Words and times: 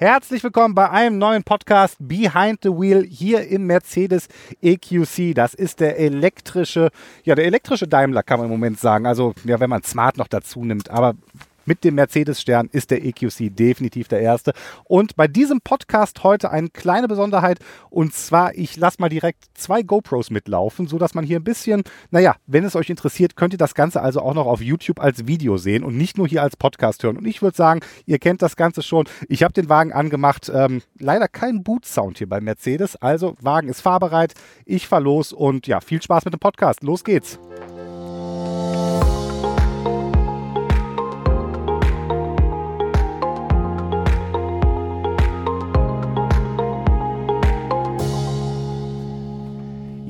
Herzlich 0.00 0.42
willkommen 0.42 0.74
bei 0.74 0.88
einem 0.88 1.18
neuen 1.18 1.44
Podcast 1.44 1.96
Behind 1.98 2.58
the 2.62 2.70
Wheel 2.70 3.04
hier 3.06 3.46
im 3.48 3.66
Mercedes 3.66 4.28
EQC. 4.62 5.34
Das 5.34 5.52
ist 5.52 5.78
der 5.78 5.98
elektrische, 5.98 6.88
ja, 7.22 7.34
der 7.34 7.44
elektrische 7.44 7.86
Daimler 7.86 8.22
kann 8.22 8.38
man 8.38 8.46
im 8.46 8.52
Moment 8.52 8.80
sagen. 8.80 9.04
Also, 9.04 9.34
ja, 9.44 9.60
wenn 9.60 9.68
man 9.68 9.82
Smart 9.82 10.16
noch 10.16 10.28
dazu 10.28 10.64
nimmt. 10.64 10.88
Aber 10.88 11.16
mit 11.64 11.84
dem 11.84 11.94
Mercedes-Stern 11.94 12.68
ist 12.72 12.90
der 12.90 13.04
EQC 13.04 13.54
definitiv 13.54 14.08
der 14.08 14.20
erste. 14.20 14.52
Und 14.84 15.16
bei 15.16 15.28
diesem 15.28 15.60
Podcast 15.60 16.24
heute 16.24 16.50
eine 16.50 16.68
kleine 16.68 17.08
Besonderheit. 17.08 17.58
Und 17.90 18.14
zwar, 18.14 18.54
ich 18.54 18.76
lasse 18.76 18.96
mal 19.00 19.08
direkt 19.08 19.44
zwei 19.54 19.82
GoPros 19.82 20.30
mitlaufen, 20.30 20.86
sodass 20.86 21.14
man 21.14 21.24
hier 21.24 21.38
ein 21.38 21.44
bisschen, 21.44 21.82
naja, 22.10 22.36
wenn 22.46 22.64
es 22.64 22.76
euch 22.76 22.90
interessiert, 22.90 23.36
könnt 23.36 23.54
ihr 23.54 23.58
das 23.58 23.74
Ganze 23.74 24.00
also 24.02 24.20
auch 24.20 24.34
noch 24.34 24.46
auf 24.46 24.60
YouTube 24.60 25.00
als 25.00 25.26
Video 25.26 25.56
sehen 25.56 25.84
und 25.84 25.96
nicht 25.96 26.18
nur 26.18 26.28
hier 26.28 26.42
als 26.42 26.56
Podcast 26.56 27.02
hören. 27.02 27.16
Und 27.16 27.26
ich 27.26 27.42
würde 27.42 27.56
sagen, 27.56 27.80
ihr 28.06 28.18
kennt 28.18 28.42
das 28.42 28.56
Ganze 28.56 28.82
schon. 28.82 29.06
Ich 29.28 29.42
habe 29.42 29.52
den 29.52 29.68
Wagen 29.68 29.92
angemacht. 29.92 30.50
Ähm, 30.52 30.82
leider 30.98 31.28
kein 31.28 31.62
Boot-Sound 31.62 32.18
hier 32.18 32.28
bei 32.28 32.40
Mercedes. 32.40 32.96
Also, 32.96 33.36
Wagen 33.40 33.68
ist 33.68 33.80
fahrbereit. 33.80 34.34
Ich 34.64 34.88
fahre 34.88 35.02
los 35.02 35.32
und 35.32 35.66
ja, 35.66 35.80
viel 35.80 36.02
Spaß 36.02 36.24
mit 36.24 36.34
dem 36.34 36.40
Podcast. 36.40 36.82
Los 36.82 37.04
geht's. 37.04 37.38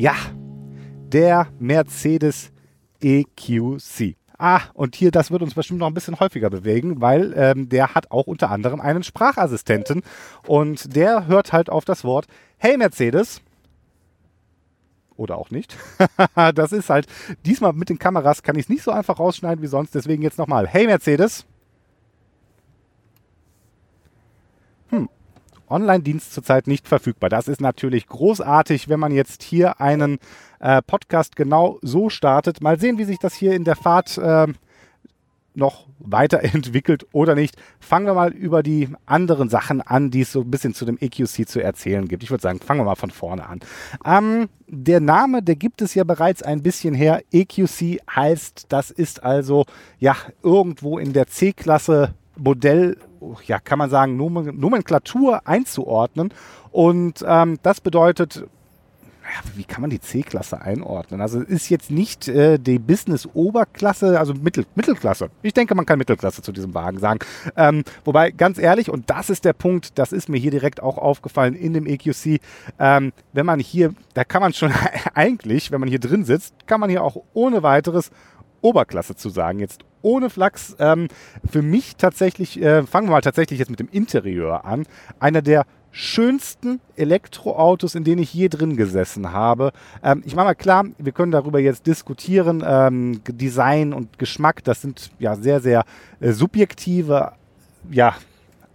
Ja, 0.01 0.15
der 1.13 1.49
Mercedes 1.59 2.53
EQC. 3.03 4.17
Ah, 4.39 4.63
und 4.73 4.97
hier, 4.97 5.11
das 5.11 5.31
wird 5.31 5.43
uns 5.43 5.53
bestimmt 5.53 5.81
noch 5.81 5.89
ein 5.89 5.93
bisschen 5.93 6.19
häufiger 6.19 6.49
bewegen, 6.49 7.03
weil 7.03 7.35
ähm, 7.37 7.69
der 7.69 7.95
hat 7.95 8.11
auch 8.11 8.27
unter 8.27 8.51
anderem 8.51 8.81
einen 8.81 9.03
Sprachassistenten 9.03 10.03
und 10.47 10.97
der 10.97 11.27
hört 11.27 11.53
halt 11.53 11.69
auf 11.69 11.85
das 11.85 12.03
Wort 12.03 12.29
Hey 12.57 12.79
Mercedes. 12.79 13.43
Oder 15.17 15.37
auch 15.37 15.51
nicht. 15.51 15.77
das 16.55 16.73
ist 16.73 16.89
halt, 16.89 17.07
diesmal 17.45 17.75
mit 17.75 17.91
den 17.91 17.99
Kameras 17.99 18.43
kann 18.43 18.57
ich 18.57 18.63
es 18.63 18.69
nicht 18.71 18.83
so 18.83 18.93
einfach 18.93 19.19
rausschneiden 19.19 19.63
wie 19.63 19.67
sonst, 19.69 19.95
deswegen 19.95 20.23
jetzt 20.23 20.39
nochmal. 20.39 20.67
Hey 20.67 20.87
Mercedes. 20.87 21.45
Online-Dienst 25.71 26.33
zurzeit 26.33 26.67
nicht 26.67 26.89
verfügbar. 26.89 27.31
Das 27.31 27.49
ist 27.49 27.61
natürlich 27.61 28.07
großartig, 28.07 28.89
wenn 28.89 29.01
man 29.01 29.13
jetzt 29.13 29.43
hier 29.43 29.81
einen 29.81 30.19
äh, 30.59 30.83
Podcast 30.83 31.37
genau 31.37 31.79
so 31.83 32.11
startet. 32.11 32.61
Mal 32.61 32.79
sehen, 32.79 32.99
wie 32.99 33.05
sich 33.05 33.19
das 33.19 33.35
hier 33.35 33.55
in 33.55 33.65
der 33.65 33.77
Fahrt 33.77 34.19
äh, 34.19 34.47
noch 35.55 35.87
weiterentwickelt 35.99 37.07
oder 37.13 37.35
nicht. 37.35 37.57
Fangen 37.79 38.07
wir 38.07 38.15
mal 38.15 38.33
über 38.33 38.63
die 38.63 38.89
anderen 39.07 39.49
Sachen 39.49 39.81
an, 39.81 40.11
die 40.11 40.23
es 40.23 40.33
so 40.33 40.41
ein 40.41 40.51
bisschen 40.51 40.75
zu 40.75 40.85
dem 40.85 40.99
EQC 41.01 41.49
zu 41.49 41.63
erzählen 41.63 42.09
gibt. 42.09 42.23
Ich 42.23 42.31
würde 42.31 42.43
sagen, 42.43 42.61
fangen 42.61 42.81
wir 42.81 42.85
mal 42.85 42.95
von 42.95 43.11
vorne 43.11 43.47
an. 43.47 43.61
Ähm, 44.05 44.49
der 44.67 45.01
Name, 45.01 45.43
der 45.43 45.57
gibt 45.57 45.83
es 45.83 45.95
ja 45.95 46.05
bereits 46.05 46.43
ein 46.43 46.63
bisschen 46.63 46.95
her. 46.95 47.23
EQC 47.33 48.01
heißt, 48.15 48.67
das 48.69 48.91
ist 48.91 49.23
also 49.23 49.67
ja 49.99 50.17
irgendwo 50.43 50.99
in 50.99 51.13
der 51.13 51.27
C-Klasse 51.27 52.15
Modell 52.37 52.97
ja, 53.45 53.59
kann 53.59 53.79
man 53.79 53.91
sagen, 53.91 54.17
Nomenklatur 54.17 55.47
einzuordnen. 55.47 56.33
Und 56.71 57.25
ähm, 57.27 57.59
das 57.63 57.81
bedeutet, 57.81 58.45
wie 59.55 59.65
kann 59.65 59.81
man 59.81 59.91
die 59.91 60.01
C-Klasse 60.01 60.61
einordnen? 60.61 61.21
Also 61.21 61.41
ist 61.41 61.69
jetzt 61.69 61.91
nicht 61.91 62.29
äh, 62.29 62.59
die 62.59 62.79
Business-Oberklasse, 62.79 64.19
also 64.19 64.35
Mittel, 64.35 64.67
Mittelklasse. 64.75 65.31
Ich 65.43 65.55
denke, 65.55 65.75
man 65.75 65.87
kann 65.87 65.99
Mittelklasse 65.99 66.43
zu 66.43 66.53
diesem 66.53 66.75
Wagen 66.75 66.99
sagen. 66.99 67.21
Ähm, 67.57 67.85
wobei, 68.05 68.31
ganz 68.31 68.59
ehrlich, 68.59 68.91
und 68.91 69.11
das 69.11 69.31
ist 69.31 69.45
der 69.45 69.53
Punkt, 69.53 69.99
das 69.99 70.13
ist 70.13 70.29
mir 70.29 70.39
hier 70.39 70.51
direkt 70.51 70.83
auch 70.83 70.99
aufgefallen 70.99 71.55
in 71.55 71.75
dem 71.75 71.87
EQC, 71.87 72.41
ähm, 72.79 73.13
wenn 73.33 73.47
man 73.47 73.61
hier, 73.61 73.95
da 74.15 74.25
kann 74.25 74.43
man 74.43 74.53
schon 74.53 74.73
eigentlich, 75.15 75.71
wenn 75.71 75.81
man 75.81 75.89
hier 75.89 76.01
drin 76.01 76.25
sitzt, 76.25 76.55
kann 76.67 76.81
man 76.81 76.91
hier 76.91 77.05
auch 77.05 77.17
ohne 77.33 77.63
weiteres 77.63 78.11
Oberklasse 78.61 79.17
zu 79.17 79.29
sagen. 79.29 79.59
Jetzt 79.59 79.85
ohne 80.03 80.31
Flachs. 80.31 80.77
Ähm, 80.79 81.09
für 81.51 81.63
mich 81.63 81.97
tatsächlich, 81.97 82.61
äh, 82.61 82.83
fangen 82.85 83.09
wir 83.09 83.13
mal 83.13 83.21
tatsächlich 83.21 83.59
jetzt 83.59 83.71
mit 83.71 83.81
dem 83.81 83.89
Interieur 83.91 84.65
an. 84.65 84.87
Einer 85.19 85.43
der 85.43 85.67
schönsten 85.93 86.81
Elektroautos, 86.97 87.97
in 87.97 88.05
denen 88.05 88.23
ich 88.23 88.33
je 88.33 88.49
drin 88.49 88.77
gesessen 88.77 89.33
habe. 89.33 89.73
Ähm, 90.03 90.23
ich 90.25 90.37
mache 90.37 90.47
mal 90.47 90.55
klar, 90.55 90.87
wir 90.99 91.13
können 91.13 91.33
darüber 91.33 91.59
jetzt 91.59 91.87
diskutieren. 91.87 92.63
Ähm, 92.65 93.23
Design 93.27 93.93
und 93.93 94.19
Geschmack, 94.19 94.63
das 94.65 94.83
sind 94.83 95.11
ja 95.19 95.35
sehr, 95.35 95.61
sehr 95.61 95.85
äh, 96.21 96.33
subjektive 96.33 97.33
ja, 97.91 98.15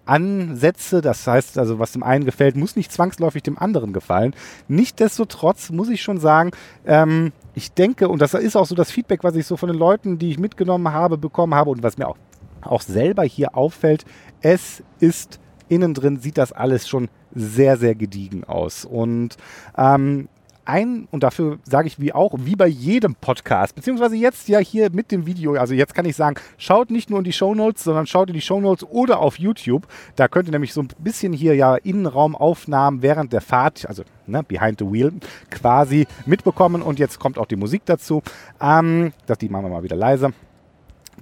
Ansätze. 0.06 1.02
Das 1.02 1.26
heißt 1.26 1.58
also, 1.58 1.80
was 1.80 1.92
dem 1.92 2.04
einen 2.04 2.26
gefällt, 2.26 2.56
muss 2.56 2.76
nicht 2.76 2.92
zwangsläufig 2.92 3.44
dem 3.44 3.58
anderen 3.58 3.94
gefallen. 3.94 4.36
Nichtsdestotrotz 4.68 5.70
muss 5.70 5.90
ich 5.90 6.02
schon 6.02 6.20
sagen, 6.20 6.52
ähm, 6.86 7.32
ich 7.54 7.72
denke, 7.74 8.10
und 8.10 8.22
das 8.22 8.34
ist 8.34 8.56
auch 8.56 8.66
so 8.66 8.76
das 8.76 8.92
Feedback, 8.92 9.24
was 9.24 9.36
ich 9.36 9.46
so 9.46 9.58
von 9.58 9.70
den 9.70 9.78
Leuten, 9.78 10.18
die 10.20 10.32
ich 10.32 10.40
mitgenommen 10.40 10.92
habe, 10.92 11.18
bekommen 11.18 11.56
habe 11.56 11.70
und 11.70 11.84
was 11.84 11.98
mir 11.98 12.08
auch, 12.08 12.18
auch 12.62 12.82
selber 12.82 13.24
hier 13.24 13.56
auffällt, 13.56 14.06
es 14.42 14.84
ist 15.00 15.40
innen 15.68 15.94
drin, 15.94 16.20
sieht 16.20 16.38
das 16.38 16.52
alles 16.52 16.88
schon 16.88 17.10
sehr, 17.34 17.78
sehr 17.78 17.96
gediegen 17.96 18.44
aus. 18.44 18.86
Und 18.86 19.38
ähm, 19.78 20.30
ein, 20.66 21.08
und 21.12 21.24
dafür 21.24 21.60
sage 21.64 21.88
ich 21.88 22.00
wie 22.00 22.14
auch, 22.14 22.34
wie 22.38 22.56
bei 22.56 22.68
jedem 22.68 23.16
Podcast, 23.16 23.76
beziehungsweise 23.76 24.16
jetzt 24.16 24.48
ja 24.48 24.60
hier 24.60 24.90
mit 24.92 25.12
dem 25.12 25.26
Video, 25.26 25.54
also 25.56 25.74
jetzt 25.74 25.94
kann 25.94 26.06
ich 26.06 26.16
sagen, 26.16 26.36
schaut 26.58 26.92
nicht 26.92 27.10
nur 27.10 27.20
in 27.20 27.26
die 27.26 27.34
Shownotes, 27.34 27.84
sondern 27.84 28.08
schaut 28.08 28.30
in 28.30 28.34
die 28.34 28.42
Shownotes 28.42 28.88
oder 28.90 29.20
auf 29.20 29.40
YouTube. 29.40 29.88
Da 30.16 30.28
könnt 30.28 30.48
ihr 30.48 30.52
nämlich 30.52 30.74
so 30.74 30.82
ein 30.82 30.90
bisschen 31.00 31.34
hier 31.34 31.56
ja 31.56 31.76
Innenraumaufnahmen 31.76 33.02
während 33.02 33.34
der 33.34 33.42
Fahrt, 33.42 33.88
also 33.88 34.04
ne, 34.28 34.44
behind 34.44 34.80
the 34.80 34.86
wheel, 34.92 35.14
quasi 35.50 36.08
mitbekommen. 36.26 36.82
Und 36.82 37.00
jetzt 37.00 37.20
kommt 37.20 37.38
auch 37.38 37.48
die 37.48 37.56
Musik 37.56 37.84
dazu. 37.86 38.22
Ähm, 38.62 39.14
das, 39.26 39.38
die 39.38 39.50
machen 39.50 39.66
wir 39.66 39.70
mal 39.70 39.84
wieder 39.84 39.96
leise 39.96 40.34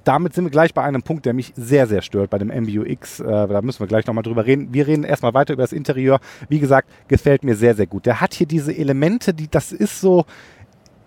damit 0.03 0.33
sind 0.33 0.43
wir 0.45 0.51
gleich 0.51 0.73
bei 0.73 0.83
einem 0.83 1.03
Punkt, 1.03 1.25
der 1.25 1.33
mich 1.33 1.53
sehr, 1.55 1.87
sehr 1.87 2.01
stört 2.01 2.29
bei 2.29 2.37
dem 2.37 2.49
MBUX. 2.49 3.19
Äh, 3.19 3.25
da 3.25 3.61
müssen 3.61 3.79
wir 3.79 3.87
gleich 3.87 4.05
nochmal 4.05 4.23
drüber 4.23 4.45
reden. 4.45 4.73
Wir 4.73 4.87
reden 4.87 5.03
erstmal 5.03 5.33
weiter 5.33 5.53
über 5.53 5.63
das 5.63 5.73
Interieur. 5.73 6.19
Wie 6.49 6.59
gesagt, 6.59 6.89
gefällt 7.07 7.43
mir 7.43 7.55
sehr, 7.55 7.75
sehr 7.75 7.87
gut. 7.87 8.05
Der 8.05 8.21
hat 8.21 8.33
hier 8.33 8.47
diese 8.47 8.75
Elemente, 8.75 9.33
die, 9.33 9.49
das 9.49 9.71
ist 9.71 10.01
so, 10.01 10.25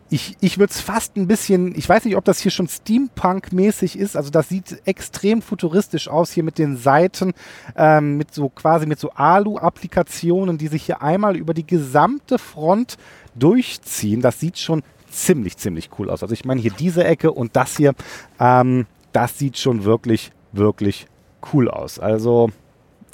ich, 0.08 0.36
ich 0.40 0.58
würde 0.58 0.70
es 0.70 0.80
fast 0.80 1.16
ein 1.16 1.26
bisschen, 1.26 1.76
ich 1.76 1.88
weiß 1.88 2.04
nicht, 2.04 2.16
ob 2.16 2.24
das 2.24 2.38
hier 2.38 2.50
schon 2.50 2.68
Steampunk-mäßig 2.68 3.98
ist. 3.98 4.16
Also 4.16 4.30
das 4.30 4.48
sieht 4.48 4.80
extrem 4.86 5.42
futuristisch 5.42 6.08
aus 6.08 6.30
hier 6.30 6.44
mit 6.44 6.58
den 6.58 6.76
Seiten, 6.76 7.32
ähm, 7.76 8.16
mit 8.16 8.32
so 8.32 8.48
quasi 8.48 8.86
mit 8.86 9.00
so 9.00 9.10
Alu-Applikationen, 9.10 10.58
die 10.58 10.68
sich 10.68 10.84
hier 10.84 11.02
einmal 11.02 11.36
über 11.36 11.54
die 11.54 11.66
gesamte 11.66 12.38
Front 12.38 12.96
durchziehen. 13.34 14.22
Das 14.22 14.38
sieht 14.38 14.58
schon 14.58 14.82
ziemlich, 15.10 15.56
ziemlich 15.56 15.90
cool 15.98 16.10
aus. 16.10 16.22
Also 16.22 16.32
ich 16.32 16.44
meine 16.44 16.60
hier 16.60 16.72
diese 16.72 17.04
Ecke 17.04 17.32
und 17.32 17.56
das 17.56 17.76
hier, 17.76 17.94
ähm, 18.40 18.86
das 19.12 19.38
sieht 19.38 19.58
schon 19.58 19.84
wirklich, 19.84 20.32
wirklich 20.52 21.06
cool 21.52 21.68
aus. 21.68 21.98
Also 21.98 22.50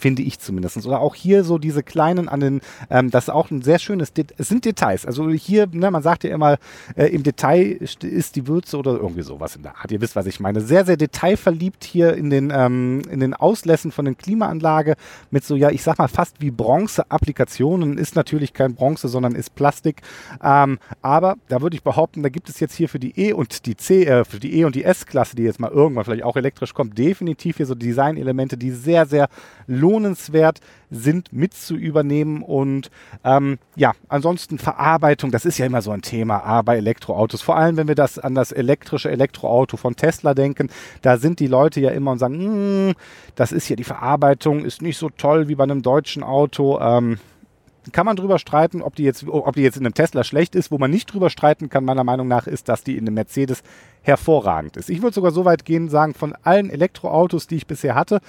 finde 0.02 0.22
ich 0.22 0.40
zumindest. 0.40 0.84
Oder 0.84 1.00
auch 1.00 1.14
hier 1.14 1.44
so 1.44 1.58
diese 1.58 1.84
kleinen 1.84 2.28
an 2.28 2.40
den, 2.40 2.60
ähm, 2.90 3.10
das 3.10 3.24
ist 3.24 3.30
auch 3.30 3.50
ein 3.52 3.62
sehr 3.62 3.78
schönes, 3.78 4.12
Det 4.12 4.34
es 4.36 4.48
sind 4.48 4.64
Details. 4.64 5.06
Also 5.06 5.30
hier, 5.30 5.68
ne, 5.70 5.90
man 5.92 6.02
sagt 6.02 6.24
ja 6.24 6.30
immer, 6.34 6.58
äh, 6.96 7.06
im 7.06 7.22
Detail 7.22 7.78
ist 8.00 8.36
die 8.36 8.48
Würze 8.48 8.76
oder 8.76 8.92
irgendwie 8.92 9.22
sowas 9.22 9.54
in 9.54 9.62
der 9.62 9.76
Art. 9.76 9.92
Ihr 9.92 10.00
wisst, 10.00 10.16
was 10.16 10.26
ich 10.26 10.40
meine. 10.40 10.60
Sehr, 10.60 10.84
sehr 10.84 10.96
detailverliebt 10.96 11.84
hier 11.84 12.14
in 12.14 12.30
den, 12.30 12.52
ähm, 12.54 13.02
in 13.08 13.20
den 13.20 13.32
Auslässen 13.32 13.92
von 13.92 14.04
den 14.04 14.18
Klimaanlage 14.18 14.96
mit 15.30 15.44
so, 15.44 15.54
ja, 15.54 15.70
ich 15.70 15.84
sag 15.84 15.98
mal 15.98 16.08
fast 16.08 16.40
wie 16.40 16.50
Bronze-Applikationen. 16.50 17.96
Ist 17.96 18.16
natürlich 18.16 18.52
kein 18.52 18.74
Bronze, 18.74 19.06
sondern 19.06 19.36
ist 19.36 19.54
Plastik. 19.54 20.02
Ähm, 20.42 20.80
aber 21.00 21.36
da 21.48 21.62
würde 21.62 21.76
ich 21.76 21.84
behaupten, 21.84 22.24
da 22.24 22.28
gibt 22.28 22.48
es 22.48 22.58
jetzt 22.58 22.74
hier 22.74 22.88
für 22.88 22.98
die 22.98 23.16
E 23.16 23.32
und 23.32 23.66
die 23.66 23.76
C, 23.76 24.04
äh, 24.04 24.24
für 24.24 24.40
die 24.40 24.58
E 24.58 24.64
und 24.64 24.74
die 24.74 24.82
S-Klasse, 24.82 25.36
die 25.36 25.44
jetzt 25.44 25.60
mal 25.60 25.70
irgendwann 25.70 26.04
vielleicht 26.04 26.24
auch 26.24 26.36
elektrisch 26.36 26.74
kommt, 26.74 26.98
definitiv 26.98 27.58
hier 27.58 27.66
so 27.66 27.76
Designelemente, 27.76 28.56
die 28.56 28.72
sehr, 28.72 29.06
sehr 29.06 29.28
lohnen 29.68 29.91
lohnenswert 29.92 30.60
sind, 30.90 31.32
mit 31.32 31.54
zu 31.54 31.76
übernehmen. 31.76 32.42
Und 32.42 32.90
ähm, 33.24 33.58
ja, 33.76 33.92
ansonsten 34.08 34.58
Verarbeitung, 34.58 35.30
das 35.30 35.44
ist 35.44 35.58
ja 35.58 35.66
immer 35.66 35.82
so 35.82 35.90
ein 35.90 36.02
Thema 36.02 36.42
ah, 36.44 36.62
bei 36.62 36.76
Elektroautos. 36.76 37.42
Vor 37.42 37.56
allem, 37.56 37.76
wenn 37.76 37.88
wir 37.88 37.94
das 37.94 38.18
an 38.18 38.34
das 38.34 38.52
elektrische 38.52 39.10
Elektroauto 39.10 39.76
von 39.76 39.96
Tesla 39.96 40.34
denken, 40.34 40.70
da 41.02 41.16
sind 41.16 41.40
die 41.40 41.46
Leute 41.46 41.80
ja 41.80 41.90
immer 41.90 42.12
und 42.12 42.18
sagen, 42.18 42.38
hm, 42.38 42.94
das 43.34 43.52
ist 43.52 43.68
ja 43.68 43.76
die 43.76 43.84
Verarbeitung, 43.84 44.64
ist 44.64 44.82
nicht 44.82 44.98
so 44.98 45.10
toll 45.10 45.48
wie 45.48 45.54
bei 45.54 45.64
einem 45.64 45.82
deutschen 45.82 46.22
Auto. 46.22 46.78
Ähm, 46.80 47.18
kann 47.90 48.06
man 48.06 48.16
drüber 48.16 48.38
streiten, 48.38 48.82
ob 48.82 48.94
die, 48.94 49.02
jetzt, 49.02 49.26
ob 49.26 49.54
die 49.56 49.62
jetzt 49.62 49.76
in 49.76 49.84
einem 49.84 49.94
Tesla 49.94 50.22
schlecht 50.22 50.54
ist. 50.54 50.70
Wo 50.70 50.78
man 50.78 50.90
nicht 50.90 51.12
drüber 51.12 51.30
streiten 51.30 51.68
kann, 51.68 51.84
meiner 51.84 52.04
Meinung 52.04 52.28
nach, 52.28 52.46
ist, 52.46 52.68
dass 52.68 52.84
die 52.84 52.96
in 52.96 53.06
einem 53.06 53.14
Mercedes 53.14 53.62
hervorragend 54.02 54.76
ist. 54.76 54.90
Ich 54.90 55.02
würde 55.02 55.14
sogar 55.14 55.32
so 55.32 55.44
weit 55.44 55.64
gehen, 55.64 55.88
sagen, 55.88 56.14
von 56.14 56.34
allen 56.42 56.70
Elektroautos, 56.70 57.46
die 57.46 57.56
ich 57.56 57.66
bisher 57.66 57.94
hatte, 57.94 58.20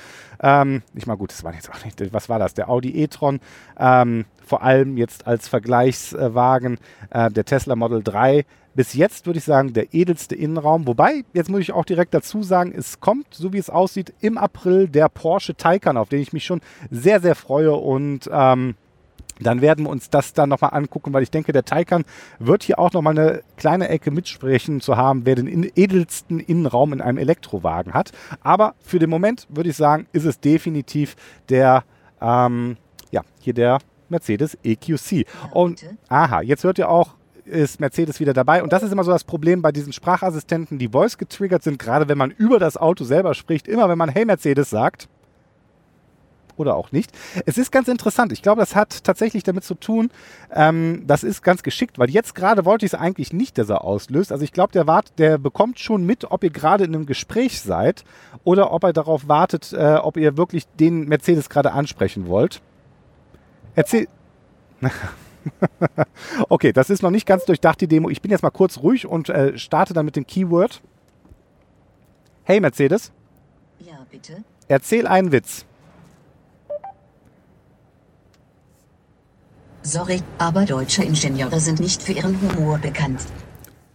ähm, 0.41 0.83
ich 0.93 1.07
mal 1.07 1.15
gut, 1.15 1.31
das 1.31 1.43
war 1.43 1.53
jetzt 1.53 1.69
auch 1.71 1.83
nicht, 1.83 2.13
was 2.13 2.29
war 2.29 2.39
das? 2.39 2.53
Der 2.53 2.69
Audi 2.69 2.95
e-tron, 3.01 3.39
ähm, 3.77 4.25
vor 4.45 4.61
allem 4.61 4.97
jetzt 4.97 5.25
als 5.25 5.47
Vergleichswagen 5.47 6.77
äh, 7.09 7.31
der 7.31 7.45
Tesla 7.45 7.75
Model 7.75 8.03
3, 8.03 8.45
bis 8.75 8.93
jetzt 8.93 9.25
würde 9.25 9.39
ich 9.39 9.45
sagen, 9.45 9.73
der 9.73 9.93
edelste 9.93 10.35
Innenraum. 10.35 10.87
Wobei, 10.87 11.23
jetzt 11.33 11.49
muss 11.49 11.61
ich 11.61 11.73
auch 11.73 11.85
direkt 11.85 12.13
dazu 12.13 12.43
sagen, 12.43 12.73
es 12.75 12.99
kommt, 12.99 13.33
so 13.33 13.53
wie 13.53 13.57
es 13.57 13.69
aussieht, 13.69 14.13
im 14.19 14.37
April 14.37 14.87
der 14.87 15.09
Porsche 15.09 15.55
Taycan, 15.55 15.97
auf 15.97 16.09
den 16.09 16.21
ich 16.21 16.33
mich 16.33 16.45
schon 16.45 16.61
sehr, 16.89 17.19
sehr 17.19 17.35
freue. 17.35 17.73
Und 17.73 18.29
ähm, 18.31 18.75
dann 19.39 19.61
werden 19.61 19.85
wir 19.85 19.89
uns 19.89 20.09
das 20.09 20.33
dann 20.33 20.49
nochmal 20.49 20.71
angucken, 20.73 21.13
weil 21.13 21.23
ich 21.23 21.31
denke, 21.31 21.51
der 21.51 21.65
Taycan 21.65 22.05
wird 22.39 22.63
hier 22.63 22.79
auch 22.79 22.91
nochmal 22.93 23.17
eine 23.17 23.41
kleine 23.57 23.89
Ecke 23.89 24.11
mitsprechen 24.11 24.81
zu 24.81 24.97
haben, 24.97 25.25
wer 25.25 25.35
den 25.35 25.71
edelsten 25.75 26.39
Innenraum 26.39 26.93
in 26.93 27.01
einem 27.01 27.17
Elektrowagen 27.17 27.93
hat. 27.93 28.11
Aber 28.41 28.75
für 28.79 28.99
den 28.99 29.09
Moment 29.09 29.47
würde 29.49 29.69
ich 29.69 29.77
sagen, 29.77 30.07
ist 30.13 30.25
es 30.25 30.39
definitiv 30.39 31.15
der, 31.49 31.83
ähm, 32.21 32.77
ja, 33.11 33.21
hier 33.39 33.53
der 33.53 33.79
Mercedes 34.09 34.57
EQC. 34.63 35.25
Und, 35.51 35.83
aha, 36.07 36.41
jetzt 36.41 36.63
hört 36.63 36.77
ihr 36.77 36.89
auch, 36.89 37.15
ist 37.45 37.79
Mercedes 37.79 38.19
wieder 38.19 38.33
dabei. 38.33 38.63
Und 38.63 38.71
das 38.71 38.83
ist 38.83 38.91
immer 38.91 39.03
so 39.03 39.11
das 39.11 39.23
Problem 39.23 39.61
bei 39.61 39.71
diesen 39.71 39.91
Sprachassistenten, 39.91 40.79
die 40.79 40.87
voice 40.87 41.17
getriggert 41.17 41.63
sind, 41.63 41.77
gerade 41.77 42.07
wenn 42.07 42.17
man 42.17 42.31
über 42.31 42.59
das 42.59 42.77
Auto 42.77 43.03
selber 43.03 43.33
spricht. 43.33 43.67
Immer 43.67 43.89
wenn 43.89 43.97
man 43.97 44.09
Hey 44.09 44.25
Mercedes 44.25 44.69
sagt, 44.69 45.09
oder 46.57 46.75
auch 46.75 46.91
nicht. 46.91 47.11
Es 47.45 47.57
ist 47.57 47.71
ganz 47.71 47.87
interessant. 47.87 48.31
Ich 48.31 48.41
glaube, 48.41 48.59
das 48.59 48.75
hat 48.75 49.03
tatsächlich 49.03 49.43
damit 49.43 49.63
zu 49.63 49.75
tun, 49.75 50.09
ähm, 50.53 51.03
das 51.07 51.23
ist 51.23 51.41
ganz 51.43 51.63
geschickt, 51.63 51.99
weil 51.99 52.09
jetzt 52.09 52.35
gerade 52.35 52.65
wollte 52.65 52.85
ich 52.85 52.93
es 52.93 52.99
eigentlich 52.99 53.33
nicht, 53.33 53.57
dass 53.57 53.69
er 53.69 53.83
auslöst. 53.83 54.31
Also 54.31 54.43
ich 54.43 54.51
glaube, 54.51 54.71
der, 54.71 54.87
wart, 54.87 55.17
der 55.17 55.37
bekommt 55.37 55.79
schon 55.79 56.05
mit, 56.05 56.31
ob 56.31 56.43
ihr 56.43 56.49
gerade 56.49 56.83
in 56.83 56.95
einem 56.95 57.05
Gespräch 57.05 57.61
seid 57.61 58.03
oder 58.43 58.71
ob 58.71 58.83
er 58.83 58.93
darauf 58.93 59.27
wartet, 59.27 59.73
äh, 59.73 59.95
ob 59.95 60.17
ihr 60.17 60.37
wirklich 60.37 60.67
den 60.79 61.07
Mercedes 61.07 61.49
gerade 61.49 61.71
ansprechen 61.71 62.27
wollt. 62.27 62.61
Erzähl. 63.75 64.07
okay, 66.49 66.73
das 66.73 66.89
ist 66.89 67.01
noch 67.01 67.09
nicht 67.11 67.25
ganz 67.25 67.45
durchdacht, 67.45 67.81
die 67.81 67.87
Demo. 67.87 68.09
Ich 68.09 68.21
bin 68.21 68.31
jetzt 68.31 68.43
mal 68.43 68.49
kurz 68.49 68.79
ruhig 68.79 69.05
und 69.05 69.29
äh, 69.29 69.57
starte 69.57 69.93
dann 69.93 70.05
mit 70.05 70.15
dem 70.15 70.27
Keyword. 70.27 70.81
Hey 72.43 72.59
Mercedes. 72.59 73.11
Ja, 73.79 74.05
bitte. 74.11 74.43
Erzähl 74.67 75.07
einen 75.07 75.31
Witz. 75.31 75.65
Sorry, 79.83 80.21
aber 80.37 80.65
deutsche 80.65 81.03
Ingenieure 81.03 81.59
sind 81.59 81.79
nicht 81.81 82.01
für 82.01 82.13
ihren 82.13 82.39
Humor 82.41 82.77
bekannt. 82.77 83.19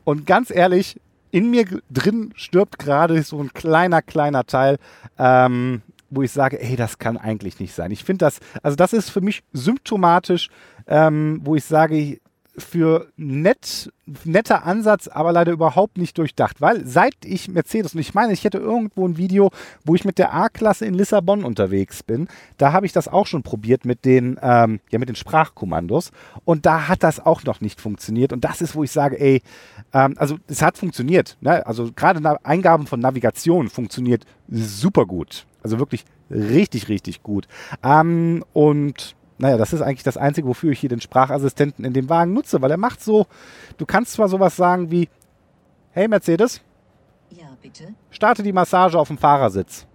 Und 0.05 0.27
ganz 0.27 0.51
ehrlich, 0.51 1.01
in 1.31 1.51
mir 1.51 1.65
drin 1.91 2.33
stirbt 2.37 2.79
gerade 2.79 3.23
so 3.23 3.41
ein 3.41 3.53
kleiner, 3.55 4.03
kleiner 4.03 4.45
Teil. 4.45 4.79
Ähm, 5.19 5.83
wo 6.11 6.23
ich 6.23 6.33
sage, 6.33 6.61
ey, 6.61 6.77
das 6.77 6.99
kann 6.99 7.17
eigentlich 7.17 7.61
nicht 7.61 7.75
sein. 7.75 7.91
Ich 7.91 8.05
finde 8.05 8.25
das, 8.25 8.41
also 8.63 8.77
das 8.77 8.93
ist 8.93 9.11
für 9.11 9.21
mich 9.21 9.43
symptomatisch, 9.53 10.49
ähm, 10.87 11.41
wo 11.45 11.55
ich 11.55 11.65
sage, 11.65 12.19
für 12.59 13.09
nett, 13.17 13.93
netter 14.25 14.65
Ansatz, 14.65 15.09
aber 15.09 15.33
leider 15.33 15.53
überhaupt 15.53 15.99
nicht 15.99 16.19
durchdacht. 16.19 16.61
Weil 16.61 16.87
seit 16.87 17.15
ich 17.25 17.49
Mercedes, 17.49 17.95
und 17.95 18.01
ich 18.01 18.15
meine, 18.15 18.33
ich 18.33 18.45
hätte 18.45 18.59
irgendwo 18.59 19.07
ein 19.07 19.17
Video, 19.17 19.51
wo 19.85 19.95
ich 19.95 20.05
mit 20.05 20.19
der 20.19 20.35
A-Klasse 20.35 20.87
in 20.87 20.95
Lissabon 20.95 21.45
unterwegs 21.45 22.03
bin, 22.03 22.29
da 22.57 22.73
habe 22.73 22.87
ich 22.87 22.93
das 22.93 23.09
auch 23.09 23.27
schon 23.27 23.43
probiert 23.43 23.85
mit 23.85 24.05
den, 24.05 24.39
ähm, 24.43 24.81
ja, 24.91 24.99
mit 24.99 25.09
den 25.09 25.17
Sprachkommandos. 25.17 26.11
Und 26.45 26.67
da 26.67 26.89
hat 26.89 27.03
das 27.03 27.21
auch 27.25 27.45
noch 27.45 27.61
nicht 27.61 27.81
funktioniert. 27.81 28.33
Und 28.33 28.45
das 28.45 28.61
ist, 28.61 28.75
wo 28.75 28.85
ich 28.85 28.91
sage, 28.91 29.19
ey, 29.21 29.43
ähm, 29.93 30.15
also 30.19 30.37
es 30.49 30.63
hat 30.63 30.79
funktioniert. 30.79 31.37
Ne? 31.41 31.67
Also 31.67 31.91
gerade 31.95 32.45
Eingaben 32.45 32.87
von 32.87 33.01
Navigation 33.01 33.69
funktioniert 33.69 34.25
super 34.49 35.07
gut. 35.07 35.47
Also 35.63 35.79
wirklich 35.79 36.05
richtig, 36.31 36.89
richtig 36.89 37.23
gut. 37.23 37.49
Ähm, 37.83 38.45
und 38.53 39.17
naja, 39.39 39.57
das 39.57 39.73
ist 39.73 39.81
eigentlich 39.83 40.03
das 40.03 40.17
Einzige, 40.17 40.47
wofür 40.49 40.73
ich 40.73 40.81
hier 40.81 40.89
den 40.89 41.01
Sprachassistenten 41.01 41.85
in 41.85 41.93
dem 41.93 42.09
Wagen 42.09 42.33
nutze, 42.33 42.61
weil 42.61 42.71
er 42.71 42.77
macht 42.77 43.03
so, 43.03 43.27
du 43.77 43.87
kannst 43.87 44.13
zwar 44.13 44.29
sowas 44.29 44.57
sagen 44.57 44.91
wie, 44.91 45.09
hey 45.93 46.09
Mercedes, 46.09 46.61
Ja, 47.31 47.47
bitte. 47.63 47.95
starte 48.11 48.43
die 48.43 48.53
Massage 48.53 48.99
auf 48.99 49.09
dem 49.09 49.19
Fahrersitz. 49.19 49.87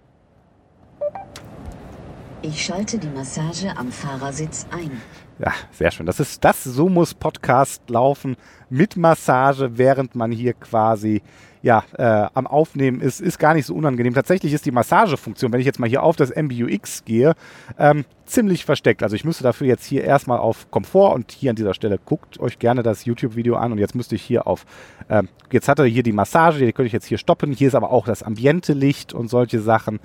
Ich 2.42 2.62
schalte 2.62 2.98
die 2.98 3.08
Massage 3.08 3.74
am 3.76 3.90
Fahrersitz 3.90 4.66
ein. 4.70 5.00
Ja, 5.38 5.52
sehr 5.72 5.90
schön. 5.90 6.06
Das 6.06 6.20
ist 6.20 6.44
das, 6.44 6.62
so 6.62 6.88
muss 6.88 7.14
Podcast 7.14 7.82
laufen 7.88 8.36
mit 8.68 8.96
Massage, 8.96 9.78
während 9.78 10.14
man 10.14 10.30
hier 10.30 10.52
quasi 10.52 11.22
ja, 11.64 11.82
äh, 11.96 12.28
am 12.34 12.46
Aufnehmen 12.46 13.00
ist, 13.00 13.22
ist 13.22 13.38
gar 13.38 13.54
nicht 13.54 13.64
so 13.64 13.74
unangenehm. 13.74 14.12
Tatsächlich 14.12 14.52
ist 14.52 14.66
die 14.66 14.70
Massagefunktion, 14.70 15.50
wenn 15.50 15.60
ich 15.60 15.66
jetzt 15.66 15.80
mal 15.80 15.88
hier 15.88 16.02
auf 16.02 16.14
das 16.14 16.30
MBUX 16.30 17.06
gehe, 17.06 17.32
ähm, 17.78 18.04
ziemlich 18.26 18.66
versteckt. 18.66 19.02
Also 19.02 19.16
ich 19.16 19.24
müsste 19.24 19.44
dafür 19.44 19.66
jetzt 19.66 19.86
hier 19.86 20.04
erstmal 20.04 20.38
auf 20.40 20.70
Komfort 20.70 21.14
und 21.14 21.32
hier 21.32 21.48
an 21.48 21.56
dieser 21.56 21.72
Stelle 21.72 21.98
guckt 22.04 22.38
euch 22.38 22.58
gerne 22.58 22.82
das 22.82 23.06
YouTube-Video 23.06 23.56
an 23.56 23.72
und 23.72 23.78
jetzt 23.78 23.94
müsste 23.94 24.14
ich 24.14 24.22
hier 24.22 24.46
auf, 24.46 24.66
ähm, 25.08 25.30
jetzt 25.50 25.66
hat 25.66 25.78
er 25.78 25.86
hier 25.86 26.02
die 26.02 26.12
Massage, 26.12 26.58
die 26.58 26.70
könnte 26.74 26.88
ich 26.88 26.92
jetzt 26.92 27.06
hier 27.06 27.16
stoppen. 27.16 27.52
Hier 27.52 27.68
ist 27.68 27.74
aber 27.74 27.90
auch 27.90 28.04
das 28.04 28.22
Ambiente-Licht 28.22 29.14
und 29.14 29.28
solche 29.28 29.60
Sachen. 29.60 30.00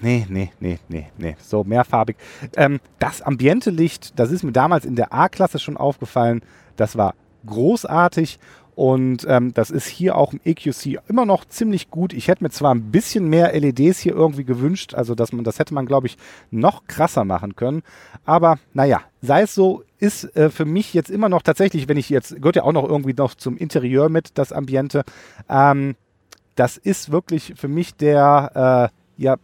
Nee, 0.00 0.26
nee, 0.28 0.50
nee, 0.58 0.80
nee, 0.88 1.06
nee. 1.18 1.36
So 1.40 1.62
mehrfarbig. 1.62 2.16
Ähm, 2.56 2.80
das 2.98 3.22
Ambiente-Licht, 3.22 4.18
das 4.18 4.32
ist 4.32 4.42
mir 4.42 4.52
damals 4.52 4.84
in 4.84 4.96
der 4.96 5.14
A-Klasse 5.14 5.60
schon 5.60 5.76
aufgefallen. 5.76 6.42
Das 6.74 6.96
war 6.96 7.14
großartig. 7.46 8.38
Und 8.74 9.26
ähm, 9.28 9.52
das 9.52 9.70
ist 9.70 9.86
hier 9.86 10.16
auch 10.16 10.32
im 10.32 10.40
EQC 10.44 11.00
immer 11.06 11.26
noch 11.26 11.44
ziemlich 11.44 11.90
gut. 11.90 12.14
Ich 12.14 12.28
hätte 12.28 12.42
mir 12.42 12.50
zwar 12.50 12.74
ein 12.74 12.90
bisschen 12.90 13.28
mehr 13.28 13.52
LEDs 13.52 13.98
hier 13.98 14.14
irgendwie 14.14 14.44
gewünscht, 14.44 14.94
also 14.94 15.14
dass 15.14 15.32
man, 15.32 15.44
das 15.44 15.58
hätte 15.58 15.74
man, 15.74 15.84
glaube 15.84 16.06
ich, 16.06 16.16
noch 16.50 16.86
krasser 16.86 17.24
machen 17.24 17.54
können. 17.54 17.82
Aber 18.24 18.58
naja, 18.72 19.02
sei 19.20 19.42
es 19.42 19.54
so, 19.54 19.84
ist 19.98 20.34
äh, 20.36 20.48
für 20.48 20.64
mich 20.64 20.94
jetzt 20.94 21.10
immer 21.10 21.28
noch 21.28 21.42
tatsächlich, 21.42 21.86
wenn 21.86 21.98
ich 21.98 22.08
jetzt, 22.08 22.34
gehört 22.34 22.56
ja 22.56 22.62
auch 22.62 22.72
noch 22.72 22.88
irgendwie 22.88 23.12
noch 23.12 23.34
zum 23.34 23.58
Interieur 23.58 24.08
mit, 24.08 24.38
das 24.38 24.52
Ambiente. 24.52 25.04
Ähm, 25.50 25.94
das 26.54 26.78
ist 26.78 27.12
wirklich 27.12 27.54
für 27.56 27.68
mich 27.68 27.94
der, 27.94 28.90
äh, 29.18 29.22
ja, 29.22 29.36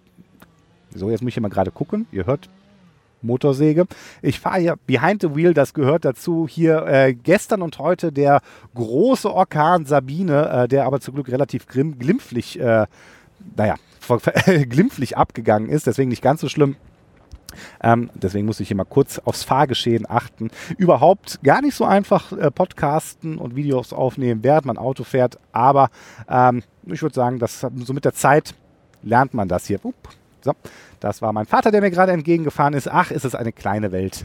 so, 0.94 1.10
jetzt 1.10 1.22
muss 1.22 1.32
ich 1.32 1.40
mal 1.40 1.48
gerade 1.48 1.70
gucken. 1.70 2.06
Ihr 2.12 2.24
hört 2.24 2.48
Motorsäge. 3.23 3.87
Ich 4.23 4.41
fahre 4.41 4.61
hier 4.61 4.76
behind 4.87 5.23
the 5.23 5.35
wheel, 5.35 5.55
das 5.55 5.75
gehört 5.75 6.05
dazu. 6.05 6.47
Hier 6.49 6.87
äh, 6.87 7.15
gestern 7.15 7.62
und 7.62 7.79
heute 7.79 8.12
der 8.12 8.41
große 8.75 9.32
Orkan 9.32 9.87
Sabine, 9.87 10.49
äh, 10.49 10.69
der 10.69 10.87
aber 10.87 11.00
zum 11.00 11.15
Glück 11.15 11.29
relativ 11.29 11.67
grimm, 11.67 11.99
glimpflich, 11.99 12.59
äh, 12.61 12.87
naja, 13.56 13.76
glimpflich 14.69 15.17
abgegangen 15.17 15.69
ist, 15.69 15.87
deswegen 15.87 16.09
nicht 16.09 16.23
ganz 16.23 16.41
so 16.41 16.49
schlimm. 16.49 16.76
Ähm, 17.82 18.11
deswegen 18.15 18.47
muss 18.47 18.61
ich 18.61 18.69
hier 18.69 18.76
mal 18.76 18.85
kurz 18.85 19.19
aufs 19.19 19.43
Fahrgeschehen 19.43 20.09
achten. 20.09 20.50
Überhaupt 20.76 21.43
gar 21.43 21.62
nicht 21.62 21.75
so 21.75 21.85
einfach 21.85 22.32
äh, 22.32 22.50
podcasten 22.50 23.38
und 23.38 23.56
Videos 23.56 23.93
aufnehmen, 23.93 24.43
während 24.43 24.67
man 24.67 24.79
Auto 24.79 25.05
fährt. 25.05 25.38
Aber 25.53 25.91
ähm, 26.29 26.62
ich 26.87 27.03
würde 27.03 27.15
sagen, 27.15 27.38
dass 27.38 27.61
so 27.61 27.93
mit 27.93 28.05
der 28.05 28.15
Zeit 28.15 28.55
lernt 29.03 29.35
man 29.35 29.49
das 29.49 29.67
hier. 29.67 29.85
Upp, 29.85 30.09
so. 30.40 30.52
Das 31.00 31.23
war 31.23 31.32
mein 31.32 31.46
Vater, 31.46 31.70
der 31.70 31.81
mir 31.81 31.90
gerade 31.90 32.12
entgegengefahren 32.12 32.75
ist. 32.75 32.88
Ach, 32.88 33.11
ist 33.11 33.25
es 33.25 33.35
eine 33.35 33.52
kleine 33.52 33.93
Welt. 33.93 34.25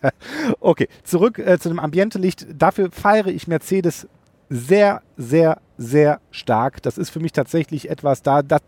okay, 0.60 0.88
zurück 1.04 1.38
äh, 1.38 1.58
zu 1.58 1.68
dem 1.68 1.78
Ambientelicht. 1.78 2.46
Dafür 2.52 2.90
feiere 2.90 3.28
ich 3.28 3.48
Mercedes 3.48 4.06
sehr, 4.50 5.02
sehr, 5.16 5.58
sehr 5.78 6.20
stark. 6.30 6.82
Das 6.82 6.98
ist 6.98 7.10
für 7.10 7.20
mich 7.20 7.32
tatsächlich 7.32 7.90
etwas, 7.90 8.22
da, 8.22 8.42
da, 8.42 8.58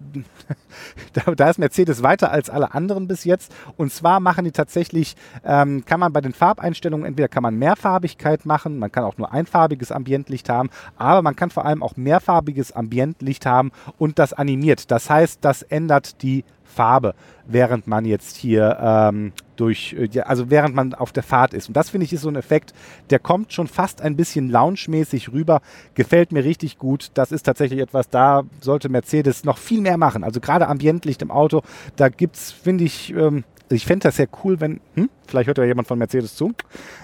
da, 1.36 1.50
ist 1.50 1.58
Mercedes 1.58 2.02
weiter 2.02 2.30
als 2.30 2.50
alle 2.50 2.74
anderen 2.74 3.08
bis 3.08 3.24
jetzt. 3.24 3.54
Und 3.76 3.92
zwar 3.92 4.20
machen 4.20 4.44
die 4.44 4.52
tatsächlich, 4.52 5.16
ähm, 5.44 5.84
kann 5.84 6.00
man 6.00 6.12
bei 6.12 6.20
den 6.20 6.32
Farbeinstellungen, 6.32 7.06
entweder 7.06 7.28
kann 7.28 7.42
man 7.42 7.56
Mehrfarbigkeit 7.56 8.46
machen, 8.46 8.78
man 8.78 8.90
kann 8.90 9.04
auch 9.04 9.16
nur 9.16 9.32
einfarbiges 9.32 9.92
Ambientlicht 9.92 10.48
haben, 10.48 10.70
aber 10.96 11.22
man 11.22 11.36
kann 11.36 11.50
vor 11.50 11.64
allem 11.64 11.82
auch 11.82 11.96
mehrfarbiges 11.96 12.72
Ambientlicht 12.72 13.46
haben 13.46 13.70
und 13.98 14.18
das 14.18 14.32
animiert. 14.32 14.90
Das 14.90 15.08
heißt, 15.08 15.38
das 15.42 15.62
ändert 15.62 16.22
die 16.22 16.44
Farbe, 16.74 17.14
während 17.46 17.86
man 17.86 18.04
jetzt 18.04 18.36
hier 18.36 18.76
ähm, 18.80 19.32
durch, 19.56 19.94
äh, 19.94 20.20
also 20.20 20.50
während 20.50 20.74
man 20.74 20.92
auf 20.94 21.12
der 21.12 21.22
Fahrt 21.22 21.54
ist. 21.54 21.68
Und 21.68 21.76
das 21.76 21.90
finde 21.90 22.04
ich 22.04 22.12
ist 22.12 22.22
so 22.22 22.28
ein 22.28 22.36
Effekt, 22.36 22.74
der 23.10 23.18
kommt 23.18 23.52
schon 23.52 23.68
fast 23.68 24.02
ein 24.02 24.16
bisschen 24.16 24.50
lounge-mäßig 24.50 25.32
rüber, 25.32 25.60
gefällt 25.94 26.32
mir 26.32 26.33
richtig 26.40 26.78
gut. 26.78 27.10
Das 27.14 27.32
ist 27.32 27.44
tatsächlich 27.44 27.80
etwas, 27.80 28.08
da 28.10 28.42
sollte 28.60 28.88
Mercedes 28.88 29.44
noch 29.44 29.58
viel 29.58 29.80
mehr 29.80 29.96
machen. 29.96 30.24
Also 30.24 30.40
gerade 30.40 30.68
Ambientlicht 30.68 31.22
im 31.22 31.30
Auto, 31.30 31.62
da 31.96 32.08
gibt 32.08 32.36
es, 32.36 32.50
finde 32.50 32.84
ich, 32.84 33.14
ähm, 33.14 33.44
ich 33.70 33.86
fände 33.86 34.04
das 34.04 34.16
sehr 34.16 34.28
cool, 34.44 34.60
wenn, 34.60 34.80
hm, 34.94 35.08
vielleicht 35.26 35.46
hört 35.46 35.58
ja 35.58 35.64
jemand 35.64 35.88
von 35.88 35.98
Mercedes 35.98 36.34
zu. 36.36 36.52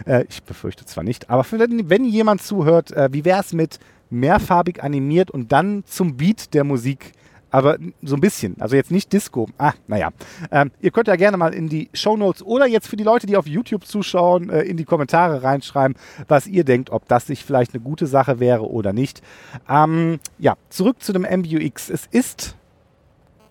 Äh, 0.06 0.24
ich 0.28 0.42
befürchte 0.42 0.84
zwar 0.84 1.04
nicht, 1.04 1.30
aber 1.30 1.44
wenn, 1.52 1.88
wenn 1.88 2.04
jemand 2.04 2.42
zuhört, 2.42 2.92
äh, 2.92 3.08
wie 3.12 3.24
wäre 3.24 3.40
es 3.40 3.52
mit 3.52 3.78
mehrfarbig 4.10 4.82
animiert 4.82 5.30
und 5.30 5.52
dann 5.52 5.84
zum 5.86 6.16
Beat 6.16 6.52
der 6.54 6.64
Musik 6.64 7.12
aber 7.50 7.78
so 8.02 8.14
ein 8.14 8.20
bisschen. 8.20 8.56
Also 8.60 8.76
jetzt 8.76 8.90
nicht 8.90 9.12
Disco. 9.12 9.48
Ah, 9.58 9.72
naja. 9.86 10.10
Ähm, 10.50 10.70
ihr 10.80 10.90
könnt 10.90 11.08
ja 11.08 11.16
gerne 11.16 11.36
mal 11.36 11.54
in 11.54 11.68
die 11.68 11.90
Show 11.92 12.16
Notes 12.16 12.42
oder 12.42 12.66
jetzt 12.66 12.88
für 12.88 12.96
die 12.96 13.04
Leute, 13.04 13.26
die 13.26 13.36
auf 13.36 13.46
YouTube 13.46 13.86
zuschauen, 13.86 14.50
äh, 14.50 14.62
in 14.62 14.76
die 14.76 14.84
Kommentare 14.84 15.42
reinschreiben, 15.42 15.96
was 16.28 16.46
ihr 16.46 16.64
denkt, 16.64 16.90
ob 16.90 17.08
das 17.08 17.26
sich 17.26 17.44
vielleicht 17.44 17.74
eine 17.74 17.82
gute 17.82 18.06
Sache 18.06 18.40
wäre 18.40 18.70
oder 18.70 18.92
nicht. 18.92 19.22
Ähm, 19.68 20.20
ja, 20.38 20.56
zurück 20.68 21.02
zu 21.02 21.12
dem 21.12 21.22
MBUX. 21.22 21.90
Es 21.90 22.06
ist 22.06 22.56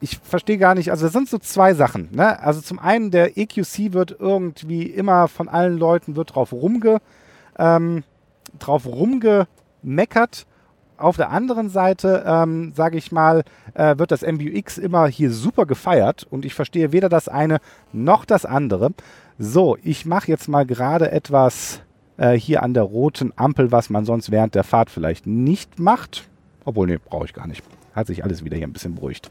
ich 0.02 0.18
verstehe 0.18 0.58
gar 0.58 0.76
nicht, 0.76 0.92
also 0.92 1.06
das 1.06 1.14
sind 1.14 1.28
so 1.28 1.38
zwei 1.38 1.74
Sachen. 1.74 2.10
Ne? 2.12 2.42
Also 2.42 2.62
zum 2.62 2.80
einen, 2.80 3.12
der 3.12 3.38
EQC 3.38 3.92
wird 3.94 4.16
irgendwie 4.18 4.84
immer 4.84 5.28
von 5.28 5.50
allen 5.50 5.78
Leuten 5.78 6.16
wird 6.16 6.36
drauf 6.36 6.54
rumge, 6.54 7.00
ähm, 7.58 8.04
drauf 8.58 8.86
rumge 8.86 9.48
meckert. 9.82 10.46
Auf 11.00 11.16
der 11.16 11.30
anderen 11.30 11.70
Seite, 11.70 12.24
ähm, 12.26 12.74
sage 12.76 12.98
ich 12.98 13.12
mal, 13.12 13.44
äh, 13.74 13.98
wird 13.98 14.12
das 14.12 14.22
MBUX 14.22 14.78
immer 14.78 15.08
hier 15.08 15.32
super 15.32 15.66
gefeiert 15.66 16.28
und 16.30 16.46
ich 16.46 16.54
verstehe 16.54 16.92
weder 16.92 17.10
das 17.10 17.28
eine 17.28 17.60
noch 17.94 18.26
das 18.26 18.46
andere. 18.46 18.92
So, 19.38 19.78
ich 19.84 20.06
mache 20.06 20.28
jetzt 20.28 20.50
mal 20.50 20.66
gerade 20.66 21.12
etwas 21.12 21.82
äh, 22.18 22.34
hier 22.34 22.64
an 22.64 22.74
der 22.74 22.84
roten 22.84 23.32
Ampel, 23.36 23.72
was 23.72 23.90
man 23.90 24.06
sonst 24.06 24.32
während 24.32 24.56
der 24.56 24.66
Fahrt 24.66 24.90
vielleicht 24.90 25.26
nicht 25.26 25.80
macht. 25.80 26.28
Obwohl, 26.66 26.88
nee, 26.88 27.00
brauche 27.04 27.26
ich 27.26 27.34
gar 27.34 27.48
nicht. 27.48 27.64
Hat 27.94 28.08
sich 28.08 28.24
alles 28.24 28.44
wieder 28.44 28.58
hier 28.58 28.68
ein 28.68 28.74
bisschen 28.74 28.96
beruhigt. 28.96 29.30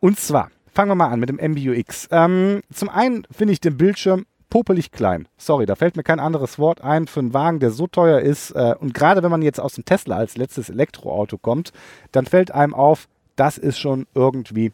Und 0.00 0.18
zwar, 0.18 0.50
fangen 0.72 0.90
wir 0.90 0.94
mal 0.94 1.10
an 1.10 1.20
mit 1.20 1.28
dem 1.28 1.36
MBUX. 1.36 2.08
Ähm, 2.10 2.62
zum 2.72 2.88
einen 2.88 3.26
finde 3.30 3.52
ich 3.52 3.60
den 3.60 3.76
Bildschirm 3.76 4.24
popelig 4.50 4.92
klein. 4.92 5.28
Sorry, 5.36 5.66
da 5.66 5.74
fällt 5.74 5.96
mir 5.96 6.02
kein 6.02 6.20
anderes 6.20 6.58
Wort 6.58 6.80
ein 6.80 7.06
für 7.06 7.20
einen 7.20 7.34
Wagen, 7.34 7.60
der 7.60 7.70
so 7.70 7.86
teuer 7.86 8.20
ist. 8.20 8.52
Äh, 8.52 8.74
und 8.78 8.94
gerade 8.94 9.22
wenn 9.22 9.30
man 9.30 9.42
jetzt 9.42 9.60
aus 9.60 9.74
dem 9.74 9.84
Tesla 9.84 10.16
als 10.16 10.36
letztes 10.36 10.70
Elektroauto 10.70 11.38
kommt, 11.38 11.72
dann 12.12 12.26
fällt 12.26 12.52
einem 12.52 12.74
auf, 12.74 13.08
das 13.36 13.58
ist 13.58 13.78
schon 13.78 14.06
irgendwie, 14.14 14.72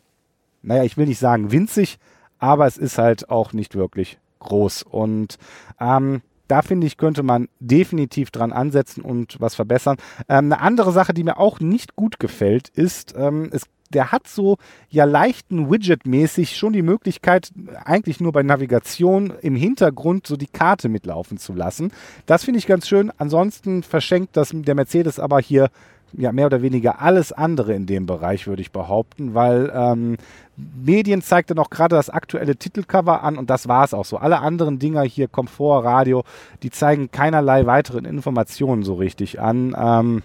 naja, 0.63 0.85
ich 0.85 0.97
will 0.97 1.07
nicht 1.07 1.19
sagen 1.19 1.53
winzig, 1.53 1.99
aber 2.39 2.67
es 2.67 2.77
ist 2.77 2.99
halt 2.99 3.31
auch 3.31 3.53
nicht 3.53 3.75
wirklich 3.75 4.19
groß. 4.41 4.83
Und 4.83 5.39
ähm, 5.81 6.23
da 6.49 6.63
finde 6.63 6.87
ich, 6.87 6.97
könnte 6.97 7.23
man 7.23 7.49
definitiv 7.61 8.31
dran 8.31 8.53
ansetzen 8.53 9.03
und 9.03 9.41
was 9.41 9.55
verbessern. 9.55 9.97
Ähm, 10.29 10.53
eine 10.53 10.61
andere 10.61 10.93
Sache, 10.93 11.15
die 11.15 11.25
mir 11.25 11.39
auch 11.39 11.61
nicht 11.61 11.97
gut 11.97 12.21
gefällt, 12.21 12.69
ist, 12.69 13.15
ähm, 13.17 13.49
es 13.53 13.65
der 13.95 14.13
hat 14.13 14.27
so 14.27 14.59
ja 14.89 15.05
leichten 15.05 15.71
Widget-mäßig 15.71 16.57
schon 16.57 16.73
die 16.73 16.83
Möglichkeit, 16.83 17.51
eigentlich 17.85 18.21
nur 18.21 18.33
bei 18.33 18.43
Navigation 18.43 19.33
im 19.41 19.57
Hintergrund 19.57 20.27
so 20.27 20.37
die 20.37 20.47
Karte 20.47 20.89
mitlaufen 20.89 21.39
zu 21.39 21.53
lassen. 21.55 21.93
Das 22.27 22.45
finde 22.45 22.59
ich 22.59 22.67
ganz 22.67 22.89
schön. 22.89 23.13
Ansonsten 23.19 23.83
verschenkt 23.83 24.37
das 24.37 24.51
der 24.53 24.75
Mercedes 24.75 25.19
aber 25.19 25.41
hier 25.41 25.71
ja 26.15 26.33
mehr 26.33 26.47
oder 26.47 26.63
weniger 26.63 27.01
alles 27.01 27.33
andere 27.33 27.75
in 27.75 27.87
dem 27.87 28.07
Bereich, 28.07 28.47
würde 28.47 28.63
ich 28.63 28.71
behaupten, 28.71 29.35
weil 29.35 29.73
ähm, 29.75 30.17
Medien 30.57 31.23
zeigte 31.23 31.55
noch 31.55 31.71
gerade 31.71 31.97
das 31.97 32.11
aktuelle 32.11 32.57
Titelcover 32.57 33.23
an 33.23 33.39
und 33.39 33.51
das 33.51 33.69
war 33.69 33.85
es 33.85 33.95
auch 33.95 34.05
so. 34.05 34.19
Alle 34.19 34.41
anderen 34.41 34.79
Dinger 34.79 35.03
hier, 35.03 35.29
Komfort, 35.29 35.85
Radio, 35.85 36.25
die 36.63 36.71
zeigen 36.71 37.11
keinerlei 37.11 37.67
weiteren 37.67 38.05
Informationen 38.05 38.83
so 38.83 38.95
richtig 38.95 39.41
an. 39.41 39.75
Ähm, 39.79 40.23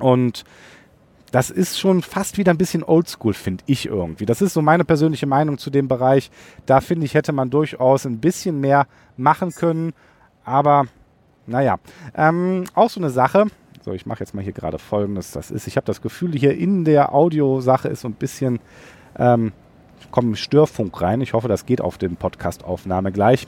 und 0.00 0.44
das 1.32 1.50
ist 1.50 1.78
schon 1.78 2.02
fast 2.02 2.38
wieder 2.38 2.52
ein 2.52 2.58
bisschen 2.58 2.84
oldschool, 2.84 3.34
finde 3.34 3.64
ich 3.66 3.86
irgendwie. 3.86 4.26
Das 4.26 4.42
ist 4.42 4.54
so 4.54 4.62
meine 4.62 4.84
persönliche 4.84 5.26
Meinung 5.26 5.58
zu 5.58 5.70
dem 5.70 5.88
Bereich. 5.88 6.30
Da 6.66 6.80
finde 6.80 7.04
ich, 7.04 7.14
hätte 7.14 7.32
man 7.32 7.50
durchaus 7.50 8.06
ein 8.06 8.18
bisschen 8.18 8.60
mehr 8.60 8.86
machen 9.16 9.52
können. 9.52 9.92
Aber 10.44 10.86
naja, 11.46 11.78
ähm, 12.14 12.64
auch 12.74 12.90
so 12.90 13.00
eine 13.00 13.10
Sache, 13.10 13.46
so, 13.86 13.92
ich 13.92 14.04
mache 14.04 14.18
jetzt 14.18 14.34
mal 14.34 14.42
hier 14.42 14.52
gerade 14.52 14.80
folgendes. 14.80 15.30
Das 15.30 15.52
ist, 15.52 15.68
ich 15.68 15.76
habe 15.76 15.86
das 15.86 16.02
Gefühl, 16.02 16.32
hier 16.32 16.56
in 16.56 16.84
der 16.84 17.14
Audiosache 17.14 17.86
ist 17.86 18.00
so 18.00 18.08
ein 18.08 18.14
bisschen, 18.14 18.58
ähm, 19.16 19.52
kommt 20.10 20.36
Störfunk 20.38 21.00
rein. 21.00 21.20
Ich 21.20 21.34
hoffe, 21.34 21.46
das 21.46 21.66
geht 21.66 21.80
auf 21.80 21.96
den 21.96 22.16
Podcast-Aufnahme 22.16 23.12
gleich. 23.12 23.46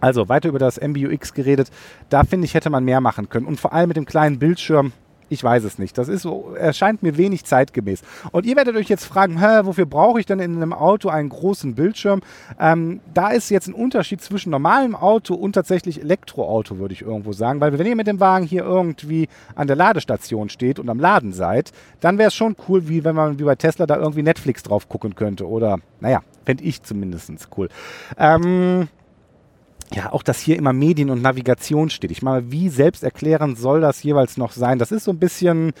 Also 0.00 0.28
weiter 0.28 0.48
über 0.48 0.58
das 0.58 0.80
MBUX 0.80 1.32
geredet. 1.32 1.70
Da 2.08 2.24
finde 2.24 2.44
ich, 2.44 2.54
hätte 2.54 2.70
man 2.70 2.84
mehr 2.84 3.00
machen 3.00 3.28
können. 3.28 3.46
Und 3.46 3.60
vor 3.60 3.72
allem 3.72 3.86
mit 3.86 3.96
dem 3.96 4.04
kleinen 4.04 4.40
Bildschirm 4.40 4.92
ich 5.28 5.42
weiß 5.42 5.64
es 5.64 5.78
nicht. 5.78 5.98
Das 5.98 6.08
ist 6.08 6.22
so, 6.22 6.54
erscheint 6.54 7.02
mir 7.02 7.16
wenig 7.16 7.44
zeitgemäß. 7.44 8.02
Und 8.32 8.46
ihr 8.46 8.56
werdet 8.56 8.76
euch 8.76 8.88
jetzt 8.88 9.04
fragen, 9.04 9.40
Hä, 9.40 9.60
wofür 9.64 9.86
brauche 9.86 10.20
ich 10.20 10.26
denn 10.26 10.40
in 10.40 10.56
einem 10.56 10.72
Auto 10.72 11.08
einen 11.08 11.28
großen 11.28 11.74
Bildschirm? 11.74 12.20
Ähm, 12.60 13.00
da 13.12 13.30
ist 13.30 13.50
jetzt 13.50 13.68
ein 13.68 13.74
Unterschied 13.74 14.20
zwischen 14.20 14.50
normalem 14.50 14.94
Auto 14.94 15.34
und 15.34 15.52
tatsächlich 15.52 16.00
Elektroauto, 16.00 16.78
würde 16.78 16.94
ich 16.94 17.02
irgendwo 17.02 17.32
sagen. 17.32 17.60
Weil 17.60 17.78
wenn 17.78 17.86
ihr 17.86 17.96
mit 17.96 18.06
dem 18.06 18.20
Wagen 18.20 18.46
hier 18.46 18.64
irgendwie 18.64 19.28
an 19.54 19.66
der 19.66 19.76
Ladestation 19.76 20.48
steht 20.48 20.78
und 20.78 20.88
am 20.88 21.00
Laden 21.00 21.32
seid, 21.32 21.72
dann 22.00 22.18
wäre 22.18 22.28
es 22.28 22.34
schon 22.34 22.56
cool, 22.68 22.88
wie 22.88 23.04
wenn 23.04 23.16
man 23.16 23.38
wie 23.38 23.44
bei 23.44 23.56
Tesla 23.56 23.86
da 23.86 23.96
irgendwie 23.96 24.22
Netflix 24.22 24.62
drauf 24.62 24.88
gucken 24.88 25.14
könnte. 25.14 25.48
Oder, 25.48 25.78
naja, 26.00 26.22
fände 26.44 26.64
ich 26.64 26.82
zumindest 26.82 27.48
cool. 27.56 27.68
Ähm, 28.16 28.88
ja, 29.94 30.12
auch 30.12 30.22
dass 30.22 30.40
hier 30.40 30.56
immer 30.56 30.72
Medien 30.72 31.10
und 31.10 31.22
Navigation 31.22 31.90
steht. 31.90 32.10
Ich 32.10 32.22
meine, 32.22 32.50
wie 32.50 32.68
selbsterklärend 32.68 33.58
soll 33.58 33.80
das 33.80 34.02
jeweils 34.02 34.36
noch 34.36 34.52
sein? 34.52 34.78
Das 34.78 34.92
ist 34.92 35.04
so 35.04 35.12
ein 35.12 35.18
bisschen 35.18 35.72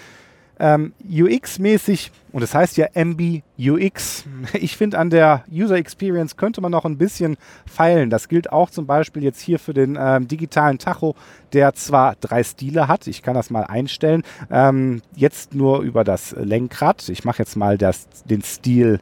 ähm, 0.58 0.94
UX-mäßig 1.04 2.10
und 2.32 2.40
das 2.40 2.54
heißt 2.54 2.76
ja 2.76 2.86
MB 2.94 3.42
UX. 3.58 4.24
Ich 4.54 4.76
finde, 4.76 4.98
an 4.98 5.10
der 5.10 5.44
User 5.52 5.76
Experience 5.76 6.36
könnte 6.36 6.60
man 6.60 6.72
noch 6.72 6.84
ein 6.84 6.98
bisschen 6.98 7.36
feilen. 7.66 8.10
Das 8.10 8.28
gilt 8.28 8.52
auch 8.52 8.70
zum 8.70 8.86
Beispiel 8.86 9.22
jetzt 9.22 9.40
hier 9.40 9.58
für 9.58 9.74
den 9.74 9.98
ähm, 10.00 10.28
digitalen 10.28 10.78
Tacho, 10.78 11.14
der 11.52 11.74
zwar 11.74 12.16
drei 12.20 12.42
Stile 12.42 12.88
hat. 12.88 13.06
Ich 13.06 13.22
kann 13.22 13.34
das 13.34 13.50
mal 13.50 13.64
einstellen. 13.64 14.22
Ähm, 14.50 15.02
jetzt 15.14 15.54
nur 15.54 15.80
über 15.80 16.04
das 16.04 16.32
Lenkrad. 16.38 17.08
Ich 17.08 17.24
mache 17.24 17.40
jetzt 17.40 17.56
mal 17.56 17.76
das, 17.76 18.06
den 18.24 18.42
Stil 18.42 19.00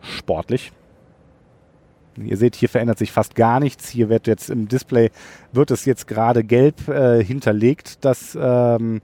sportlich. 0.00 0.72
Ihr 2.16 2.36
seht, 2.36 2.54
hier 2.56 2.68
verändert 2.68 2.98
sich 2.98 3.12
fast 3.12 3.34
gar 3.34 3.60
nichts. 3.60 3.88
Hier 3.88 4.08
wird 4.08 4.26
jetzt 4.26 4.50
im 4.50 4.68
Display, 4.68 5.10
wird 5.52 5.70
es 5.70 5.84
jetzt 5.84 6.06
gerade 6.06 6.44
gelb 6.44 6.88
äh, 6.88 7.22
hinterlegt, 7.24 8.04
dass 8.04 8.36
ähm, 8.40 9.00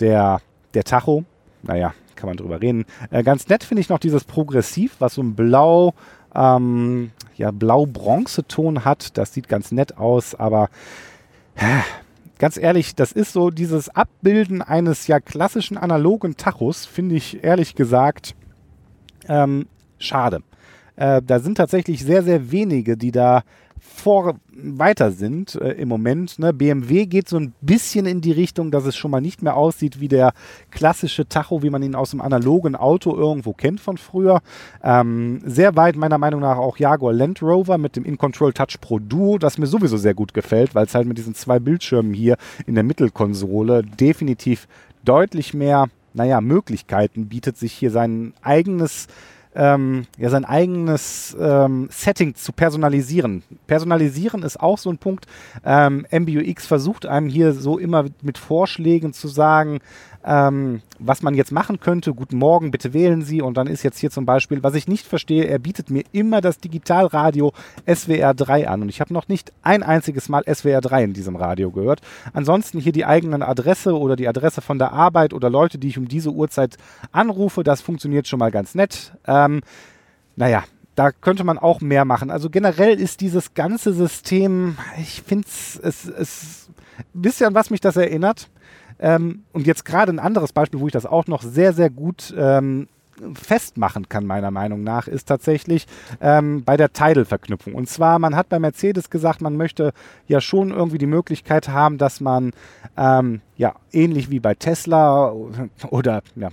der, 0.00 0.40
der 0.74 0.84
Tacho, 0.84 1.24
naja, 1.62 1.94
kann 2.16 2.28
man 2.28 2.36
drüber 2.36 2.60
reden. 2.60 2.84
Äh, 3.10 3.22
ganz 3.22 3.48
nett 3.48 3.64
finde 3.64 3.80
ich 3.80 3.88
noch 3.88 3.98
dieses 3.98 4.24
Progressiv, 4.24 4.96
was 4.98 5.14
so 5.14 5.22
ein 5.22 5.34
blau, 5.34 5.94
ähm, 6.34 7.10
ja, 7.36 7.50
blau-bronze-Ton 7.50 8.84
hat. 8.84 9.16
Das 9.16 9.32
sieht 9.32 9.48
ganz 9.48 9.72
nett 9.72 9.98
aus, 9.98 10.34
aber 10.34 10.68
äh, 11.56 11.80
ganz 12.38 12.56
ehrlich, 12.56 12.94
das 12.94 13.12
ist 13.12 13.32
so 13.32 13.50
dieses 13.50 13.88
Abbilden 13.88 14.62
eines 14.62 15.06
ja 15.06 15.20
klassischen 15.20 15.76
analogen 15.76 16.36
Tachos, 16.36 16.86
finde 16.86 17.14
ich 17.14 17.44
ehrlich 17.44 17.74
gesagt 17.74 18.34
ähm, 19.28 19.66
schade. 19.98 20.42
Äh, 20.98 21.22
da 21.24 21.38
sind 21.38 21.56
tatsächlich 21.56 22.04
sehr, 22.04 22.22
sehr 22.22 22.50
wenige, 22.50 22.96
die 22.96 23.12
da 23.12 23.44
vor 23.78 24.34
weiter 24.50 25.12
sind 25.12 25.54
äh, 25.54 25.72
im 25.72 25.88
Moment. 25.88 26.40
Ne? 26.40 26.52
BMW 26.52 27.06
geht 27.06 27.28
so 27.28 27.36
ein 27.36 27.54
bisschen 27.60 28.06
in 28.06 28.20
die 28.20 28.32
Richtung, 28.32 28.72
dass 28.72 28.84
es 28.84 28.96
schon 28.96 29.12
mal 29.12 29.20
nicht 29.20 29.40
mehr 29.40 29.56
aussieht 29.56 30.00
wie 30.00 30.08
der 30.08 30.32
klassische 30.72 31.28
Tacho, 31.28 31.62
wie 31.62 31.70
man 31.70 31.84
ihn 31.84 31.94
aus 31.94 32.10
dem 32.10 32.20
analogen 32.20 32.74
Auto 32.74 33.14
irgendwo 33.14 33.52
kennt 33.52 33.80
von 33.80 33.96
früher. 33.96 34.40
Ähm, 34.82 35.40
sehr 35.44 35.76
weit 35.76 35.94
meiner 35.94 36.18
Meinung 36.18 36.40
nach 36.40 36.58
auch 36.58 36.78
Jaguar 36.78 37.12
Land 37.12 37.40
Rover 37.40 37.78
mit 37.78 37.94
dem 37.94 38.04
In-Control 38.04 38.52
Touch 38.52 38.80
Pro 38.80 38.98
Duo, 38.98 39.38
das 39.38 39.58
mir 39.58 39.66
sowieso 39.66 39.96
sehr 39.96 40.14
gut 40.14 40.34
gefällt, 40.34 40.74
weil 40.74 40.86
es 40.86 40.94
halt 40.96 41.06
mit 41.06 41.18
diesen 41.18 41.36
zwei 41.36 41.60
Bildschirmen 41.60 42.12
hier 42.12 42.36
in 42.66 42.74
der 42.74 42.84
Mittelkonsole 42.84 43.84
definitiv 43.84 44.66
deutlich 45.04 45.54
mehr, 45.54 45.86
naja, 46.14 46.40
Möglichkeiten 46.40 47.28
bietet, 47.28 47.56
sich 47.56 47.72
hier 47.72 47.92
sein 47.92 48.32
eigenes 48.42 49.06
ähm, 49.54 50.06
ja, 50.16 50.30
sein 50.30 50.44
eigenes 50.44 51.36
ähm, 51.40 51.88
Setting 51.90 52.34
zu 52.34 52.52
personalisieren. 52.52 53.42
Personalisieren 53.66 54.42
ist 54.42 54.60
auch 54.60 54.78
so 54.78 54.90
ein 54.90 54.98
Punkt. 54.98 55.26
Ähm, 55.64 56.06
MBUX 56.10 56.66
versucht 56.66 57.06
einem 57.06 57.28
hier 57.28 57.52
so 57.52 57.78
immer 57.78 58.06
mit 58.22 58.38
Vorschlägen 58.38 59.12
zu 59.12 59.28
sagen, 59.28 59.80
ähm, 60.28 60.82
was 60.98 61.22
man 61.22 61.34
jetzt 61.34 61.52
machen 61.52 61.80
könnte. 61.80 62.12
Guten 62.12 62.36
Morgen, 62.36 62.70
bitte 62.70 62.92
wählen 62.92 63.22
Sie. 63.22 63.40
Und 63.40 63.56
dann 63.56 63.66
ist 63.66 63.82
jetzt 63.82 63.98
hier 63.98 64.10
zum 64.10 64.26
Beispiel, 64.26 64.62
was 64.62 64.74
ich 64.74 64.86
nicht 64.86 65.06
verstehe, 65.06 65.44
er 65.44 65.58
bietet 65.58 65.88
mir 65.88 66.04
immer 66.12 66.42
das 66.42 66.58
Digitalradio 66.58 67.52
SWR 67.86 68.34
3 68.34 68.68
an. 68.68 68.82
Und 68.82 68.90
ich 68.90 69.00
habe 69.00 69.14
noch 69.14 69.28
nicht 69.28 69.52
ein 69.62 69.82
einziges 69.82 70.28
Mal 70.28 70.44
SWR 70.44 70.82
3 70.82 71.04
in 71.04 71.12
diesem 71.14 71.34
Radio 71.34 71.70
gehört. 71.70 72.02
Ansonsten 72.34 72.78
hier 72.78 72.92
die 72.92 73.06
eigene 73.06 73.48
Adresse 73.48 73.98
oder 73.98 74.16
die 74.16 74.28
Adresse 74.28 74.60
von 74.60 74.78
der 74.78 74.92
Arbeit 74.92 75.32
oder 75.32 75.48
Leute, 75.48 75.78
die 75.78 75.88
ich 75.88 75.96
um 75.96 76.08
diese 76.08 76.30
Uhrzeit 76.30 76.76
anrufe. 77.10 77.62
Das 77.62 77.80
funktioniert 77.80 78.28
schon 78.28 78.38
mal 78.38 78.50
ganz 78.50 78.74
nett. 78.74 79.14
Ähm, 79.26 79.62
naja, 80.36 80.64
da 80.94 81.10
könnte 81.10 81.44
man 81.44 81.56
auch 81.56 81.80
mehr 81.80 82.04
machen. 82.04 82.30
Also 82.30 82.50
generell 82.50 83.00
ist 83.00 83.22
dieses 83.22 83.54
ganze 83.54 83.94
System, 83.94 84.76
ich 85.00 85.22
finde 85.22 85.48
es, 85.48 85.80
es, 85.82 86.68
wisst 87.14 87.40
ihr, 87.40 87.46
an 87.46 87.54
was 87.54 87.70
mich 87.70 87.80
das 87.80 87.96
erinnert? 87.96 88.50
Ähm, 88.98 89.44
und 89.52 89.66
jetzt 89.66 89.84
gerade 89.84 90.12
ein 90.12 90.18
anderes 90.18 90.52
Beispiel, 90.52 90.80
wo 90.80 90.86
ich 90.86 90.92
das 90.92 91.06
auch 91.06 91.26
noch 91.26 91.42
sehr, 91.42 91.72
sehr 91.72 91.90
gut 91.90 92.34
ähm, 92.36 92.88
festmachen 93.34 94.08
kann, 94.08 94.26
meiner 94.26 94.50
Meinung 94.50 94.82
nach, 94.82 95.08
ist 95.08 95.26
tatsächlich 95.26 95.86
ähm, 96.20 96.64
bei 96.64 96.76
der 96.76 96.92
Tidal-Verknüpfung. 96.92 97.74
Und 97.74 97.88
zwar, 97.88 98.18
man 98.18 98.36
hat 98.36 98.48
bei 98.48 98.58
Mercedes 98.58 99.10
gesagt, 99.10 99.40
man 99.40 99.56
möchte 99.56 99.92
ja 100.26 100.40
schon 100.40 100.70
irgendwie 100.70 100.98
die 100.98 101.06
Möglichkeit 101.06 101.68
haben, 101.68 101.98
dass 101.98 102.20
man 102.20 102.52
ähm, 102.96 103.40
ja 103.56 103.74
ähnlich 103.92 104.30
wie 104.30 104.40
bei 104.40 104.54
Tesla 104.54 105.32
oder 105.90 106.22
ja, 106.36 106.50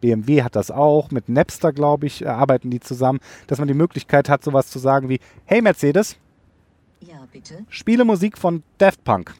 BMW 0.00 0.42
hat 0.42 0.56
das 0.56 0.70
auch, 0.70 1.10
mit 1.10 1.28
Napster, 1.28 1.72
glaube 1.72 2.06
ich, 2.06 2.28
arbeiten 2.28 2.70
die 2.70 2.80
zusammen, 2.80 3.20
dass 3.46 3.58
man 3.58 3.68
die 3.68 3.74
Möglichkeit 3.74 4.28
hat, 4.28 4.44
sowas 4.44 4.68
zu 4.68 4.78
sagen 4.78 5.08
wie, 5.08 5.20
hey 5.46 5.62
Mercedes, 5.62 6.16
ja, 7.00 7.26
bitte. 7.32 7.64
spiele 7.68 8.04
Musik 8.04 8.38
von 8.38 8.62
Daft 8.78 9.02
Punk. 9.04 9.34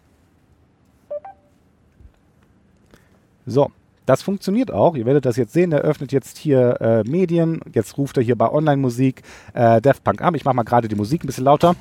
So, 3.47 3.71
das 4.07 4.23
funktioniert 4.23 4.73
auch. 4.73 4.97
Ihr 4.97 5.05
werdet 5.05 5.27
das 5.27 5.37
jetzt 5.37 5.53
sehen. 5.53 5.73
Er 5.73 5.81
öffnet 5.81 6.13
jetzt 6.13 6.39
hier 6.39 6.81
äh, 6.81 7.05
Medien. 7.05 7.61
Jetzt 7.73 7.99
ruft 7.99 8.17
er 8.17 8.23
hier 8.23 8.37
bei 8.37 8.51
Online-Musik 8.51 9.23
äh, 9.53 9.81
Daft 9.81 10.03
Punk 10.03 10.23
an. 10.23 10.35
Ich 10.35 10.45
mache 10.45 10.55
mal 10.55 10.63
gerade 10.63 10.89
die 10.89 10.95
Musik 10.95 11.25
ein 11.25 11.27
bisschen 11.27 11.45
lauter. 11.45 11.77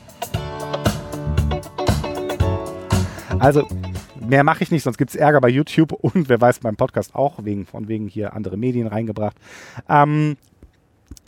Also, 3.40 3.68
mehr 4.26 4.44
mache 4.44 4.64
ich 4.64 4.72
nicht, 4.72 4.84
sonst 4.84 4.98
gibt 4.98 5.12
es 5.12 5.16
Ärger 5.16 5.42
bei 5.42 5.50
YouTube 5.50 5.92
und 6.02 6.30
wer 6.30 6.40
weiß 6.40 6.60
beim 6.60 6.76
Podcast 6.76 7.16
auch, 7.16 7.44
wegen, 7.44 7.66
von 7.66 7.88
wegen 7.88 8.08
hier 8.08 8.34
andere 8.34 8.58
Medien 8.58 8.88
reingebracht. 8.88 9.38
Ähm, 9.90 10.38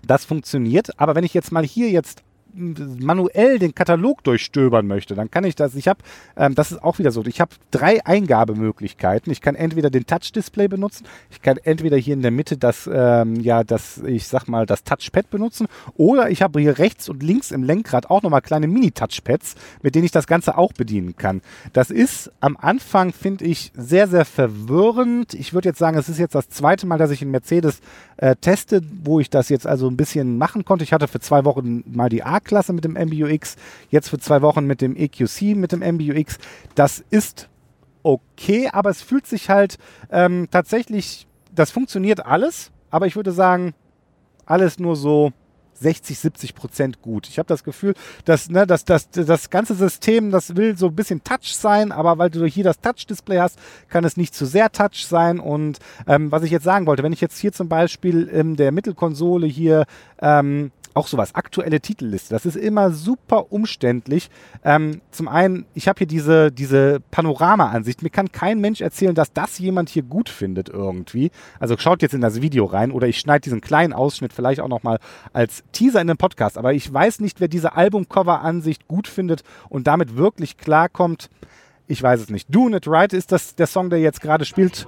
das 0.06 0.26
funktioniert, 0.26 1.00
aber 1.00 1.16
wenn 1.16 1.24
ich 1.24 1.34
jetzt 1.34 1.52
mal 1.52 1.64
hier 1.64 1.90
jetzt 1.90 2.24
manuell 2.56 3.60
den 3.60 3.76
Katalog 3.76 4.24
durchstöbern 4.24 4.88
möchte, 4.88 5.16
dann 5.16 5.30
kann 5.30 5.44
ich 5.44 5.56
das. 5.56 5.76
Ich 5.76 5.88
habe, 5.88 6.00
ähm, 6.38 6.56
das 6.56 6.72
ist 6.72 6.84
auch 6.84 7.00
wieder 7.00 7.12
so, 7.12 7.24
ich 7.26 7.42
habe 7.42 7.52
drei 7.72 8.06
Eingabemöglichkeiten. 8.06 9.32
Ich 9.32 9.42
kann 9.42 9.56
entweder 9.56 9.90
den 9.90 10.06
Touch-Display 10.06 10.68
benutzen, 10.68 11.06
ich 11.30 11.42
kann 11.42 11.58
entweder 11.58 11.98
hier 11.98 12.14
in 12.14 12.22
der 12.22 12.32
Mitte 12.32 12.58
das, 12.58 12.90
ähm, 12.92 13.36
ja, 13.36 13.64
das, 13.64 13.98
ich 14.00 14.28
sag 14.28 14.48
mal, 14.48 14.66
das 14.66 14.84
Touchpad 14.84 15.30
benutzen, 15.30 15.68
oder 15.96 16.30
ich 16.30 16.42
habe 16.42 16.60
hier 16.60 16.78
rechts 16.78 17.10
und 17.10 17.22
links 17.22 17.52
im 17.52 17.64
Lenkrad 17.64 18.10
auch 18.10 18.22
nochmal 18.22 18.42
kleine 18.42 18.68
Mini-Touchpads, 18.68 19.56
mit 19.82 19.96
denen 19.96 20.06
ich 20.06 20.12
das 20.12 20.28
Ganze 20.28 20.58
auch 20.58 20.74
bedienen 20.74 21.16
kann. 21.16 21.42
Das 21.74 21.92
ist 21.92 22.32
am 22.40 22.58
Anfang, 22.58 23.12
finde 23.14 23.46
ich, 23.46 23.72
sehr, 23.76 24.08
sehr 24.08 24.26
verwirrend. 24.26 25.34
Ich 25.34 25.54
würde 25.54 25.70
jetzt 25.70 25.80
sagen, 25.80 25.98
es 25.98 26.10
ist 26.10 26.20
jetzt 26.20 26.36
das 26.36 26.50
zweite 26.50 26.88
Mal, 26.88 26.98
dass 26.98 27.12
ich 27.12 27.22
in 27.22 27.32
Mercedes 27.32 27.80
äh, 28.18 28.36
teste, 28.36 28.82
wo 29.04 29.20
ich 29.20 29.30
das 29.30 29.50
jetzt 29.50 29.68
also 29.68 29.88
ein 29.90 29.98
bisschen 29.98 30.38
machen 30.38 30.66
konnte. 30.66 30.84
Ich 30.84 30.94
hatte 30.94 31.08
für 31.08 31.20
zwei 31.20 31.46
Wochen 31.46 31.84
mal 31.88 32.10
die 32.10 32.24
A 32.24 32.40
klasse 32.46 32.74
mit 32.74 32.86
dem 32.86 32.94
MBUX, 32.94 33.56
jetzt 33.90 34.10
für 34.10 34.20
zwei 34.20 34.42
Wochen 34.42 34.66
mit 34.66 34.82
dem 34.82 34.96
EQC 34.96 35.56
mit 35.56 35.72
dem 35.72 35.82
MBUX. 35.82 36.38
Das 36.76 37.04
ist 37.10 37.50
okay, 38.04 38.70
aber 38.72 38.92
es 38.92 39.02
fühlt 39.02 39.28
sich 39.28 39.50
halt 39.50 39.78
ähm, 40.12 40.48
tatsächlich, 40.52 41.28
das 41.54 41.72
funktioniert 41.72 42.26
alles, 42.26 42.72
aber 42.92 43.08
ich 43.08 43.16
würde 43.16 43.32
sagen, 43.32 43.74
alles 44.46 44.80
nur 44.80 44.96
so 44.96 45.34
60, 45.76 46.18
70 46.20 46.56
Prozent 46.56 47.02
gut. 47.02 47.28
Ich 47.28 47.38
habe 47.38 47.48
das 47.48 47.64
Gefühl, 47.64 47.94
dass, 48.24 48.50
ne, 48.50 48.66
dass, 48.66 48.86
dass 48.86 49.10
das 49.10 49.50
ganze 49.50 49.76
System, 49.76 50.32
das 50.32 50.56
will 50.56 50.78
so 50.78 50.88
ein 50.88 50.96
bisschen 50.96 51.24
Touch 51.24 51.56
sein, 51.56 51.92
aber 51.92 52.18
weil 52.18 52.30
du 52.30 52.46
hier 52.46 52.64
das 52.64 52.80
Touch-Display 52.80 53.40
hast, 53.40 53.60
kann 53.90 54.06
es 54.06 54.18
nicht 54.18 54.34
zu 54.34 54.46
sehr 54.46 54.72
Touch 54.72 55.06
sein. 55.06 55.40
Und 55.40 55.80
ähm, 56.08 56.32
was 56.32 56.44
ich 56.44 56.52
jetzt 56.52 56.64
sagen 56.64 56.86
wollte, 56.86 57.04
wenn 57.04 57.14
ich 57.14 57.22
jetzt 57.22 57.38
hier 57.40 57.52
zum 57.52 57.68
Beispiel 57.68 58.24
in 58.28 58.56
der 58.56 58.72
Mittelkonsole 58.72 59.48
hier 59.48 59.86
ähm, 60.22 60.72
auch 60.96 61.08
sowas, 61.08 61.36
aktuelle 61.36 61.82
Titelliste. 61.82 62.34
Das 62.34 62.46
ist 62.46 62.56
immer 62.56 62.92
super 62.92 63.52
umständlich. 63.52 64.30
Ähm, 64.64 65.02
zum 65.12 65.28
einen, 65.28 65.66
ich 65.74 65.88
habe 65.88 66.00
hier 66.00 66.08
diese, 66.08 66.52
diese 66.52 67.02
Panorama-Ansicht. 67.12 68.02
Mir 68.02 68.10
kann 68.10 68.32
kein 68.32 68.60
Mensch 68.60 68.82
erzählen, 68.82 69.14
dass 69.14 69.34
das 69.34 69.60
jemand 69.60 69.90
hier 69.90 70.04
gut 70.04 70.30
findet 70.30 70.70
irgendwie. 70.70 71.32
Also 71.60 71.78
schaut 71.78 72.02
jetzt 72.02 72.14
in 72.14 72.22
das 72.22 72.42
Video 72.42 72.66
rein 72.66 72.92
oder 72.92 73.08
ich 73.08 73.20
schneide 73.20 73.42
diesen 73.42 73.60
kleinen 73.60 73.92
Ausschnitt 73.92 74.32
vielleicht 74.32 74.62
auch 74.62 74.70
nochmal 74.70 75.00
als 75.34 75.64
Teaser 75.74 76.00
in 76.00 76.08
den 76.08 76.18
Podcast. 76.18 76.58
Aber 76.58 76.74
ich 76.74 76.92
weiß 76.92 77.20
nicht, 77.20 77.42
wer 77.42 77.50
diese 77.50 77.76
Albumcover-Ansicht 77.76 78.88
gut 78.88 79.10
findet 79.10 79.44
und 79.68 79.88
damit 79.88 80.16
wirklich 80.16 80.58
klarkommt. 80.58 81.30
Ich 81.88 82.02
weiß 82.02 82.22
es 82.22 82.30
nicht. 82.30 82.48
Doing 82.54 82.74
It 82.74 82.88
Right 82.88 83.12
ist 83.12 83.34
das 83.34 83.56
der 83.56 83.68
Song, 83.68 83.90
der 83.90 84.00
jetzt 84.00 84.22
gerade 84.22 84.46
spielt. 84.46 84.86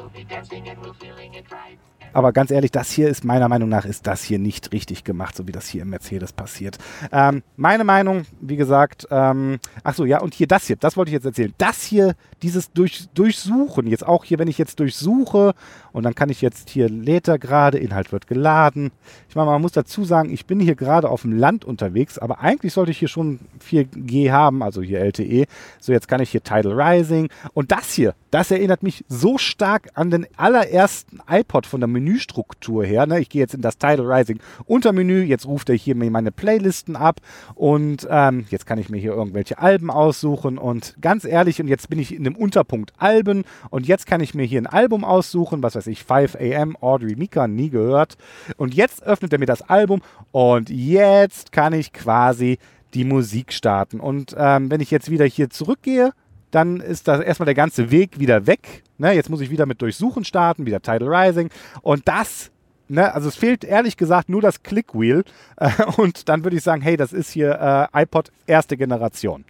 Aber 2.17 2.31
ganz 2.31 2.49
ehrlich, 2.49 2.71
das 2.71 2.89
hier 2.89 3.09
ist 3.09 3.25
meiner 3.25 3.47
Meinung 3.47 3.69
nach, 3.69 3.85
ist 3.85 4.07
das 4.07 4.23
hier 4.23 4.39
nicht 4.39 4.71
richtig 4.71 5.03
gemacht, 5.03 5.35
so 5.35 5.47
wie 5.47 5.51
das 5.51 5.67
hier 5.67 5.83
im 5.83 5.91
Mercedes 5.91 6.33
passiert. 6.33 6.79
Ähm, 7.11 7.43
meine 7.57 7.83
Meinung, 7.83 8.23
wie 8.41 8.55
gesagt, 8.55 9.07
ähm, 9.11 9.59
ach 9.83 9.93
so, 9.93 10.03
ja, 10.03 10.19
und 10.19 10.33
hier 10.33 10.47
das 10.47 10.65
hier, 10.65 10.77
das 10.77 10.97
wollte 10.97 11.09
ich 11.09 11.13
jetzt 11.13 11.27
erzählen. 11.27 11.53
Das 11.59 11.83
hier, 11.83 12.15
dieses 12.41 12.71
durch, 12.71 13.07
Durchsuchen, 13.13 13.85
jetzt 13.85 14.03
auch 14.03 14.23
hier, 14.23 14.39
wenn 14.39 14.47
ich 14.47 14.57
jetzt 14.57 14.79
durchsuche 14.79 15.53
und 15.91 16.01
dann 16.01 16.15
kann 16.15 16.29
ich 16.29 16.41
jetzt 16.41 16.71
hier 16.71 16.89
lädt 16.89 17.27
er 17.27 17.37
gerade, 17.37 17.77
Inhalt 17.77 18.11
wird 18.11 18.25
geladen. 18.25 18.89
Ich 19.29 19.35
meine, 19.35 19.51
man 19.51 19.61
muss 19.61 19.73
dazu 19.73 20.03
sagen, 20.03 20.31
ich 20.31 20.47
bin 20.47 20.59
hier 20.59 20.75
gerade 20.75 21.11
auf 21.11 21.21
dem 21.21 21.37
Land 21.37 21.65
unterwegs, 21.65 22.17
aber 22.17 22.39
eigentlich 22.39 22.73
sollte 22.73 22.89
ich 22.89 22.97
hier 22.97 23.09
schon 23.09 23.41
4G 23.63 24.31
haben, 24.31 24.63
also 24.63 24.81
hier 24.81 25.01
LTE. 25.01 25.45
So, 25.79 25.91
jetzt 25.91 26.07
kann 26.07 26.21
ich 26.21 26.31
hier 26.31 26.41
Tidal 26.41 26.81
Rising 26.81 27.29
und 27.53 27.71
das 27.71 27.93
hier, 27.93 28.15
das 28.31 28.49
erinnert 28.49 28.81
mich 28.81 29.05
so 29.07 29.37
stark 29.37 29.89
an 29.93 30.09
den 30.09 30.25
allerersten 30.35 31.19
iPod 31.29 31.67
von 31.67 31.79
der 31.79 31.87
Menüstruktur 32.07 32.85
her. 32.85 33.05
Ne? 33.05 33.19
Ich 33.19 33.29
gehe 33.29 33.41
jetzt 33.41 33.53
in 33.53 33.61
das 33.61 33.77
Tidal 33.77 34.11
Rising 34.11 34.39
Untermenü, 34.65 35.23
jetzt 35.23 35.45
ruft 35.45 35.69
er 35.69 35.75
hier 35.75 35.95
mir 35.95 36.09
meine 36.09 36.31
Playlisten 36.31 36.95
ab 36.95 37.19
und 37.55 38.07
ähm, 38.09 38.45
jetzt 38.49 38.65
kann 38.65 38.79
ich 38.79 38.89
mir 38.89 38.97
hier 38.97 39.13
irgendwelche 39.13 39.59
Alben 39.59 39.91
aussuchen 39.91 40.57
und 40.57 40.95
ganz 41.01 41.25
ehrlich, 41.25 41.59
und 41.61 41.67
jetzt 41.67 41.89
bin 41.89 41.99
ich 41.99 42.13
in 42.13 42.23
dem 42.23 42.35
Unterpunkt 42.35 42.93
Alben 42.97 43.43
und 43.69 43.87
jetzt 43.87 44.07
kann 44.07 44.21
ich 44.21 44.33
mir 44.33 44.45
hier 44.45 44.61
ein 44.61 44.67
Album 44.67 45.03
aussuchen, 45.03 45.63
was 45.63 45.75
weiß 45.75 45.87
ich, 45.87 46.03
5 46.03 46.35
AM, 46.35 46.77
Audrey 46.79 47.15
Mika, 47.15 47.47
nie 47.47 47.69
gehört. 47.69 48.17
Und 48.57 48.73
jetzt 48.73 49.03
öffnet 49.03 49.33
er 49.33 49.39
mir 49.39 49.45
das 49.45 49.61
Album 49.61 50.01
und 50.31 50.69
jetzt 50.69 51.51
kann 51.51 51.73
ich 51.73 51.91
quasi 51.93 52.57
die 52.93 53.03
Musik 53.03 53.51
starten. 53.51 53.99
Und 53.99 54.35
ähm, 54.37 54.71
wenn 54.71 54.81
ich 54.81 54.91
jetzt 54.91 55.11
wieder 55.11 55.25
hier 55.25 55.49
zurückgehe, 55.49 56.13
dann 56.51 56.79
ist 56.79 57.07
das 57.07 57.21
erstmal 57.21 57.45
der 57.45 57.55
ganze 57.55 57.91
Weg 57.91 58.19
wieder 58.19 58.47
weg. 58.47 58.83
Ne, 58.97 59.13
jetzt 59.13 59.29
muss 59.29 59.41
ich 59.41 59.49
wieder 59.49 59.65
mit 59.65 59.81
Durchsuchen 59.81 60.23
starten, 60.23 60.65
wieder 60.65 60.81
Tidal 60.81 61.13
Rising. 61.13 61.49
Und 61.81 62.07
das, 62.07 62.51
ne, 62.87 63.13
also 63.13 63.27
es 63.27 63.35
fehlt 63.35 63.63
ehrlich 63.63 63.97
gesagt 63.97 64.29
nur 64.29 64.41
das 64.41 64.63
Clickwheel. 64.63 65.23
Äh, 65.59 65.71
und 65.97 66.29
dann 66.29 66.43
würde 66.43 66.55
ich 66.55 66.63
sagen, 66.63 66.83
hey, 66.83 66.97
das 66.97 67.13
ist 67.13 67.31
hier 67.31 67.89
äh, 67.93 68.03
iPod 68.03 68.31
erste 68.45 68.77
Generation. 68.77 69.43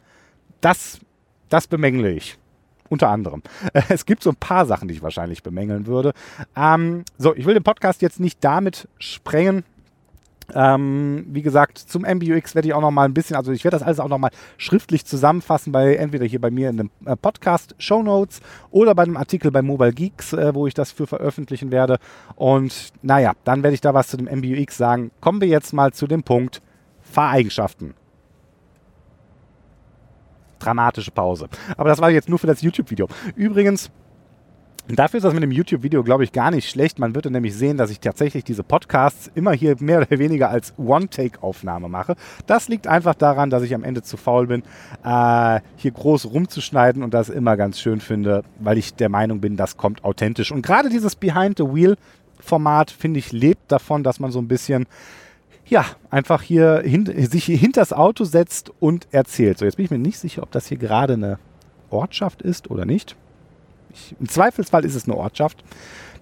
Das, 0.62 1.00
das 1.50 1.68
bemängle 1.68 2.12
ich. 2.12 2.38
Unter 2.90 3.10
anderem. 3.10 3.44
Es 3.90 4.06
gibt 4.06 4.24
so 4.24 4.30
ein 4.30 4.38
paar 4.38 4.66
Sachen, 4.66 4.88
die 4.88 4.94
ich 4.94 5.02
wahrscheinlich 5.02 5.44
bemängeln 5.44 5.86
würde. 5.86 6.14
Ähm, 6.56 7.04
so, 7.18 7.36
ich 7.36 7.46
will 7.46 7.54
den 7.54 7.64
Podcast 7.64 8.02
jetzt 8.02 8.22
nicht 8.22 8.42
damit 8.42 8.88
sprengen. 9.00 9.66
Ähm, 10.54 11.26
wie 11.30 11.42
gesagt, 11.42 11.78
zum 11.78 12.04
MBUX 12.04 12.56
werde 12.56 12.70
ich 12.70 12.74
auch 12.74 12.82
noch 12.82 12.92
mal 12.92 13.04
ein 13.04 13.14
bisschen, 13.14 13.36
also 13.36 13.52
ich 13.52 13.64
werde 13.64 13.76
das 13.76 13.86
alles 13.86 14.00
auch 14.00 14.08
noch 14.08 14.18
mal 14.18 14.32
schriftlich 14.58 15.06
zusammenfassen, 15.06 15.74
bei 15.74 15.96
entweder 15.96 16.26
hier 16.26 16.40
bei 16.40 16.52
mir 16.52 16.70
in 16.70 16.78
dem 16.78 16.92
äh, 17.06 17.16
Podcast 17.18 17.76
Show 17.80 18.02
Notes 18.02 18.40
oder 18.72 18.96
bei 18.96 19.04
einem 19.04 19.18
Artikel 19.18 19.52
bei 19.52 19.62
Mobile 19.62 19.92
Geeks, 19.92 20.34
äh, 20.34 20.56
wo 20.56 20.66
ich 20.66 20.74
das 20.74 20.92
für 20.92 21.06
veröffentlichen 21.06 21.72
werde. 21.72 22.00
Und 22.36 22.94
naja, 23.02 23.34
dann 23.44 23.64
werde 23.64 23.74
ich 23.74 23.82
da 23.82 23.94
was 23.94 24.08
zu 24.08 24.18
dem 24.18 24.28
MBUX 24.28 24.78
sagen. 24.78 25.12
Kommen 25.20 25.42
wir 25.42 25.48
jetzt 25.48 25.74
mal 25.74 25.92
zu 25.92 26.08
dem 26.08 26.24
Punkt 26.24 26.62
Fahreigenschaften. 27.02 27.94
Dramatische 30.60 31.12
Pause. 31.12 31.50
Aber 31.76 31.90
das 31.90 32.00
war 32.00 32.10
jetzt 32.10 32.30
nur 32.30 32.40
für 32.40 32.48
das 32.48 32.62
YouTube-Video. 32.62 33.08
Übrigens, 33.36 33.92
Dafür 34.89 35.17
ist 35.17 35.23
das 35.23 35.34
mit 35.34 35.43
dem 35.43 35.52
YouTube-Video, 35.52 36.02
glaube 36.02 36.23
ich, 36.23 36.32
gar 36.32 36.50
nicht 36.50 36.69
schlecht. 36.69 36.97
Man 36.97 37.13
würde 37.13 37.30
nämlich 37.30 37.54
sehen, 37.54 37.76
dass 37.76 37.91
ich 37.91 38.00
tatsächlich 38.00 38.45
diese 38.45 38.63
Podcasts 38.63 39.30
immer 39.36 39.52
hier 39.52 39.76
mehr 39.80 39.97
oder 40.00 40.17
weniger 40.17 40.50
als 40.50 40.73
One-Take-Aufnahme 40.78 41.89
mache. 41.89 42.15
Das 42.45 42.69
liegt 42.69 42.88
einfach 42.88 43.13
daran, 43.13 43.50
dass 43.50 43.63
ich 43.63 43.76
am 43.76 43.84
Ende 43.84 44.02
zu 44.02 44.15
faul 44.15 44.47
bin, 44.47 44.63
äh, 45.04 45.60
hier 45.76 45.91
groß 45.91 46.28
rumzuschneiden 46.28 47.04
und 47.04 47.13
das 47.13 47.28
immer 47.28 47.58
ganz 47.58 47.82
schön 47.82 48.00
finde, 48.00 48.43
weil 48.60 48.78
ich 48.78 48.93
der 48.93 49.10
Meinung 49.10 49.41
bin, 49.41 49.58
das 49.58 49.76
kommt 49.76 50.06
authentisch. 50.06 50.54
Und 50.54 50.62
gerade 50.62 50.88
dieses 50.88 51.15
Behind-the-Wheel-Format, 51.15 52.89
finde 52.89 53.19
ich, 53.19 53.34
lebt 53.34 53.69
davon, 53.69 54.04
dass 54.04 54.21
man 54.21 54.32
so 54.32 54.39
ein 54.39 54.47
bisschen 54.47 54.86
ja, 55.65 55.86
einfach 56.10 56.41
hier 56.41 56.82
hin, 56.86 57.06
sich 57.30 57.43
hinters 57.43 57.91
Auto 57.91 58.23
setzt 58.23 58.71
und 58.80 59.10
erzählt. 59.12 59.58
So, 59.58 59.65
jetzt 59.65 59.76
bin 59.76 59.84
ich 59.84 59.91
mir 59.91 60.00
nicht 60.00 60.17
sicher, 60.17 60.43
ob 60.43 60.52
das 60.52 60.67
hier 60.67 60.78
gerade 60.78 61.13
eine 61.13 61.39
Ortschaft 61.89 62.41
ist 62.41 62.71
oder 62.71 62.86
nicht. 62.86 63.17
Ich, 63.93 64.15
Im 64.19 64.30
Zweifelsfall 64.30 64.86
ist 64.86 64.95
es 64.95 65.06
eine 65.06 65.15
Ortschaft. 65.15 65.63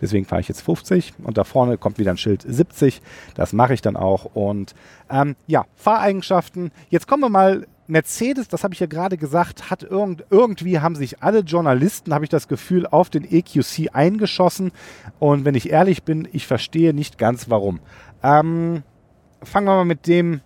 Deswegen 0.01 0.25
fahre 0.25 0.41
ich 0.41 0.47
jetzt 0.47 0.61
50 0.61 1.13
und 1.23 1.37
da 1.37 1.43
vorne 1.43 1.77
kommt 1.77 1.97
wieder 1.97 2.11
ein 2.11 2.17
Schild 2.17 2.43
70. 2.47 3.01
Das 3.35 3.53
mache 3.53 3.73
ich 3.73 3.81
dann 3.81 3.95
auch. 3.95 4.25
Und 4.35 4.75
ähm, 5.09 5.35
ja, 5.47 5.65
Fahreigenschaften. 5.75 6.71
Jetzt 6.89 7.07
kommen 7.07 7.23
wir 7.23 7.29
mal. 7.29 7.67
Mercedes, 7.87 8.47
das 8.47 8.63
habe 8.63 8.73
ich 8.73 8.79
ja 8.79 8.87
gerade 8.87 9.15
gesagt, 9.15 9.69
hat 9.69 9.83
irgend, 9.83 10.25
irgendwie 10.31 10.79
haben 10.79 10.95
sich 10.95 11.21
alle 11.21 11.41
Journalisten, 11.41 12.15
habe 12.15 12.25
ich 12.25 12.29
das 12.29 12.47
Gefühl, 12.47 12.87
auf 12.87 13.11
den 13.11 13.23
EQC 13.23 13.93
eingeschossen. 13.93 14.71
Und 15.19 15.45
wenn 15.45 15.53
ich 15.53 15.69
ehrlich 15.69 16.01
bin, 16.01 16.27
ich 16.31 16.47
verstehe 16.47 16.95
nicht 16.95 17.19
ganz 17.19 17.47
warum. 17.47 17.79
Ähm, 18.23 18.81
fangen 19.43 19.67
wir 19.67 19.75
mal 19.75 19.85
mit 19.85 20.07
dem 20.07 20.41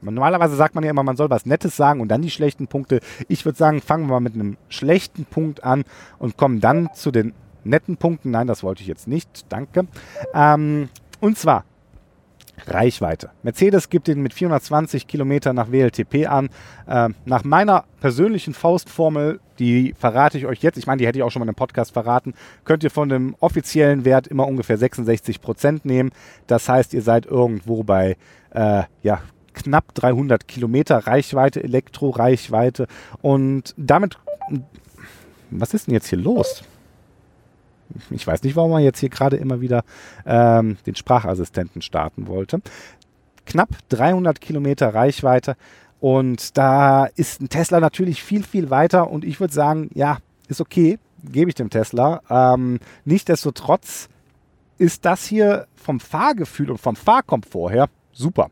Normalerweise 0.00 0.56
sagt 0.56 0.74
man 0.74 0.84
ja 0.84 0.90
immer, 0.90 1.02
man 1.02 1.16
soll 1.16 1.30
was 1.30 1.46
Nettes 1.46 1.76
sagen 1.76 2.00
und 2.00 2.08
dann 2.08 2.22
die 2.22 2.30
schlechten 2.30 2.66
Punkte. 2.66 3.00
Ich 3.28 3.44
würde 3.44 3.58
sagen, 3.58 3.80
fangen 3.80 4.06
wir 4.06 4.14
mal 4.14 4.20
mit 4.20 4.34
einem 4.34 4.56
schlechten 4.68 5.24
Punkt 5.24 5.64
an 5.64 5.84
und 6.18 6.36
kommen 6.36 6.60
dann 6.60 6.88
zu 6.94 7.10
den 7.10 7.34
netten 7.64 7.96
Punkten. 7.96 8.30
Nein, 8.30 8.46
das 8.46 8.62
wollte 8.62 8.82
ich 8.82 8.88
jetzt 8.88 9.08
nicht. 9.08 9.46
Danke. 9.48 9.86
Ähm, 10.34 10.88
und 11.20 11.38
zwar 11.38 11.64
Reichweite. 12.66 13.30
Mercedes 13.42 13.88
gibt 13.88 14.08
den 14.08 14.20
mit 14.22 14.34
420 14.34 15.06
Kilometern 15.06 15.56
nach 15.56 15.70
WLTP 15.70 16.26
an. 16.26 16.48
Äh, 16.86 17.10
nach 17.24 17.44
meiner 17.44 17.84
persönlichen 18.00 18.54
Faustformel, 18.54 19.40
die 19.58 19.94
verrate 19.98 20.38
ich 20.38 20.46
euch 20.46 20.62
jetzt, 20.62 20.76
ich 20.76 20.86
meine, 20.86 20.98
die 20.98 21.06
hätte 21.06 21.18
ich 21.18 21.22
auch 21.22 21.30
schon 21.30 21.40
mal 21.40 21.48
im 21.48 21.54
Podcast 21.54 21.92
verraten, 21.92 22.34
könnt 22.64 22.84
ihr 22.84 22.90
von 22.90 23.08
dem 23.08 23.36
offiziellen 23.40 24.04
Wert 24.04 24.26
immer 24.26 24.46
ungefähr 24.46 24.78
66 24.78 25.40
Prozent 25.40 25.84
nehmen. 25.84 26.10
Das 26.46 26.68
heißt, 26.68 26.94
ihr 26.94 27.02
seid 27.02 27.26
irgendwo 27.26 27.82
bei 27.84 28.16
äh, 28.50 28.82
ja, 29.02 29.20
knapp 29.58 29.94
300 29.94 30.48
Kilometer 30.48 30.98
Reichweite, 31.06 31.62
Elektroreichweite. 31.62 32.86
Und 33.20 33.74
damit, 33.76 34.18
was 35.50 35.74
ist 35.74 35.86
denn 35.86 35.94
jetzt 35.94 36.08
hier 36.08 36.18
los? 36.18 36.62
Ich 38.10 38.26
weiß 38.26 38.42
nicht, 38.42 38.56
warum 38.56 38.70
man 38.70 38.82
jetzt 38.82 39.00
hier 39.00 39.08
gerade 39.08 39.36
immer 39.36 39.60
wieder 39.60 39.82
ähm, 40.26 40.76
den 40.86 40.94
Sprachassistenten 40.94 41.82
starten 41.82 42.26
wollte. 42.26 42.60
Knapp 43.46 43.70
300 43.88 44.40
Kilometer 44.40 44.94
Reichweite. 44.94 45.56
Und 46.00 46.56
da 46.56 47.06
ist 47.06 47.40
ein 47.40 47.48
Tesla 47.48 47.80
natürlich 47.80 48.22
viel, 48.22 48.44
viel 48.44 48.70
weiter. 48.70 49.10
Und 49.10 49.24
ich 49.24 49.40
würde 49.40 49.54
sagen, 49.54 49.90
ja, 49.94 50.18
ist 50.48 50.60
okay, 50.60 50.98
gebe 51.24 51.50
ich 51.50 51.54
dem 51.54 51.70
Tesla. 51.70 52.20
Ähm, 52.28 52.78
Nichtsdestotrotz 53.04 54.08
ist 54.76 55.04
das 55.04 55.24
hier 55.24 55.66
vom 55.74 55.98
Fahrgefühl 55.98 56.70
und 56.70 56.78
vom 56.78 56.94
Fahrkomfort 56.94 57.70
her 57.72 57.88
super. 58.12 58.50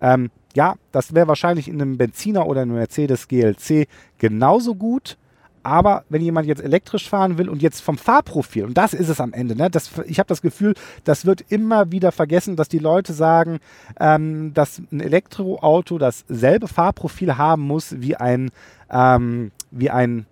Ähm, 0.00 0.30
ja, 0.58 0.74
das 0.90 1.14
wäre 1.14 1.28
wahrscheinlich 1.28 1.68
in 1.68 1.80
einem 1.80 1.98
Benziner 1.98 2.48
oder 2.48 2.62
einem 2.62 2.74
Mercedes 2.74 3.28
GLC 3.28 3.86
genauso 4.18 4.74
gut. 4.74 5.16
Aber 5.62 6.02
wenn 6.08 6.20
jemand 6.20 6.48
jetzt 6.48 6.60
elektrisch 6.60 7.08
fahren 7.08 7.38
will 7.38 7.48
und 7.48 7.62
jetzt 7.62 7.80
vom 7.80 7.96
Fahrprofil, 7.96 8.64
und 8.64 8.76
das 8.76 8.92
ist 8.92 9.08
es 9.08 9.20
am 9.20 9.32
Ende, 9.32 9.54
ne, 9.54 9.70
das, 9.70 9.92
ich 10.06 10.18
habe 10.18 10.26
das 10.26 10.42
Gefühl, 10.42 10.74
das 11.04 11.26
wird 11.26 11.44
immer 11.48 11.92
wieder 11.92 12.10
vergessen, 12.10 12.56
dass 12.56 12.68
die 12.68 12.80
Leute 12.80 13.12
sagen, 13.12 13.60
ähm, 14.00 14.52
dass 14.52 14.82
ein 14.90 14.98
Elektroauto 14.98 15.96
dasselbe 15.96 16.66
Fahrprofil 16.66 17.38
haben 17.38 17.62
muss 17.62 18.00
wie 18.00 18.16
ein, 18.16 18.50
ähm, 18.90 19.52
wie 19.70 19.90
ein 19.90 20.26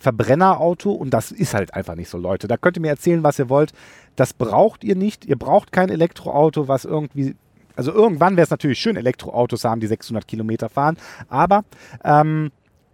Verbrennerauto 0.00 0.92
und 0.92 1.10
das 1.10 1.30
ist 1.30 1.52
halt 1.52 1.74
einfach 1.74 1.94
nicht 1.94 2.08
so, 2.08 2.16
Leute. 2.16 2.48
Da 2.48 2.56
könnt 2.56 2.78
ihr 2.78 2.80
mir 2.80 2.88
erzählen, 2.88 3.22
was 3.22 3.38
ihr 3.38 3.50
wollt. 3.50 3.74
Das 4.16 4.32
braucht 4.32 4.82
ihr 4.82 4.96
nicht. 4.96 5.26
Ihr 5.26 5.36
braucht 5.36 5.72
kein 5.72 5.90
Elektroauto, 5.90 6.68
was 6.68 6.86
irgendwie 6.86 7.34
also 7.78 7.92
irgendwann 7.92 8.36
wäre 8.36 8.44
es 8.44 8.50
natürlich 8.50 8.80
schön, 8.80 8.96
Elektroautos 8.96 9.64
haben, 9.64 9.80
die 9.80 9.86
600 9.86 10.26
Kilometer 10.26 10.68
fahren. 10.68 10.96
Aber 11.28 11.62
ähm, 12.02 12.50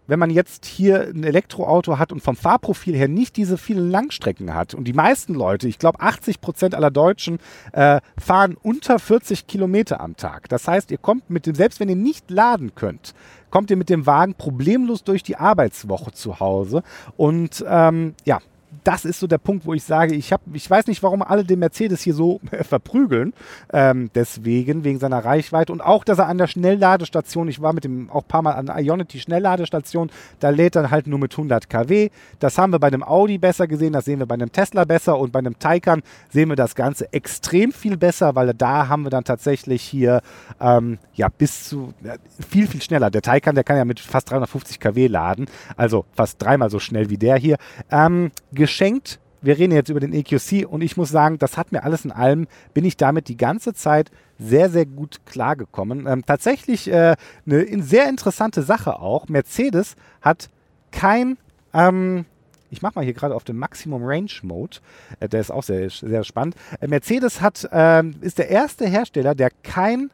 wenn 0.06 0.18
man 0.18 0.28
jetzt 0.28 0.66
hier 0.66 1.08
ein 1.08 1.24
Elektroauto 1.24 1.98
hat 1.98 2.12
und 2.12 2.22
vom 2.22 2.36
Fahrprofil 2.36 2.94
her 2.94 3.08
nicht 3.08 3.38
diese 3.38 3.56
vielen 3.56 3.90
Langstrecken 3.90 4.52
hat 4.52 4.74
und 4.74 4.84
die 4.84 4.92
meisten 4.92 5.32
Leute, 5.32 5.68
ich 5.68 5.78
glaube 5.78 6.00
80 6.00 6.42
Prozent 6.42 6.74
aller 6.74 6.90
Deutschen, 6.90 7.38
äh, 7.72 8.02
fahren 8.18 8.58
unter 8.62 8.98
40 8.98 9.46
Kilometer 9.46 10.02
am 10.02 10.18
Tag. 10.18 10.50
Das 10.50 10.68
heißt, 10.68 10.90
ihr 10.90 10.98
kommt 10.98 11.30
mit 11.30 11.46
dem, 11.46 11.54
selbst 11.54 11.80
wenn 11.80 11.88
ihr 11.88 11.96
nicht 11.96 12.30
laden 12.30 12.74
könnt, 12.74 13.14
kommt 13.48 13.70
ihr 13.70 13.78
mit 13.78 13.88
dem 13.88 14.04
Wagen 14.04 14.34
problemlos 14.34 15.02
durch 15.02 15.22
die 15.22 15.36
Arbeitswoche 15.36 16.12
zu 16.12 16.40
Hause. 16.40 16.82
Und 17.16 17.64
ähm, 17.66 18.14
ja, 18.26 18.40
das 18.82 19.04
ist 19.04 19.20
so 19.20 19.26
der 19.26 19.38
Punkt, 19.38 19.66
wo 19.66 19.74
ich 19.74 19.84
sage, 19.84 20.14
ich, 20.14 20.32
hab, 20.32 20.40
ich 20.52 20.68
weiß 20.68 20.86
nicht, 20.86 21.02
warum 21.02 21.22
alle 21.22 21.44
den 21.44 21.58
Mercedes 21.58 22.02
hier 22.02 22.14
so 22.14 22.40
verprügeln. 22.62 23.32
Ähm, 23.72 24.10
deswegen, 24.14 24.84
wegen 24.84 24.98
seiner 24.98 25.24
Reichweite 25.24 25.72
und 25.72 25.80
auch, 25.80 26.04
dass 26.04 26.18
er 26.18 26.28
an 26.28 26.38
der 26.38 26.46
Schnellladestation, 26.46 27.48
ich 27.48 27.60
war 27.60 27.72
mit 27.72 27.84
dem 27.84 28.10
auch 28.10 28.22
ein 28.22 28.28
paar 28.28 28.42
Mal 28.42 28.52
an 28.52 28.66
der 28.66 28.78
Ionity 28.78 29.20
Schnellladestation, 29.20 30.10
da 30.40 30.50
lädt 30.50 30.76
er 30.76 30.90
halt 30.90 31.06
nur 31.06 31.18
mit 31.18 31.32
100 31.32 31.68
kW. 31.68 32.10
Das 32.38 32.58
haben 32.58 32.72
wir 32.72 32.78
bei 32.78 32.88
einem 32.88 33.02
Audi 33.02 33.38
besser 33.38 33.66
gesehen, 33.66 33.92
das 33.92 34.04
sehen 34.04 34.18
wir 34.18 34.26
bei 34.26 34.34
einem 34.34 34.52
Tesla 34.52 34.84
besser 34.84 35.18
und 35.18 35.32
bei 35.32 35.38
einem 35.38 35.58
Taycan 35.58 36.02
sehen 36.30 36.48
wir 36.48 36.56
das 36.56 36.74
Ganze 36.74 37.12
extrem 37.12 37.72
viel 37.72 37.96
besser, 37.96 38.34
weil 38.34 38.52
da 38.54 38.88
haben 38.88 39.04
wir 39.04 39.10
dann 39.10 39.24
tatsächlich 39.24 39.82
hier 39.82 40.20
ähm, 40.60 40.98
ja 41.14 41.28
bis 41.28 41.68
zu 41.68 41.94
ja, 42.02 42.14
viel, 42.48 42.66
viel 42.66 42.82
schneller. 42.82 43.10
Der 43.10 43.22
Taycan, 43.22 43.54
der 43.54 43.64
kann 43.64 43.76
ja 43.76 43.84
mit 43.84 44.00
fast 44.00 44.30
350 44.30 44.80
kW 44.80 45.06
laden, 45.06 45.46
also 45.76 46.04
fast 46.14 46.42
dreimal 46.42 46.70
so 46.70 46.78
schnell 46.78 47.10
wie 47.10 47.18
der 47.18 47.36
hier. 47.36 47.56
Ähm, 47.90 48.30
geschenkt. 48.64 49.20
Wir 49.42 49.58
reden 49.58 49.74
jetzt 49.74 49.90
über 49.90 50.00
den 50.00 50.14
EQC 50.14 50.66
und 50.66 50.80
ich 50.80 50.96
muss 50.96 51.10
sagen, 51.10 51.38
das 51.38 51.58
hat 51.58 51.70
mir 51.70 51.84
alles 51.84 52.06
in 52.06 52.12
allem, 52.12 52.46
bin 52.72 52.86
ich 52.86 52.96
damit 52.96 53.28
die 53.28 53.36
ganze 53.36 53.74
Zeit 53.74 54.10
sehr, 54.38 54.70
sehr 54.70 54.86
gut 54.86 55.26
klargekommen. 55.26 56.06
Ähm, 56.06 56.24
tatsächlich 56.24 56.90
äh, 56.90 57.14
eine 57.44 57.82
sehr 57.82 58.08
interessante 58.08 58.62
Sache 58.62 58.98
auch. 58.98 59.28
Mercedes 59.28 59.96
hat 60.22 60.48
kein, 60.92 61.36
ähm, 61.74 62.24
ich 62.70 62.80
mache 62.80 62.94
mal 62.94 63.04
hier 63.04 63.12
gerade 63.12 63.34
auf 63.34 63.44
den 63.44 63.58
Maximum 63.58 64.02
Range 64.02 64.32
Mode, 64.40 64.78
äh, 65.20 65.28
der 65.28 65.42
ist 65.42 65.50
auch 65.50 65.62
sehr, 65.62 65.90
sehr 65.90 66.24
spannend. 66.24 66.56
Äh, 66.80 66.86
Mercedes 66.86 67.42
hat, 67.42 67.68
ähm, 67.70 68.14
ist 68.22 68.38
der 68.38 68.48
erste 68.48 68.86
Hersteller, 68.86 69.34
der 69.34 69.50
kein 69.62 70.10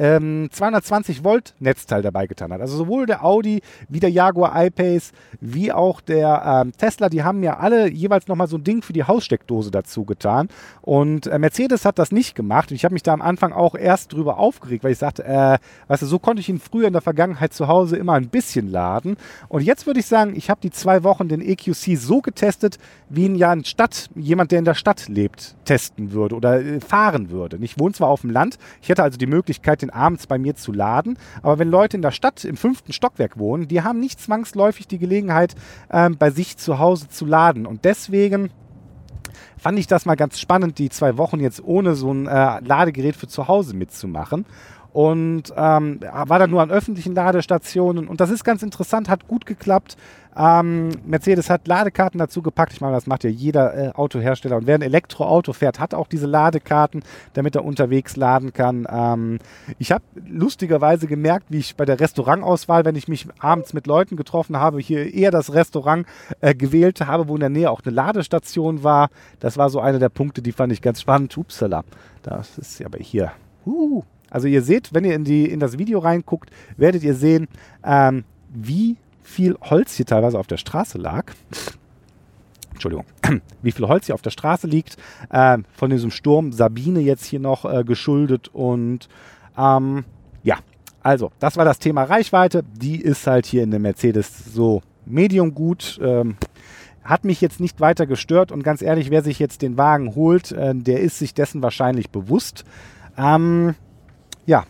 ähm, 0.00 0.48
220 0.50 1.22
Volt 1.24 1.54
Netzteil 1.58 2.00
dabei 2.00 2.26
getan 2.26 2.52
hat. 2.52 2.62
Also 2.62 2.78
sowohl 2.78 3.04
der 3.04 3.22
Audi 3.22 3.60
wie 3.90 4.00
der 4.00 4.10
Jaguar 4.10 4.64
I-Pace 4.64 5.12
wie 5.40 5.70
auch 5.72 6.00
der 6.00 6.62
ähm, 6.64 6.72
Tesla, 6.72 7.10
die 7.10 7.22
haben 7.22 7.42
ja 7.42 7.58
alle 7.58 7.90
jeweils 7.90 8.26
nochmal 8.26 8.48
so 8.48 8.56
ein 8.56 8.64
Ding 8.64 8.80
für 8.80 8.94
die 8.94 9.04
Haussteckdose 9.04 9.70
dazu 9.70 10.06
getan. 10.06 10.48
Und 10.80 11.26
äh, 11.26 11.38
Mercedes 11.38 11.84
hat 11.84 11.98
das 11.98 12.12
nicht 12.12 12.34
gemacht. 12.34 12.70
Und 12.70 12.76
ich 12.76 12.84
habe 12.84 12.94
mich 12.94 13.02
da 13.02 13.12
am 13.12 13.20
Anfang 13.20 13.52
auch 13.52 13.74
erst 13.74 14.14
drüber 14.14 14.38
aufgeregt, 14.38 14.84
weil 14.84 14.92
ich 14.92 14.98
sagte, 14.98 15.22
äh, 15.24 15.58
weißt 15.88 16.02
du, 16.02 16.06
so 16.06 16.18
konnte 16.18 16.40
ich 16.40 16.48
ihn 16.48 16.60
früher 16.60 16.86
in 16.86 16.94
der 16.94 17.02
Vergangenheit 17.02 17.52
zu 17.52 17.68
Hause 17.68 17.98
immer 17.98 18.14
ein 18.14 18.28
bisschen 18.28 18.70
laden. 18.70 19.18
Und 19.48 19.62
jetzt 19.62 19.86
würde 19.86 20.00
ich 20.00 20.06
sagen, 20.06 20.34
ich 20.34 20.48
habe 20.48 20.62
die 20.62 20.70
zwei 20.70 21.04
Wochen 21.04 21.28
den 21.28 21.42
EQC 21.42 21.98
so 21.98 22.22
getestet, 22.22 22.78
wie 23.10 23.26
ihn 23.26 23.34
ja 23.34 23.52
in 23.52 23.64
Stadt, 23.64 24.08
jemand, 24.14 24.50
der 24.50 24.60
in 24.60 24.64
der 24.64 24.74
Stadt 24.74 25.08
lebt, 25.08 25.56
testen 25.66 26.12
würde 26.12 26.36
oder 26.36 26.58
äh, 26.64 26.80
fahren 26.80 27.28
würde. 27.28 27.58
Ich 27.60 27.78
wohne 27.78 27.92
zwar 27.92 28.08
auf 28.08 28.22
dem 28.22 28.30
Land, 28.30 28.56
ich 28.80 28.88
hätte 28.88 29.02
also 29.02 29.18
die 29.18 29.26
Möglichkeit, 29.26 29.82
den 29.82 29.89
den 29.90 29.94
abends 29.94 30.26
bei 30.26 30.38
mir 30.38 30.54
zu 30.54 30.72
laden. 30.72 31.18
Aber 31.42 31.58
wenn 31.58 31.70
Leute 31.70 31.96
in 31.96 32.02
der 32.02 32.10
Stadt 32.10 32.44
im 32.44 32.56
fünften 32.56 32.92
Stockwerk 32.92 33.38
wohnen, 33.38 33.68
die 33.68 33.82
haben 33.82 34.00
nicht 34.00 34.20
zwangsläufig 34.20 34.88
die 34.88 34.98
Gelegenheit, 34.98 35.54
ähm, 35.90 36.16
bei 36.18 36.30
sich 36.30 36.56
zu 36.56 36.78
Hause 36.78 37.08
zu 37.08 37.26
laden. 37.26 37.66
Und 37.66 37.84
deswegen 37.84 38.50
fand 39.58 39.78
ich 39.78 39.86
das 39.86 40.06
mal 40.06 40.16
ganz 40.16 40.38
spannend, 40.38 40.78
die 40.78 40.88
zwei 40.88 41.16
Wochen 41.18 41.40
jetzt 41.40 41.62
ohne 41.62 41.94
so 41.94 42.12
ein 42.12 42.26
äh, 42.26 42.60
Ladegerät 42.60 43.16
für 43.16 43.28
zu 43.28 43.48
Hause 43.48 43.76
mitzumachen 43.76 44.46
und 44.92 45.52
ähm, 45.56 46.00
war 46.00 46.38
dann 46.38 46.50
nur 46.50 46.62
an 46.62 46.70
öffentlichen 46.70 47.14
Ladestationen 47.14 48.08
und 48.08 48.20
das 48.20 48.30
ist 48.30 48.44
ganz 48.44 48.62
interessant, 48.62 49.08
hat 49.08 49.28
gut 49.28 49.46
geklappt. 49.46 49.96
Ähm, 50.36 50.90
Mercedes 51.04 51.50
hat 51.50 51.66
Ladekarten 51.66 52.18
dazu 52.18 52.40
gepackt. 52.40 52.72
Ich 52.72 52.80
meine, 52.80 52.94
das 52.94 53.06
macht 53.06 53.24
ja 53.24 53.30
jeder 53.30 53.76
äh, 53.76 53.90
Autohersteller. 53.90 54.56
Und 54.56 54.66
wer 54.66 54.76
ein 54.76 54.82
Elektroauto 54.82 55.52
fährt, 55.52 55.80
hat 55.80 55.92
auch 55.92 56.06
diese 56.06 56.26
Ladekarten, 56.26 57.02
damit 57.34 57.56
er 57.56 57.64
unterwegs 57.64 58.16
laden 58.16 58.52
kann. 58.52 58.86
Ähm, 58.88 59.38
ich 59.78 59.90
habe 59.90 60.04
lustigerweise 60.28 61.06
gemerkt, 61.06 61.46
wie 61.48 61.58
ich 61.58 61.76
bei 61.76 61.84
der 61.84 61.98
Restaurantauswahl, 61.98 62.84
wenn 62.84 62.94
ich 62.94 63.08
mich 63.08 63.26
abends 63.40 63.72
mit 63.72 63.86
Leuten 63.86 64.16
getroffen 64.16 64.56
habe, 64.56 64.78
hier 64.78 65.12
eher 65.12 65.30
das 65.32 65.52
Restaurant 65.52 66.06
äh, 66.40 66.54
gewählt 66.54 67.00
habe, 67.00 67.28
wo 67.28 67.34
in 67.34 67.40
der 67.40 67.48
Nähe 67.48 67.70
auch 67.70 67.82
eine 67.84 67.94
Ladestation 67.94 68.84
war. 68.84 69.10
Das 69.40 69.58
war 69.58 69.68
so 69.68 69.80
einer 69.80 69.98
der 69.98 70.10
Punkte, 70.10 70.42
die 70.42 70.52
fand 70.52 70.72
ich 70.72 70.80
ganz 70.80 71.00
spannend. 71.00 71.36
Upsala, 71.36 71.82
das 72.22 72.56
ist 72.56 72.84
aber 72.84 72.98
hier. 72.98 73.32
Uh, 73.66 74.04
also 74.30 74.46
ihr 74.48 74.62
seht, 74.62 74.94
wenn 74.94 75.04
ihr 75.04 75.14
in, 75.14 75.24
die, 75.24 75.50
in 75.50 75.60
das 75.60 75.78
Video 75.78 75.98
reinguckt, 75.98 76.50
werdet 76.76 77.02
ihr 77.02 77.14
sehen, 77.14 77.48
ähm, 77.84 78.24
wie 78.48 78.96
viel 79.22 79.56
Holz 79.60 79.94
hier 79.94 80.06
teilweise 80.06 80.38
auf 80.38 80.46
der 80.46 80.56
Straße 80.56 80.98
lag. 80.98 81.32
Entschuldigung, 82.72 83.04
wie 83.62 83.72
viel 83.72 83.86
Holz 83.86 84.06
hier 84.06 84.14
auf 84.14 84.22
der 84.22 84.30
Straße 84.30 84.66
liegt, 84.66 84.96
äh, 85.30 85.58
von 85.72 85.90
diesem 85.90 86.10
Sturm 86.10 86.52
Sabine 86.52 87.00
jetzt 87.00 87.24
hier 87.24 87.40
noch 87.40 87.64
äh, 87.64 87.84
geschuldet. 87.84 88.48
Und 88.52 89.08
ähm, 89.58 90.04
ja, 90.42 90.56
also, 91.02 91.30
das 91.38 91.56
war 91.56 91.64
das 91.64 91.78
Thema 91.78 92.04
Reichweite. 92.04 92.64
Die 92.74 93.00
ist 93.00 93.26
halt 93.26 93.46
hier 93.46 93.62
in 93.62 93.70
der 93.70 93.80
Mercedes 93.80 94.52
so 94.52 94.82
medium 95.04 95.54
gut. 95.54 96.00
Ähm, 96.02 96.36
hat 97.04 97.24
mich 97.24 97.40
jetzt 97.40 97.60
nicht 97.60 97.80
weiter 97.80 98.06
gestört 98.06 98.52
und 98.52 98.62
ganz 98.62 98.82
ehrlich, 98.82 99.10
wer 99.10 99.22
sich 99.22 99.38
jetzt 99.38 99.62
den 99.62 99.76
Wagen 99.76 100.14
holt, 100.14 100.52
äh, 100.52 100.74
der 100.74 101.00
ist 101.00 101.18
sich 101.18 101.34
dessen 101.34 101.62
wahrscheinlich 101.62 102.10
bewusst. 102.10 102.64
Ähm, 103.16 103.74
ja, 104.46 104.64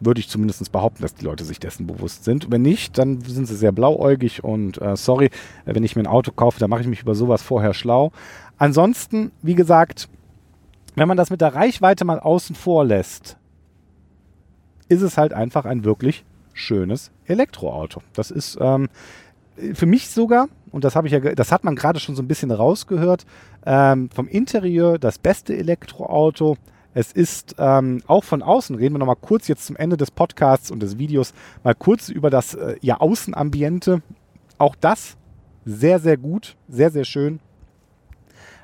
würde 0.00 0.20
ich 0.20 0.28
zumindest 0.28 0.70
behaupten, 0.70 1.02
dass 1.02 1.14
die 1.14 1.24
Leute 1.24 1.44
sich 1.44 1.58
dessen 1.58 1.86
bewusst 1.86 2.24
sind. 2.24 2.50
Wenn 2.50 2.62
nicht, 2.62 2.98
dann 2.98 3.20
sind 3.20 3.46
sie 3.46 3.56
sehr 3.56 3.72
blauäugig 3.72 4.44
und 4.44 4.80
äh, 4.80 4.96
sorry, 4.96 5.26
äh, 5.66 5.74
wenn 5.74 5.84
ich 5.84 5.96
mir 5.96 6.02
ein 6.02 6.06
Auto 6.06 6.30
kaufe, 6.30 6.60
dann 6.60 6.70
mache 6.70 6.82
ich 6.82 6.86
mich 6.86 7.02
über 7.02 7.14
sowas 7.14 7.42
vorher 7.42 7.74
schlau. 7.74 8.12
Ansonsten, 8.58 9.32
wie 9.42 9.54
gesagt, 9.54 10.08
wenn 10.94 11.08
man 11.08 11.16
das 11.16 11.30
mit 11.30 11.40
der 11.40 11.54
Reichweite 11.54 12.04
mal 12.04 12.20
außen 12.20 12.56
vor 12.56 12.84
lässt, 12.84 13.36
ist 14.88 15.02
es 15.02 15.18
halt 15.18 15.32
einfach 15.32 15.64
ein 15.64 15.84
wirklich 15.84 16.24
schönes 16.54 17.10
Elektroauto. 17.26 18.02
Das 18.14 18.30
ist 18.30 18.58
ähm, 18.60 18.88
für 19.74 19.86
mich 19.86 20.08
sogar, 20.08 20.48
und 20.72 20.84
das 20.84 20.96
habe 20.96 21.06
ich 21.06 21.12
ja, 21.12 21.20
das 21.20 21.52
hat 21.52 21.64
man 21.64 21.76
gerade 21.76 22.00
schon 22.00 22.16
so 22.16 22.22
ein 22.22 22.28
bisschen 22.28 22.50
rausgehört, 22.50 23.26
ähm, 23.66 24.10
vom 24.10 24.28
Interieur 24.28 24.98
das 24.98 25.18
beste 25.18 25.56
Elektroauto 25.56 26.56
es 26.94 27.12
ist 27.12 27.56
ähm, 27.58 28.02
auch 28.06 28.24
von 28.24 28.42
außen, 28.42 28.76
reden 28.76 28.94
wir 28.94 28.98
nochmal 28.98 29.16
kurz 29.16 29.48
jetzt 29.48 29.66
zum 29.66 29.76
Ende 29.76 29.96
des 29.96 30.10
Podcasts 30.10 30.70
und 30.70 30.80
des 30.80 30.98
Videos, 30.98 31.34
mal 31.62 31.74
kurz 31.74 32.08
über 32.08 32.30
das 32.30 32.54
äh, 32.54 32.76
ja, 32.80 32.98
Außenambiente. 32.98 34.02
Auch 34.58 34.74
das 34.74 35.16
sehr, 35.64 35.98
sehr 35.98 36.16
gut, 36.16 36.56
sehr, 36.68 36.90
sehr 36.90 37.04
schön. 37.04 37.40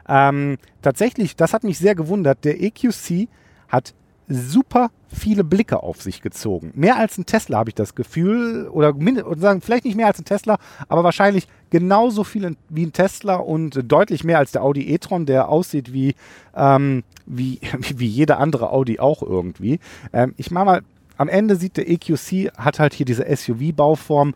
Ähm, 0.08 0.56
tatsächlich, 0.82 1.36
das 1.36 1.52
hat 1.52 1.64
mich 1.64 1.78
sehr 1.78 1.94
gewundert. 1.94 2.44
Der 2.44 2.62
EQC 2.62 3.28
hat 3.68 3.94
super 4.28 4.90
viele 5.08 5.44
Blicke 5.44 5.82
auf 5.82 6.02
sich 6.02 6.22
gezogen. 6.22 6.72
Mehr 6.74 6.96
als 6.96 7.18
ein 7.18 7.26
Tesla 7.26 7.58
habe 7.58 7.70
ich 7.70 7.74
das 7.74 7.94
Gefühl, 7.94 8.68
oder, 8.68 8.94
sagen, 9.36 9.60
vielleicht 9.60 9.84
nicht 9.84 9.96
mehr 9.96 10.06
als 10.06 10.18
ein 10.18 10.24
Tesla, 10.24 10.58
aber 10.88 11.04
wahrscheinlich 11.04 11.46
genauso 11.74 12.22
viel 12.22 12.56
wie 12.68 12.86
ein 12.86 12.92
Tesla 12.92 13.34
und 13.34 13.90
deutlich 13.90 14.22
mehr 14.22 14.38
als 14.38 14.52
der 14.52 14.62
Audi 14.62 14.92
e-tron, 14.92 15.26
der 15.26 15.48
aussieht 15.48 15.92
wie, 15.92 16.14
ähm, 16.54 17.02
wie, 17.26 17.58
wie 17.96 18.06
jede 18.06 18.36
andere 18.36 18.70
Audi 18.70 19.00
auch 19.00 19.22
irgendwie. 19.22 19.80
Ähm, 20.12 20.34
ich 20.36 20.52
mache 20.52 20.64
mal, 20.64 20.82
am 21.18 21.28
Ende 21.28 21.56
sieht 21.56 21.76
der 21.76 21.90
EQC, 21.90 22.56
hat 22.56 22.78
halt 22.78 22.94
hier 22.94 23.06
diese 23.06 23.24
SUV-Bauform, 23.24 24.34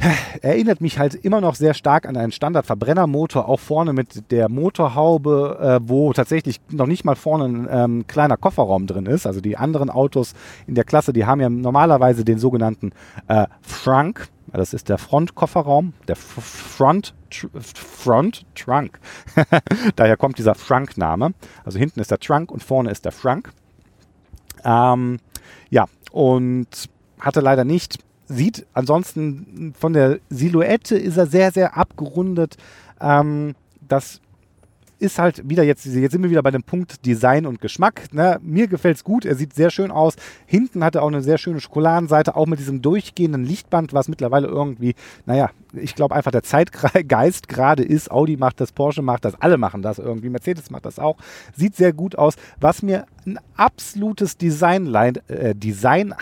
erinnert 0.42 0.80
mich 0.80 0.98
halt 0.98 1.14
immer 1.14 1.40
noch 1.40 1.54
sehr 1.54 1.72
stark 1.72 2.04
an 2.04 2.16
einen 2.16 2.32
Standard-Verbrennermotor, 2.32 3.48
auch 3.48 3.60
vorne 3.60 3.92
mit 3.92 4.32
der 4.32 4.48
Motorhaube, 4.48 5.80
äh, 5.84 5.88
wo 5.88 6.12
tatsächlich 6.12 6.60
noch 6.68 6.86
nicht 6.86 7.04
mal 7.04 7.14
vorne 7.14 7.44
ein 7.44 7.68
ähm, 7.70 8.06
kleiner 8.08 8.36
Kofferraum 8.36 8.88
drin 8.88 9.06
ist. 9.06 9.24
Also 9.24 9.40
die 9.40 9.56
anderen 9.56 9.88
Autos 9.88 10.34
in 10.66 10.74
der 10.74 10.82
Klasse, 10.82 11.12
die 11.12 11.26
haben 11.26 11.40
ja 11.40 11.48
normalerweise 11.48 12.24
den 12.24 12.40
sogenannten 12.40 12.90
äh, 13.28 13.46
Frunk, 13.62 14.26
Das 14.52 14.74
ist 14.74 14.88
der 14.88 14.98
Frontkofferraum, 14.98 15.92
der 16.08 16.16
Front, 16.16 17.14
Front 17.30 18.44
Trunk. 18.54 18.98
Daher 19.96 20.16
kommt 20.16 20.38
dieser 20.38 20.54
Trunk-Name. 20.54 21.32
Also 21.64 21.78
hinten 21.78 22.00
ist 22.00 22.10
der 22.10 22.18
Trunk 22.18 22.50
und 22.50 22.62
vorne 22.62 22.90
ist 22.90 23.04
der 23.04 23.12
Frunk. 23.12 23.52
Ähm, 24.64 25.18
ja, 25.70 25.86
und 26.12 26.88
hatte 27.20 27.40
leider 27.40 27.64
nicht. 27.64 27.98
Sieht 28.26 28.66
ansonsten 28.74 29.74
von 29.78 29.92
der 29.92 30.20
Silhouette 30.28 30.96
ist 30.96 31.16
er 31.16 31.26
sehr, 31.26 31.52
sehr 31.52 31.76
abgerundet. 31.76 32.56
Ähm, 33.00 33.54
das 33.80 34.20
ist 35.00 35.18
halt 35.18 35.48
wieder 35.48 35.62
jetzt, 35.62 35.86
jetzt 35.86 36.12
sind 36.12 36.22
wir 36.22 36.30
wieder 36.30 36.42
bei 36.42 36.50
dem 36.50 36.62
Punkt 36.62 37.04
Design 37.06 37.46
und 37.46 37.60
Geschmack. 37.60 38.12
Ne? 38.12 38.38
Mir 38.42 38.68
gefällt 38.68 38.98
es 38.98 39.04
gut, 39.04 39.24
er 39.24 39.34
sieht 39.34 39.54
sehr 39.54 39.70
schön 39.70 39.90
aus. 39.90 40.16
Hinten 40.46 40.84
hat 40.84 40.94
er 40.94 41.02
auch 41.02 41.08
eine 41.08 41.22
sehr 41.22 41.38
schöne 41.38 41.60
Schokoladenseite, 41.60 42.36
auch 42.36 42.46
mit 42.46 42.58
diesem 42.58 42.82
durchgehenden 42.82 43.44
Lichtband, 43.44 43.92
was 43.94 44.08
mittlerweile 44.08 44.46
irgendwie, 44.46 44.94
naja, 45.26 45.50
ich 45.72 45.94
glaube 45.94 46.14
einfach 46.14 46.30
der 46.30 46.42
Zeitgeist 46.42 47.48
gerade 47.48 47.82
ist. 47.82 48.10
Audi 48.10 48.36
macht 48.36 48.60
das, 48.60 48.72
Porsche 48.72 49.02
macht 49.02 49.24
das, 49.24 49.40
alle 49.40 49.56
machen 49.56 49.82
das 49.82 49.98
irgendwie. 49.98 50.28
Mercedes 50.28 50.70
macht 50.70 50.86
das 50.86 50.98
auch. 50.98 51.16
Sieht 51.56 51.76
sehr 51.76 51.92
gut 51.92 52.16
aus. 52.16 52.34
Was 52.60 52.82
mir 52.82 53.06
ein 53.26 53.38
absolutes 53.56 54.36
Design-Highlight 54.36 55.22
äh, 55.28 55.54
Design 55.54 56.14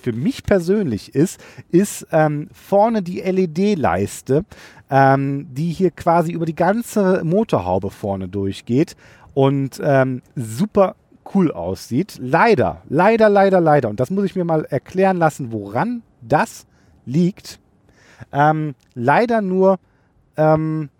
für 0.00 0.12
mich 0.12 0.44
persönlich 0.44 1.14
ist, 1.14 1.40
ist 1.70 2.06
ähm, 2.12 2.48
vorne 2.52 3.02
die 3.02 3.20
LED-Leiste, 3.20 4.44
ähm, 4.90 5.48
die 5.52 5.70
hier 5.70 5.90
quasi 5.90 6.32
über 6.32 6.46
die 6.46 6.54
ganze 6.54 7.22
Motorhaube 7.24 7.90
vorne 7.90 8.28
durchgeht 8.28 8.96
und 9.34 9.80
ähm, 9.82 10.22
super 10.34 10.96
cool 11.34 11.50
aussieht. 11.50 12.18
Leider, 12.20 12.82
leider, 12.88 13.28
leider, 13.28 13.60
leider. 13.60 13.88
Und 13.88 14.00
das 14.00 14.10
muss 14.10 14.24
ich 14.24 14.36
mir 14.36 14.44
mal 14.44 14.64
erklären 14.64 15.16
lassen, 15.16 15.52
woran 15.52 16.02
das 16.22 16.66
liegt 17.04 17.58
ähm, 18.32 18.74
leider 18.94 19.40
nur 19.40 19.78
ähm, 20.36 20.90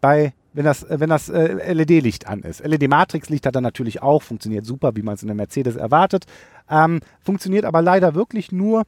bei 0.00 0.34
wenn 0.54 0.66
das, 0.66 0.84
wenn 0.86 1.08
das 1.08 1.30
äh, 1.30 1.72
LED-Licht 1.72 2.26
an 2.26 2.42
ist. 2.42 2.62
LED-Matrix-Licht 2.62 3.46
hat 3.46 3.54
er 3.54 3.62
natürlich 3.62 4.02
auch, 4.02 4.22
funktioniert 4.22 4.66
super, 4.66 4.94
wie 4.96 5.02
man 5.02 5.14
es 5.14 5.22
in 5.22 5.28
der 5.28 5.34
Mercedes 5.34 5.76
erwartet. 5.76 6.26
Ähm, 6.68 7.00
funktioniert 7.22 7.64
aber 7.64 7.80
leider 7.80 8.14
wirklich 8.14 8.52
nur, 8.52 8.82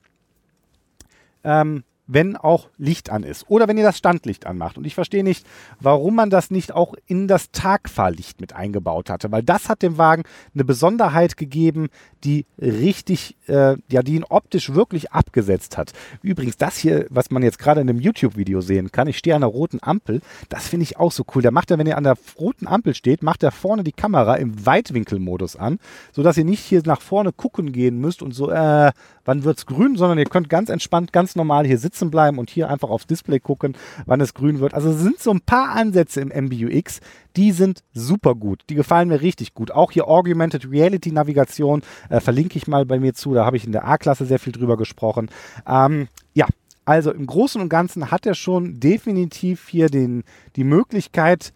ähm, 1.43 1.85
wenn 2.07 2.37
auch 2.37 2.69
Licht 2.77 3.11
an 3.11 3.23
ist 3.23 3.47
oder 3.49 3.69
wenn 3.69 3.79
ihr 3.79 3.85
das 3.85 3.99
Standlicht 3.99 4.47
anmacht. 4.47 4.77
Und 4.77 4.87
ich 4.87 4.95
verstehe 4.95 5.25
nicht, 5.25 5.47
warum 5.81 6.15
man 6.15 6.31
das 6.31 6.51
nicht 6.51 6.73
auch 6.73 6.95
in 7.07 7.29
das 7.29 7.51
Tagfahrlicht 7.51 8.41
mit 8.41 8.53
eingebaut 8.55 9.11
hatte, 9.11 9.33
weil 9.33 9.43
das 9.43 9.69
hat 9.69 9.83
dem 9.83 9.99
Wagen 9.99 10.25
eine 10.55 10.65
Besonderheit 10.65 11.37
gegeben, 11.37 11.89
die 12.23 12.47
richtig, 12.59 13.37
äh, 13.49 13.77
ja, 13.91 14.03
die 14.03 14.15
ihn 14.15 14.25
optisch 14.25 14.75
wirklich 14.75 15.13
abgesetzt 15.13 15.77
hat. 15.77 15.93
Übrigens, 16.23 16.57
das 16.57 16.77
hier, 16.77 17.07
was 17.11 17.31
man 17.31 17.43
jetzt 17.43 17.59
gerade 17.59 17.81
in 17.81 17.87
dem 17.87 18.01
YouTube-Video 18.01 18.61
sehen 18.61 18.93
kann, 18.93 19.09
ich 19.09 19.19
stehe 19.19 19.37
an 19.37 19.43
einer 19.43 19.53
roten 19.53 19.79
Ampel, 19.83 20.21
das 20.49 20.69
finde 20.69 20.85
ich 20.85 20.99
auch 20.99 21.13
so 21.13 21.25
cool. 21.35 21.43
Der 21.43 21.53
macht 21.53 21.71
er, 21.71 21.79
wenn 21.79 21.87
ihr 21.87 21.99
an 21.99 22.05
der 22.05 22.17
roten 22.39 22.67
Ampel 22.67 22.95
steht, 22.95 23.23
macht 23.23 23.43
er 23.43 23.51
vorne 23.51 23.85
die 23.85 23.93
Kamera 23.93 24.37
im 24.37 24.67
Weitwinkelmodus 24.67 25.57
an, 25.57 25.79
sodass 26.13 26.37
ihr 26.37 26.45
nicht 26.45 26.65
hier 26.65 26.83
nach 26.85 27.01
vorne 27.01 27.33
gucken 27.33 27.73
gehen 27.73 27.99
müsst 27.99 28.23
und 28.23 28.33
so, 28.33 28.51
äh, 28.51 28.93
wann 29.25 29.45
wird 29.45 29.59
es 29.59 29.67
grün, 29.67 29.97
sondern 29.97 30.19
ihr 30.19 30.27
könnt 30.27 30.49
ganz 30.49 30.69
entspannt, 30.69 31.13
ganz 31.13 31.37
normal 31.37 31.67
hier 31.67 31.79
sitzen 31.79 31.94
bleiben 32.11 32.39
und 32.39 32.51
hier 32.51 32.69
einfach 32.69 32.91
aufs 32.91 33.07
Display 33.07 33.41
gucken, 33.41 33.77
wann 34.07 34.21
es 34.21 34.35
grün 34.35 34.61
wird. 34.61 34.75
Also 34.75 34.93
sind 34.93 35.21
so 35.21 35.31
ein 35.31 35.41
paar 35.41 35.71
Ansätze 35.71 36.21
im 36.21 36.29
MBUX, 36.29 37.01
die 37.37 37.53
sind 37.53 37.83
super 37.93 38.35
gut. 38.35 38.63
Die 38.71 38.75
gefallen 38.75 39.09
mir 39.09 39.21
richtig 39.21 39.55
gut. 39.55 39.71
Auch 39.71 39.93
hier 39.93 40.09
Augmented 40.09 40.71
Reality 40.71 41.13
Navigation 41.13 41.83
äh, 42.09 42.21
verlinke 42.21 42.59
ich 42.59 42.67
mal 42.67 42.87
bei 42.87 43.01
mir 43.01 43.15
zu. 43.15 43.35
Da 43.35 43.45
habe 43.45 43.57
ich 43.57 43.65
in 43.65 43.73
der 43.73 43.87
A-Klasse 43.87 44.27
sehr 44.27 44.39
viel 44.39 44.53
drüber 44.53 44.77
gesprochen. 44.77 45.31
Ähm, 45.67 46.09
ja, 46.33 46.47
also 46.85 47.13
im 47.13 47.27
Großen 47.27 47.61
und 47.61 47.69
Ganzen 47.69 48.11
hat 48.11 48.27
er 48.27 48.35
schon 48.35 48.79
definitiv 48.79 49.69
hier 49.69 49.89
den, 49.89 50.25
die 50.57 50.65
Möglichkeit, 50.65 51.53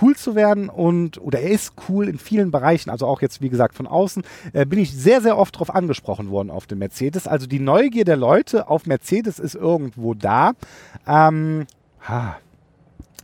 cool 0.00 0.16
zu 0.16 0.34
werden 0.34 0.68
und 0.68 1.20
oder 1.20 1.40
er 1.40 1.50
ist 1.50 1.74
cool 1.88 2.08
in 2.08 2.18
vielen 2.18 2.50
Bereichen, 2.50 2.90
also 2.90 3.06
auch 3.06 3.22
jetzt 3.22 3.40
wie 3.40 3.48
gesagt 3.48 3.74
von 3.74 3.86
außen, 3.86 4.22
äh, 4.52 4.66
bin 4.66 4.78
ich 4.78 4.92
sehr, 4.92 5.20
sehr 5.20 5.38
oft 5.38 5.54
darauf 5.54 5.74
angesprochen 5.74 6.30
worden 6.30 6.50
auf 6.50 6.66
den 6.66 6.78
Mercedes. 6.78 7.26
Also 7.26 7.46
die 7.46 7.60
Neugier 7.60 8.04
der 8.04 8.16
Leute 8.16 8.68
auf 8.68 8.86
Mercedes 8.86 9.38
ist 9.38 9.54
irgendwo 9.54 10.14
da. 10.14 10.52
Ähm, 11.06 11.66
ha, 12.06 12.36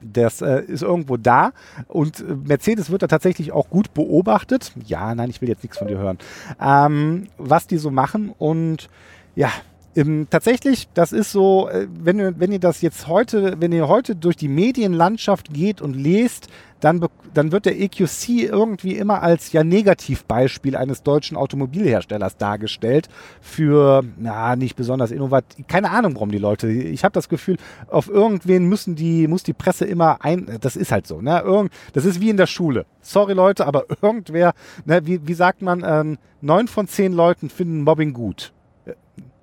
das 0.03 0.41
äh, 0.41 0.63
ist 0.65 0.83
irgendwo 0.83 1.17
da 1.17 1.53
und 1.89 2.21
äh, 2.21 2.35
Mercedes 2.45 2.91
wird 2.91 3.03
da 3.03 3.07
tatsächlich 3.07 3.53
auch 3.53 3.69
gut 3.69 3.93
beobachtet. 3.95 4.73
Ja, 4.87 5.15
nein, 5.15 5.31
ich 5.31 5.41
will 5.41 5.49
jetzt 5.49 5.63
nichts 5.63 5.79
von 5.79 5.89
dir 5.89 5.99
hören. 5.99 6.19
Ähm, 6.61 7.29
was 7.39 7.67
die 7.67 7.79
so 7.79 7.91
machen 7.91 8.33
und 8.39 8.89
ja, 9.37 9.51
ähm, 9.97 10.29
tatsächlich, 10.31 10.89
das 10.95 11.13
ist 11.13 11.33
so, 11.33 11.69
äh, 11.69 11.89
wenn, 11.93 12.39
wenn 12.39 12.53
ihr 12.53 12.61
das 12.61 12.81
jetzt 12.81 13.09
heute, 13.09 13.57
wenn 13.61 13.73
ihr 13.73 13.89
heute 13.89 14.15
durch 14.15 14.37
die 14.37 14.49
Medienlandschaft 14.49 15.53
geht 15.53 15.81
und 15.83 15.95
lest, 15.95 16.49
dann, 16.79 17.05
dann 17.35 17.53
wird 17.53 17.67
der 17.67 17.79
EQC 17.79 18.45
irgendwie 18.45 18.97
immer 18.97 19.23
als 19.23 19.53
ja 19.53 19.65
Negativbeispiel 19.65 20.77
eines 20.77 21.03
deutschen 21.03 21.37
Automobilherstellers 21.37 22.37
dargestellt 22.37 23.09
für, 23.41 24.05
na, 24.17 24.57
nicht 24.57 24.77
besonders 24.77 25.11
innovativ. 25.11 25.67
Keine 25.67 25.91
Ahnung, 25.91 26.15
warum 26.15 26.31
die 26.31 26.39
Leute. 26.39 26.71
Ich 26.71 27.05
habe 27.05 27.13
das 27.13 27.29
Gefühl, 27.29 27.57
auf 27.89 28.09
irgendwen 28.09 28.67
müssen 28.67 28.95
die, 28.95 29.29
muss 29.29 29.43
die 29.43 29.53
Presse 29.53 29.85
immer 29.85 30.25
ein. 30.25 30.59
Das 30.61 30.77
ist 30.77 30.93
halt 30.93 31.07
so, 31.07 31.21
ne? 31.21 31.41
Irgend, 31.41 31.73
das 31.93 32.05
ist 32.05 32.21
wie 32.21 32.31
in 32.31 32.37
der 32.37 32.47
Schule. 32.47 32.87
Sorry, 33.03 33.35
Leute, 33.35 33.67
aber 33.67 33.85
irgendwer, 34.03 34.55
ne, 34.85 35.05
wie, 35.05 35.27
wie 35.27 35.35
sagt 35.35 35.63
man, 35.63 35.83
ähm, 35.85 36.19
neun 36.41 36.69
von 36.69 36.89
zehn 36.89 37.13
Leuten 37.13 37.51
finden 37.51 37.83
Mobbing 37.83 38.13
gut. 38.13 38.53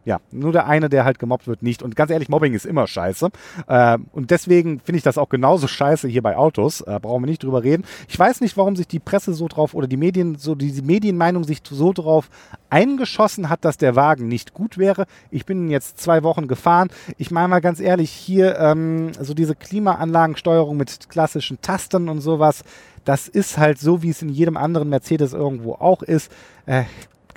Ja, 0.07 0.21
nur 0.31 0.53
der 0.53 0.67
eine, 0.67 0.87
der 0.87 1.03
halt 1.03 1.19
gemobbt 1.19 1.47
wird, 1.47 1.61
nicht. 1.61 1.83
Und 1.83 1.97
ganz 1.97 2.11
ehrlich, 2.11 2.29
Mobbing 2.29 2.53
ist 2.53 2.65
immer 2.65 2.87
scheiße. 2.87 3.27
Äh, 3.67 3.97
und 4.13 4.31
deswegen 4.31 4.79
finde 4.79 4.99
ich 4.99 5.03
das 5.03 5.17
auch 5.17 5.27
genauso 5.27 5.67
scheiße 5.67 6.07
hier 6.07 6.21
bei 6.21 6.37
Autos. 6.37 6.79
Äh, 6.79 6.97
brauchen 7.01 7.23
wir 7.23 7.29
nicht 7.29 7.43
drüber 7.43 7.61
reden. 7.61 7.83
Ich 8.07 8.17
weiß 8.17 8.39
nicht, 8.39 8.55
warum 8.55 8.77
sich 8.77 8.87
die 8.87 8.99
Presse 8.99 9.33
so 9.33 9.49
drauf 9.49 9.73
oder 9.73 9.85
die 9.85 9.97
Medien, 9.97 10.37
so 10.37 10.55
diese 10.55 10.81
Medienmeinung 10.81 11.43
sich 11.43 11.59
so 11.69 11.91
drauf 11.91 12.29
eingeschossen 12.69 13.49
hat, 13.49 13.65
dass 13.65 13.75
der 13.75 13.97
Wagen 13.97 14.29
nicht 14.29 14.53
gut 14.53 14.77
wäre. 14.77 15.07
Ich 15.29 15.45
bin 15.45 15.69
jetzt 15.69 15.99
zwei 15.99 16.23
Wochen 16.23 16.47
gefahren. 16.47 16.87
Ich 17.17 17.29
meine 17.29 17.49
mal 17.49 17.59
ganz 17.59 17.81
ehrlich, 17.81 18.09
hier 18.09 18.57
ähm, 18.59 19.11
so 19.19 19.33
diese 19.33 19.55
Klimaanlagensteuerung 19.55 20.77
mit 20.77 21.09
klassischen 21.09 21.59
Tasten 21.61 22.07
und 22.07 22.21
sowas, 22.21 22.63
das 23.03 23.27
ist 23.27 23.57
halt 23.57 23.77
so, 23.77 24.03
wie 24.03 24.11
es 24.11 24.21
in 24.21 24.29
jedem 24.29 24.55
anderen 24.55 24.87
Mercedes 24.87 25.33
irgendwo 25.33 25.73
auch 25.73 26.01
ist. 26.01 26.31
Äh, 26.65 26.83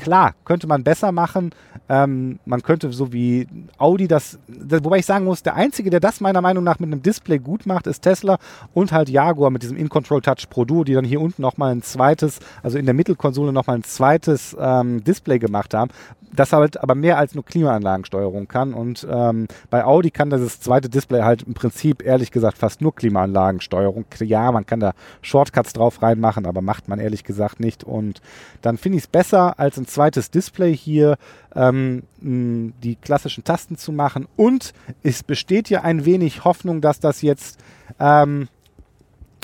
klar, 0.01 0.35
könnte 0.45 0.67
man 0.67 0.83
besser 0.83 1.13
machen. 1.13 1.51
Ähm, 1.89 2.39
man 2.47 2.63
könnte 2.63 2.91
so 2.93 3.13
wie 3.13 3.47
Audi 3.79 4.09
das, 4.09 4.39
das, 4.49 4.83
wobei 4.83 4.99
ich 4.99 5.07
sagen 5.07 5.25
muss, 5.25 5.43
der 5.43 5.55
einzige, 5.55 5.91
der 5.91 6.01
das 6.01 6.21
meiner 6.21 6.41
Meinung 6.41 6.65
nach 6.65 6.79
mit 6.79 6.91
einem 6.91 7.03
Display 7.03 7.39
gut 7.39 7.67
macht, 7.67 7.87
ist 7.87 8.01
Tesla 8.01 8.39
und 8.73 8.93
halt 8.93 9.09
Jaguar 9.09 9.51
mit 9.51 9.63
diesem 9.63 9.77
In-Control 9.77 10.23
Touch 10.23 10.49
Pro 10.49 10.65
Duo, 10.65 10.85
die 10.85 10.95
dann 10.95 11.05
hier 11.05 11.21
unten 11.21 11.43
nochmal 11.43 11.73
ein 11.73 11.83
zweites, 11.83 12.41
also 12.63 12.79
in 12.79 12.87
der 12.87 12.95
Mittelkonsole 12.95 13.53
nochmal 13.53 13.77
ein 13.77 13.85
zweites 13.85 14.57
ähm, 14.59 15.05
Display 15.05 15.39
gemacht 15.39 15.75
haben, 15.75 15.91
das 16.33 16.53
halt 16.53 16.81
aber 16.81 16.95
mehr 16.95 17.19
als 17.19 17.35
nur 17.35 17.45
Klimaanlagensteuerung 17.45 18.49
kann. 18.49 18.73
Und 18.73 19.07
ähm, 19.11 19.49
bei 19.69 19.85
Audi 19.85 20.11
kann 20.11 20.31
das 20.31 20.61
zweite 20.61 20.89
Display 20.89 21.23
halt 21.23 21.43
im 21.43 21.55
Prinzip, 21.55 22.03
ehrlich 22.05 22.31
gesagt, 22.31 22.59
fast 22.59 22.81
nur 22.81 22.95
Klimaanlagensteuerung. 22.95 24.05
Ja, 24.21 24.53
man 24.53 24.65
kann 24.65 24.81
da 24.81 24.93
Shortcuts 25.23 25.73
drauf 25.73 26.03
reinmachen, 26.03 26.47
aber 26.47 26.63
macht 26.63 26.89
man 26.89 27.01
ehrlich 27.01 27.25
gesagt 27.25 27.61
nicht. 27.61 27.85
Und 27.85 28.21
dann 28.63 28.79
finde 28.79 28.99
ich 28.99 29.05
es 29.05 29.09
besser, 29.09 29.59
als 29.59 29.77
ein 29.77 29.87
zweites 29.91 30.31
Display 30.31 30.77
hier 30.77 31.17
ähm, 31.55 32.03
die 32.21 32.97
klassischen 32.97 33.45
Tasten 33.45 33.77
zu 33.77 33.93
machen. 33.93 34.27
Und 34.37 34.73
es 35.03 35.23
besteht 35.23 35.69
ja 35.71 35.83
ein 35.83 36.05
wenig 36.05 36.45
Hoffnung, 36.45 36.81
dass 36.81 37.01
das 37.01 37.23
jetzt 37.23 37.61
ähm, 37.99 38.49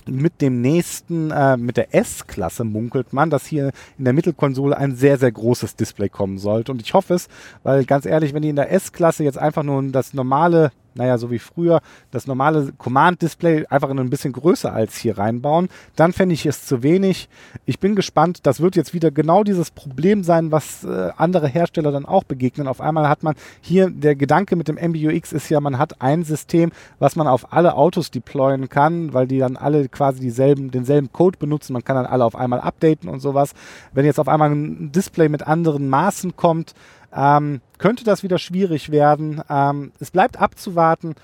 mit 0.08 0.40
dem 0.40 0.60
nächsten, 0.60 1.30
äh, 1.30 1.56
mit 1.56 1.76
der 1.76 1.94
S-Klasse 1.94 2.64
munkelt 2.64 3.12
man, 3.12 3.30
dass 3.30 3.46
hier 3.46 3.72
in 3.98 4.04
der 4.04 4.12
Mittelkonsole 4.12 4.76
ein 4.76 4.94
sehr, 4.94 5.18
sehr 5.18 5.32
großes 5.32 5.76
Display 5.76 6.08
kommen 6.08 6.38
sollte. 6.38 6.72
Und 6.72 6.80
ich 6.80 6.94
hoffe 6.94 7.14
es, 7.14 7.28
weil 7.62 7.84
ganz 7.84 8.06
ehrlich, 8.06 8.32
wenn 8.32 8.42
die 8.42 8.50
in 8.50 8.56
der 8.56 8.72
S-Klasse 8.72 9.24
jetzt 9.24 9.38
einfach 9.38 9.62
nur 9.62 9.82
das 9.90 10.14
normale 10.14 10.70
naja, 10.96 11.18
so 11.18 11.30
wie 11.30 11.38
früher, 11.38 11.80
das 12.10 12.26
normale 12.26 12.72
Command-Display 12.76 13.66
einfach 13.66 13.90
ein 13.90 14.10
bisschen 14.10 14.32
größer 14.32 14.72
als 14.72 14.96
hier 14.96 15.18
reinbauen, 15.18 15.68
dann 15.94 16.12
fände 16.12 16.34
ich 16.34 16.46
es 16.46 16.66
zu 16.66 16.82
wenig. 16.82 17.28
Ich 17.64 17.78
bin 17.78 17.94
gespannt, 17.94 18.40
das 18.44 18.60
wird 18.60 18.76
jetzt 18.76 18.94
wieder 18.94 19.10
genau 19.10 19.44
dieses 19.44 19.70
Problem 19.70 20.24
sein, 20.24 20.52
was 20.52 20.84
äh, 20.84 21.10
andere 21.16 21.48
Hersteller 21.48 21.92
dann 21.92 22.06
auch 22.06 22.24
begegnen. 22.24 22.68
Auf 22.68 22.80
einmal 22.80 23.08
hat 23.08 23.22
man 23.22 23.34
hier, 23.60 23.90
der 23.90 24.16
Gedanke 24.16 24.56
mit 24.56 24.68
dem 24.68 24.76
MBUX 24.76 25.32
ist 25.32 25.48
ja, 25.48 25.60
man 25.60 25.78
hat 25.78 26.00
ein 26.00 26.24
System, 26.24 26.72
was 26.98 27.16
man 27.16 27.26
auf 27.26 27.52
alle 27.52 27.76
Autos 27.76 28.10
deployen 28.10 28.68
kann, 28.68 29.12
weil 29.12 29.26
die 29.26 29.38
dann 29.38 29.56
alle 29.56 29.88
quasi 29.88 30.20
dieselben, 30.20 30.70
denselben 30.70 31.12
Code 31.12 31.38
benutzen. 31.38 31.72
Man 31.72 31.84
kann 31.84 31.96
dann 31.96 32.06
alle 32.06 32.24
auf 32.24 32.36
einmal 32.36 32.60
updaten 32.60 33.08
und 33.08 33.20
sowas. 33.20 33.52
Wenn 33.92 34.04
jetzt 34.04 34.20
auf 34.20 34.28
einmal 34.28 34.50
ein 34.50 34.92
Display 34.92 35.28
mit 35.28 35.46
anderen 35.46 35.88
Maßen 35.88 36.36
kommt, 36.36 36.74
ähm, 37.16 37.60
könnte 37.78 38.04
das 38.04 38.22
wieder 38.22 38.38
schwierig 38.38 38.90
werden. 38.90 39.42
Ähm, 39.48 39.92
es 39.98 40.10
bleibt 40.10 40.38
abzuwarten. 40.38 41.14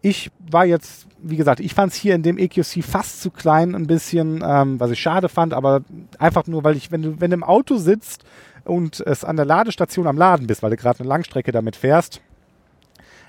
Ich 0.00 0.30
war 0.50 0.64
jetzt, 0.64 1.06
wie 1.18 1.36
gesagt, 1.36 1.60
ich 1.60 1.74
fand 1.74 1.92
es 1.92 1.98
hier 1.98 2.14
in 2.14 2.22
dem 2.22 2.38
EQC 2.38 2.84
fast 2.84 3.22
zu 3.22 3.30
klein 3.30 3.74
ein 3.74 3.86
bisschen, 3.86 4.44
ähm, 4.46 4.78
was 4.78 4.90
ich 4.90 5.00
schade 5.00 5.28
fand, 5.28 5.54
aber 5.54 5.82
einfach 6.18 6.46
nur, 6.46 6.62
weil 6.62 6.76
ich, 6.76 6.92
wenn 6.92 7.02
du, 7.02 7.20
wenn 7.20 7.30
du 7.30 7.34
im 7.34 7.42
Auto 7.44 7.76
sitzt 7.76 8.24
und 8.64 9.00
es 9.00 9.24
an 9.24 9.36
der 9.36 9.46
Ladestation 9.46 10.06
am 10.06 10.18
Laden 10.18 10.46
bist, 10.46 10.62
weil 10.62 10.70
du 10.70 10.76
gerade 10.76 11.00
eine 11.00 11.08
Langstrecke 11.08 11.52
damit 11.52 11.74
fährst, 11.74 12.20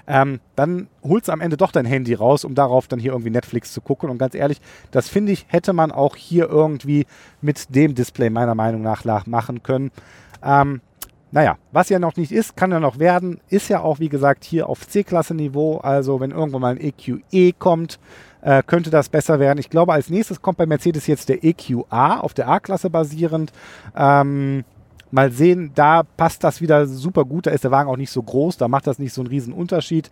ähm, 0.07 0.39
dann 0.55 0.87
holst 1.01 1.29
du 1.29 1.31
am 1.31 1.41
Ende 1.41 1.57
doch 1.57 1.71
dein 1.71 1.85
Handy 1.85 2.13
raus, 2.13 2.45
um 2.45 2.53
darauf 2.53 2.87
dann 2.87 2.99
hier 2.99 3.13
irgendwie 3.13 3.31
Netflix 3.31 3.73
zu 3.73 3.81
gucken. 3.81 4.09
Und 4.09 4.19
ganz 4.19 4.35
ehrlich, 4.35 4.61
das 4.91 5.09
finde 5.09 5.31
ich, 5.31 5.45
hätte 5.47 5.73
man 5.73 5.91
auch 5.91 6.15
hier 6.15 6.47
irgendwie 6.47 7.07
mit 7.41 7.73
dem 7.73 7.95
Display 7.95 8.29
meiner 8.29 8.53
Meinung 8.53 8.81
nach 8.81 9.05
machen 9.25 9.63
können. 9.63 9.91
Ähm, 10.43 10.81
naja, 11.31 11.57
was 11.71 11.89
ja 11.89 11.99
noch 11.99 12.15
nicht 12.15 12.31
ist, 12.31 12.55
kann 12.55 12.71
ja 12.71 12.79
noch 12.79 12.99
werden, 12.99 13.39
ist 13.49 13.69
ja 13.69 13.81
auch, 13.81 13.99
wie 13.99 14.09
gesagt, 14.09 14.43
hier 14.43 14.69
auf 14.69 14.87
C-Klasse-Niveau. 14.87 15.77
Also, 15.77 16.19
wenn 16.19 16.31
irgendwann 16.31 16.61
mal 16.61 16.75
ein 16.75 16.81
EQE 16.81 17.21
e 17.31 17.51
kommt, 17.51 17.99
äh, 18.41 18.63
könnte 18.63 18.89
das 18.89 19.09
besser 19.09 19.39
werden. 19.39 19.59
Ich 19.59 19.69
glaube, 19.69 19.93
als 19.93 20.09
nächstes 20.09 20.41
kommt 20.41 20.57
bei 20.57 20.65
Mercedes 20.65 21.07
jetzt 21.07 21.29
der 21.29 21.43
EQA 21.43 22.19
auf 22.19 22.33
der 22.33 22.47
A-Klasse 22.47 22.89
basierend. 22.89 23.51
Ähm, 23.95 24.63
mal 25.11 25.31
sehen, 25.31 25.71
da 25.73 26.03
passt 26.03 26.43
das 26.43 26.61
wieder 26.61 26.85
super 26.85 27.25
gut. 27.25 27.47
Da 27.47 27.51
ist 27.51 27.63
der 27.63 27.71
Wagen 27.71 27.89
auch 27.89 27.97
nicht 27.97 28.11
so 28.11 28.21
groß, 28.21 28.57
da 28.57 28.67
macht 28.67 28.85
das 28.87 28.99
nicht 28.99 29.13
so 29.13 29.21
einen 29.21 29.29
riesen 29.29 29.53
Unterschied. 29.53 30.11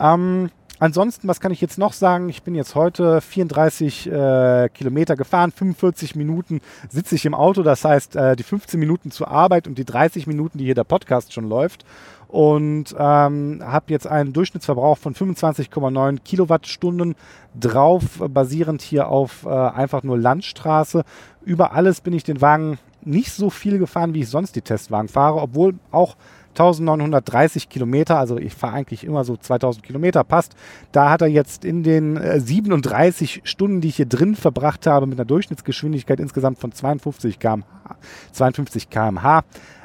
Ähm, 0.00 0.50
ansonsten, 0.78 1.28
was 1.28 1.40
kann 1.40 1.52
ich 1.52 1.60
jetzt 1.60 1.78
noch 1.78 1.92
sagen? 1.92 2.28
Ich 2.28 2.42
bin 2.42 2.54
jetzt 2.54 2.74
heute 2.74 3.20
34 3.20 4.10
äh, 4.10 4.68
Kilometer 4.72 5.16
gefahren, 5.16 5.52
45 5.52 6.16
Minuten 6.16 6.60
sitze 6.88 7.14
ich 7.14 7.26
im 7.26 7.34
Auto, 7.34 7.62
das 7.62 7.84
heißt 7.84 8.16
äh, 8.16 8.36
die 8.36 8.42
15 8.42 8.78
Minuten 8.78 9.10
zur 9.10 9.28
Arbeit 9.28 9.66
und 9.66 9.78
die 9.78 9.84
30 9.84 10.26
Minuten, 10.26 10.58
die 10.58 10.64
hier 10.64 10.74
der 10.74 10.84
Podcast 10.84 11.32
schon 11.32 11.48
läuft. 11.48 11.84
Und 12.28 12.96
ähm, 12.98 13.60
habe 13.62 13.84
jetzt 13.88 14.08
einen 14.08 14.32
Durchschnittsverbrauch 14.32 14.98
von 14.98 15.14
25,9 15.14 16.18
Kilowattstunden 16.24 17.14
drauf, 17.58 18.02
basierend 18.28 18.82
hier 18.82 19.08
auf 19.08 19.44
äh, 19.44 19.50
einfach 19.50 20.02
nur 20.02 20.18
Landstraße. 20.18 21.04
Über 21.44 21.72
alles 21.74 22.00
bin 22.00 22.12
ich 22.12 22.24
den 22.24 22.40
Wagen 22.40 22.78
nicht 23.02 23.32
so 23.32 23.50
viel 23.50 23.78
gefahren, 23.78 24.14
wie 24.14 24.20
ich 24.20 24.28
sonst 24.28 24.56
die 24.56 24.62
Testwagen 24.62 25.08
fahre, 25.08 25.40
obwohl 25.40 25.74
auch 25.90 26.16
1930 26.60 27.68
Kilometer, 27.68 28.18
also 28.18 28.38
ich 28.38 28.54
fahre 28.54 28.74
eigentlich 28.74 29.04
immer 29.04 29.24
so 29.24 29.36
2000 29.36 29.84
Kilometer, 29.84 30.24
passt. 30.24 30.54
Da 30.92 31.10
hat 31.10 31.22
er 31.22 31.28
jetzt 31.28 31.64
in 31.64 31.82
den 31.82 32.16
äh, 32.16 32.40
37 32.40 33.42
Stunden, 33.44 33.80
die 33.80 33.88
ich 33.88 33.96
hier 33.96 34.06
drin 34.06 34.34
verbracht 34.34 34.86
habe, 34.86 35.06
mit 35.06 35.18
einer 35.18 35.26
Durchschnittsgeschwindigkeit 35.26 36.20
insgesamt 36.20 36.58
von 36.58 36.72
52 36.72 37.38
km/h, 37.38 37.96
52 38.32 38.90
km/h 38.90 39.44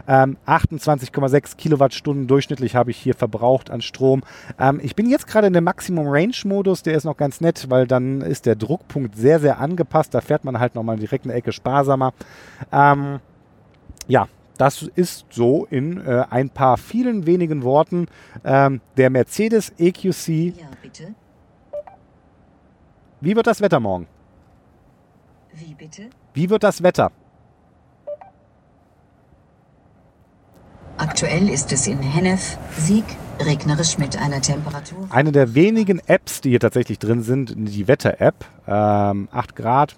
ähm, 0.10 0.38
28,6 0.48 1.56
Kilowattstunden 1.56 2.26
durchschnittlich 2.26 2.76
habe 2.76 2.90
ich 2.90 2.98
hier 2.98 3.14
verbraucht 3.14 3.70
an 3.70 3.82
Strom. 3.82 4.24
Ähm, 4.60 4.80
ich 4.82 4.96
bin 4.96 5.08
jetzt 5.08 5.28
gerade 5.28 5.46
in 5.46 5.54
dem 5.54 5.64
Maximum 5.64 6.08
Range 6.08 6.34
Modus, 6.46 6.82
der 6.82 6.96
ist 6.96 7.04
noch 7.04 7.16
ganz 7.16 7.42
nett, 7.42 7.68
weil 7.70 7.86
dann 7.86 8.22
ist 8.22 8.48
der 8.48 8.56
Druckpunkt 8.56 9.16
sehr, 9.16 9.40
sehr 9.40 9.60
angepasst. 9.60 10.16
Da 10.16 10.22
fährt 10.22 10.44
man 10.46 10.60
halt 10.60 10.74
nochmal 10.74 10.98
direkt 10.98 11.26
eine 11.26 11.36
Ecke 11.36 11.52
sparsamer. 11.52 12.14
Ähm, 12.72 13.20
ja, 14.08 14.28
das 14.60 14.82
ist 14.82 15.26
so 15.30 15.66
in 15.70 16.06
äh, 16.06 16.26
ein 16.30 16.50
paar 16.50 16.78
vielen 16.78 17.26
wenigen 17.26 17.64
Worten 17.64 18.08
ähm, 18.44 18.82
der 18.98 19.10
Mercedes 19.10 19.72
EQC. 19.78 20.28
Ja, 20.60 20.68
bitte. 20.82 21.16
Wie 23.22 23.36
wird 23.36 23.48
das 23.48 23.62
Wetter 23.62 23.80
morgen? 23.80 24.06
Wie 25.54 25.74
bitte? 25.74 26.10
Wie 26.34 26.50
wird 26.50 26.64
das 26.64 26.84
Wetter? 26.84 27.12
Aktuell 30.98 31.48
ist 31.48 31.72
es 31.72 31.88
in 31.88 32.00
Hennef, 32.00 32.58
Sieg, 32.78 33.06
regnerisch 33.40 33.98
mit 33.98 34.18
einer 34.18 34.42
Temperatur. 34.42 35.08
Eine 35.10 35.32
der 35.32 35.56
wenigen 35.56 36.02
Apps, 36.08 36.42
die 36.42 36.50
hier 36.50 36.60
tatsächlich 36.60 37.00
drin 37.00 37.24
sind, 37.24 37.54
die 37.56 37.88
Wetter-App. 37.88 38.46
Ähm, 38.68 39.30
8 39.32 39.56
Grad. 39.56 39.96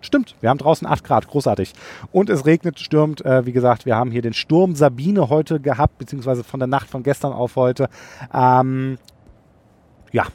Stimmt, 0.00 0.36
wir 0.40 0.50
haben 0.50 0.58
draußen 0.58 0.86
8 0.86 1.02
Grad, 1.02 1.26
großartig. 1.26 1.72
Und 2.12 2.30
es 2.30 2.46
regnet, 2.46 2.78
stürmt. 2.78 3.24
Äh, 3.24 3.46
wie 3.46 3.52
gesagt, 3.52 3.84
wir 3.84 3.96
haben 3.96 4.10
hier 4.10 4.22
den 4.22 4.32
Sturm 4.32 4.74
Sabine 4.76 5.28
heute 5.28 5.60
gehabt, 5.60 5.98
beziehungsweise 5.98 6.44
von 6.44 6.60
der 6.60 6.68
Nacht 6.68 6.88
von 6.88 7.02
gestern 7.02 7.32
auf 7.32 7.56
heute. 7.56 7.88
Ähm, 8.32 8.98
ja, 10.12 10.26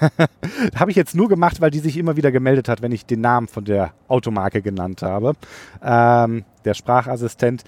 habe 0.74 0.90
ich 0.90 0.96
jetzt 0.96 1.14
nur 1.14 1.28
gemacht, 1.28 1.60
weil 1.60 1.70
die 1.70 1.78
sich 1.78 1.96
immer 1.96 2.16
wieder 2.16 2.32
gemeldet 2.32 2.68
hat, 2.68 2.82
wenn 2.82 2.92
ich 2.92 3.06
den 3.06 3.20
Namen 3.20 3.48
von 3.48 3.64
der 3.64 3.92
Automarke 4.08 4.62
genannt 4.62 5.02
habe. 5.02 5.34
Ähm, 5.82 6.44
der 6.64 6.74
Sprachassistent 6.74 7.64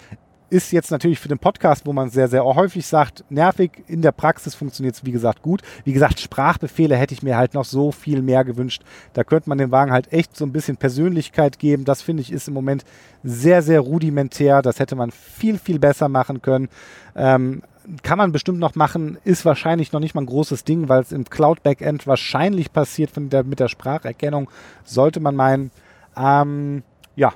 ist 0.52 0.70
jetzt 0.70 0.90
natürlich 0.90 1.18
für 1.18 1.28
den 1.28 1.38
Podcast, 1.38 1.86
wo 1.86 1.94
man 1.94 2.10
sehr, 2.10 2.28
sehr 2.28 2.44
häufig 2.44 2.86
sagt, 2.86 3.24
nervig. 3.30 3.82
In 3.86 4.02
der 4.02 4.12
Praxis 4.12 4.54
funktioniert 4.54 4.94
es, 4.94 5.04
wie 5.04 5.10
gesagt, 5.10 5.40
gut. 5.40 5.62
Wie 5.84 5.94
gesagt, 5.94 6.20
Sprachbefehle 6.20 6.94
hätte 6.94 7.14
ich 7.14 7.22
mir 7.22 7.38
halt 7.38 7.54
noch 7.54 7.64
so 7.64 7.90
viel 7.90 8.20
mehr 8.20 8.44
gewünscht. 8.44 8.82
Da 9.14 9.24
könnte 9.24 9.48
man 9.48 9.56
dem 9.56 9.70
Wagen 9.70 9.92
halt 9.92 10.12
echt 10.12 10.36
so 10.36 10.44
ein 10.44 10.52
bisschen 10.52 10.76
Persönlichkeit 10.76 11.58
geben. 11.58 11.86
Das 11.86 12.02
finde 12.02 12.20
ich 12.20 12.30
ist 12.30 12.48
im 12.48 12.54
Moment 12.54 12.84
sehr, 13.24 13.62
sehr 13.62 13.80
rudimentär. 13.80 14.60
Das 14.60 14.78
hätte 14.78 14.94
man 14.94 15.10
viel, 15.10 15.58
viel 15.58 15.78
besser 15.78 16.10
machen 16.10 16.42
können. 16.42 16.68
Ähm, 17.16 17.62
kann 18.02 18.18
man 18.18 18.30
bestimmt 18.30 18.58
noch 18.58 18.74
machen, 18.74 19.16
ist 19.24 19.46
wahrscheinlich 19.46 19.92
noch 19.92 20.00
nicht 20.00 20.14
mal 20.14 20.20
ein 20.20 20.26
großes 20.26 20.64
Ding, 20.64 20.90
weil 20.90 21.00
es 21.00 21.12
im 21.12 21.24
Cloud-Backend 21.24 22.06
wahrscheinlich 22.06 22.74
passiert 22.74 23.10
von 23.10 23.30
der, 23.30 23.42
mit 23.42 23.58
der 23.58 23.68
Spracherkennung, 23.68 24.50
sollte 24.84 25.18
man 25.18 25.34
meinen. 25.34 25.70
Ähm, 26.14 26.82
ja, 27.16 27.32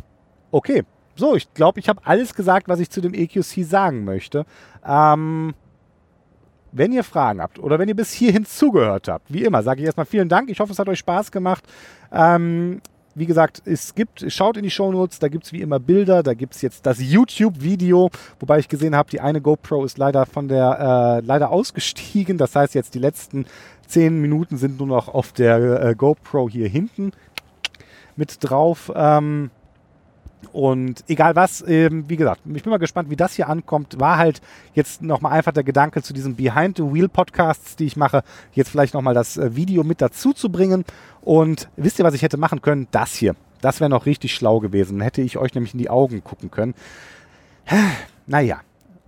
okay. 0.51 0.85
So, 1.17 1.35
ich 1.35 1.53
glaube, 1.55 1.81
ich 1.81 1.89
habe 1.89 2.01
alles 2.05 2.35
gesagt, 2.35 2.69
was 2.69 2.79
ich 2.79 2.91
zu 2.91 3.01
dem 3.01 3.15
EQC 3.15 3.65
sagen 3.65 4.05
möchte. 4.05 4.45
Ähm, 4.87 5.55
wenn 6.73 6.93
ihr 6.93 7.05
Fragen 7.05 7.41
habt 7.41 7.59
oder 7.59 7.79
wenn 7.79 7.89
ihr 7.89 7.97
bis 7.97 8.13
hierhin 8.13 8.45
zugehört 8.45 9.09
habt, 9.09 9.33
wie 9.33 9.45
immer, 9.45 9.63
sage 9.63 9.81
ich 9.81 9.87
erstmal 9.87 10.07
vielen 10.07 10.29
Dank. 10.29 10.51
Ich 10.51 10.61
hoffe, 10.61 10.73
es 10.73 10.79
hat 10.79 10.89
euch 10.89 10.99
Spaß 10.99 11.33
gemacht. 11.33 11.65
Ähm, 12.13 12.83
wie 13.15 13.25
gesagt, 13.25 13.63
es 13.65 13.95
gibt, 13.95 14.31
schaut 14.31 14.59
in 14.59 14.63
die 14.63 14.71
Shownotes, 14.71 15.19
da 15.19 15.29
gibt 15.29 15.47
es 15.47 15.53
wie 15.55 15.63
immer 15.63 15.81
Bilder, 15.81 16.23
da 16.23 16.35
gibt 16.35 16.55
es 16.55 16.61
jetzt 16.61 16.85
das 16.85 16.99
YouTube-Video, 17.01 18.11
wobei 18.39 18.59
ich 18.59 18.69
gesehen 18.69 18.95
habe, 18.95 19.09
die 19.09 19.23
eine 19.23 19.41
GoPro 19.41 19.87
ist 19.87 19.97
leider 19.97 20.27
von 20.27 20.49
der, 20.49 21.23
äh, 21.23 21.27
leider 21.27 21.51
ausgestiegen. 21.51 22.37
Das 22.37 22.55
heißt, 22.55 22.75
jetzt 22.75 22.95
die 22.95 22.99
letzten 22.99 23.47
zehn 23.87 24.21
Minuten 24.21 24.59
sind 24.59 24.79
nur 24.79 24.89
noch 24.89 25.09
auf 25.09 25.33
der 25.33 25.83
äh, 25.83 25.95
GoPro 25.95 26.51
hier 26.51 26.69
hinten 26.69 27.13
mit 28.17 28.37
drauf. 28.41 28.93
Ähm, 28.95 29.51
und 30.53 31.05
egal 31.09 31.37
was, 31.37 31.65
ähm, 31.67 32.05
wie 32.09 32.17
gesagt, 32.17 32.41
ich 32.53 32.63
bin 32.63 32.71
mal 32.71 32.79
gespannt, 32.79 33.11
wie 33.11 33.17
das 33.17 33.35
hier 33.35 33.49
ankommt. 33.49 33.99
War 34.01 34.19
halt 34.19 34.41
jetzt 34.75 35.03
nochmal 35.03 35.33
einfach 35.33 35.53
der 35.53 35.65
Gedanke 35.65 36.03
zu 36.03 36.13
diesen 36.13 36.37
Behind 36.37 36.77
the 36.77 36.83
Wheel 36.83 37.09
Podcasts, 37.09 37.77
die 37.77 37.87
ich 37.87 37.97
mache, 37.97 38.23
jetzt 38.53 38.71
vielleicht 38.71 38.95
nochmal 38.95 39.15
das 39.15 39.37
äh, 39.37 39.57
Video 39.57 39.85
mit 39.85 40.01
dazu 40.01 40.33
zu 40.33 40.51
bringen. 40.51 40.85
Und 41.23 41.69
wisst 41.77 41.99
ihr, 41.99 42.05
was 42.05 42.15
ich 42.15 42.23
hätte 42.23 42.37
machen 42.37 42.63
können? 42.63 42.87
Das 42.91 43.15
hier. 43.15 43.35
Das 43.61 43.81
wäre 43.81 43.91
noch 43.91 44.07
richtig 44.07 44.35
schlau 44.35 44.61
gewesen. 44.61 45.01
Hätte 45.01 45.23
ich 45.23 45.39
euch 45.39 45.55
nämlich 45.55 45.75
in 45.75 45.79
die 45.79 45.91
Augen 45.91 46.23
gucken 46.23 46.51
können. 46.51 46.75
Naja, 48.29 48.59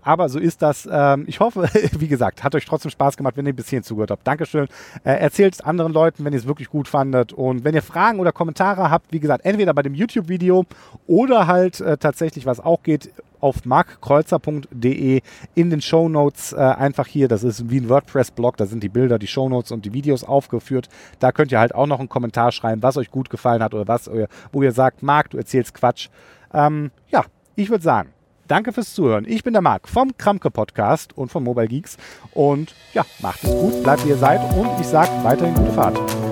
aber 0.09 0.31
so 0.31 0.39
ist 0.39 0.63
das. 0.63 0.89
Ähm, 0.91 1.25
ich 1.27 1.39
hoffe, 1.39 1.69
wie 1.99 2.09
gesagt, 2.09 2.43
hat 2.43 2.55
euch 2.55 2.65
trotzdem 2.65 2.91
Spaß 2.91 3.19
gemacht, 3.19 3.37
wenn 3.37 3.45
ihr 3.45 3.53
bis 3.53 3.69
hierhin 3.69 3.83
zugehört 3.83 4.11
habt. 4.11 4.27
Dankeschön. 4.27 4.67
Äh, 5.05 5.13
Erzählt 5.19 5.53
es 5.53 5.61
anderen 5.61 5.93
Leuten, 5.93 6.25
wenn 6.25 6.33
ihr 6.33 6.39
es 6.39 6.47
wirklich 6.47 6.71
gut 6.71 6.89
fandet. 6.89 7.35
Und 7.35 7.63
wenn 7.63 7.75
ihr 7.75 7.83
Fragen 7.83 8.19
oder 8.19 8.33
Kommentare 8.33 8.91
habt, 8.91 9.13
wie 9.13 9.21
gesagt, 9.21 9.45
entweder 9.45 9.75
bei 9.75 9.83
dem 9.83 9.93
YouTube-Video 9.93 10.65
oder 11.07 11.47
halt 11.47 11.83
äh, 11.83 11.99
tatsächlich, 11.99 12.47
was 12.47 12.59
auch 12.59 12.83
geht, 12.83 13.11
auf 13.41 13.67
markkreuzer.de 13.67 15.21
in 15.55 15.71
den 15.71 15.83
Show 15.83 16.09
Notes 16.09 16.55
äh, 16.55 16.57
einfach 16.57 17.07
hier, 17.07 17.29
das 17.29 17.45
ist 17.45 17.69
wie 17.69 17.79
ein 17.79 17.91
WordPress-Blog, 17.91 18.57
da 18.57 18.65
sind 18.65 18.83
die 18.83 18.89
Bilder, 18.89 19.19
die 19.19 19.27
Show 19.27 19.51
Notes 19.51 19.73
und 19.73 19.85
die 19.85 19.93
Videos 19.93 20.25
aufgeführt. 20.25 20.89
Da 21.19 21.33
könnt 21.33 21.53
ihr 21.53 21.61
halt 21.61 21.75
auch 21.75 21.87
noch 21.87 21.99
einen 21.99 22.09
Kommentar 22.09 22.51
schreiben, 22.51 22.83
was 22.83 22.97
euch 22.97 23.11
gut 23.11 23.29
gefallen 23.29 23.63
hat 23.63 23.75
oder 23.75 23.87
was, 23.87 24.11
wo 24.53 24.63
ihr 24.63 24.73
sagt, 24.73 25.03
Marc, 25.03 25.31
du 25.31 25.37
erzählst 25.37 25.75
Quatsch. 25.75 26.09
Ähm, 26.55 26.93
ja, 27.11 27.27
ich 27.57 27.69
würde 27.69 27.85
sagen, 27.85 28.09
Danke 28.49 28.73
fürs 28.73 28.95
Zuhören. 28.95 29.27
Ich 29.29 29.45
bin 29.45 29.53
der 29.53 29.63
Marc 29.63 29.89
vom 29.89 30.17
Kramke 30.17 30.51
Podcast 30.51 31.17
und 31.17 31.31
von 31.31 31.45
Mobile 31.45 31.69
Geeks. 31.69 31.99
Und 32.33 32.75
ja, 32.95 33.05
macht 33.21 33.45
es 33.45 33.51
gut, 33.51 33.83
bleibt 33.83 34.05
wie 34.05 34.09
ihr 34.09 34.17
seid 34.17 34.41
und 34.55 34.69
ich 34.81 34.87
sage 34.87 35.11
weiterhin 35.23 35.55
gute 35.55 35.73
Fahrt. 35.73 36.28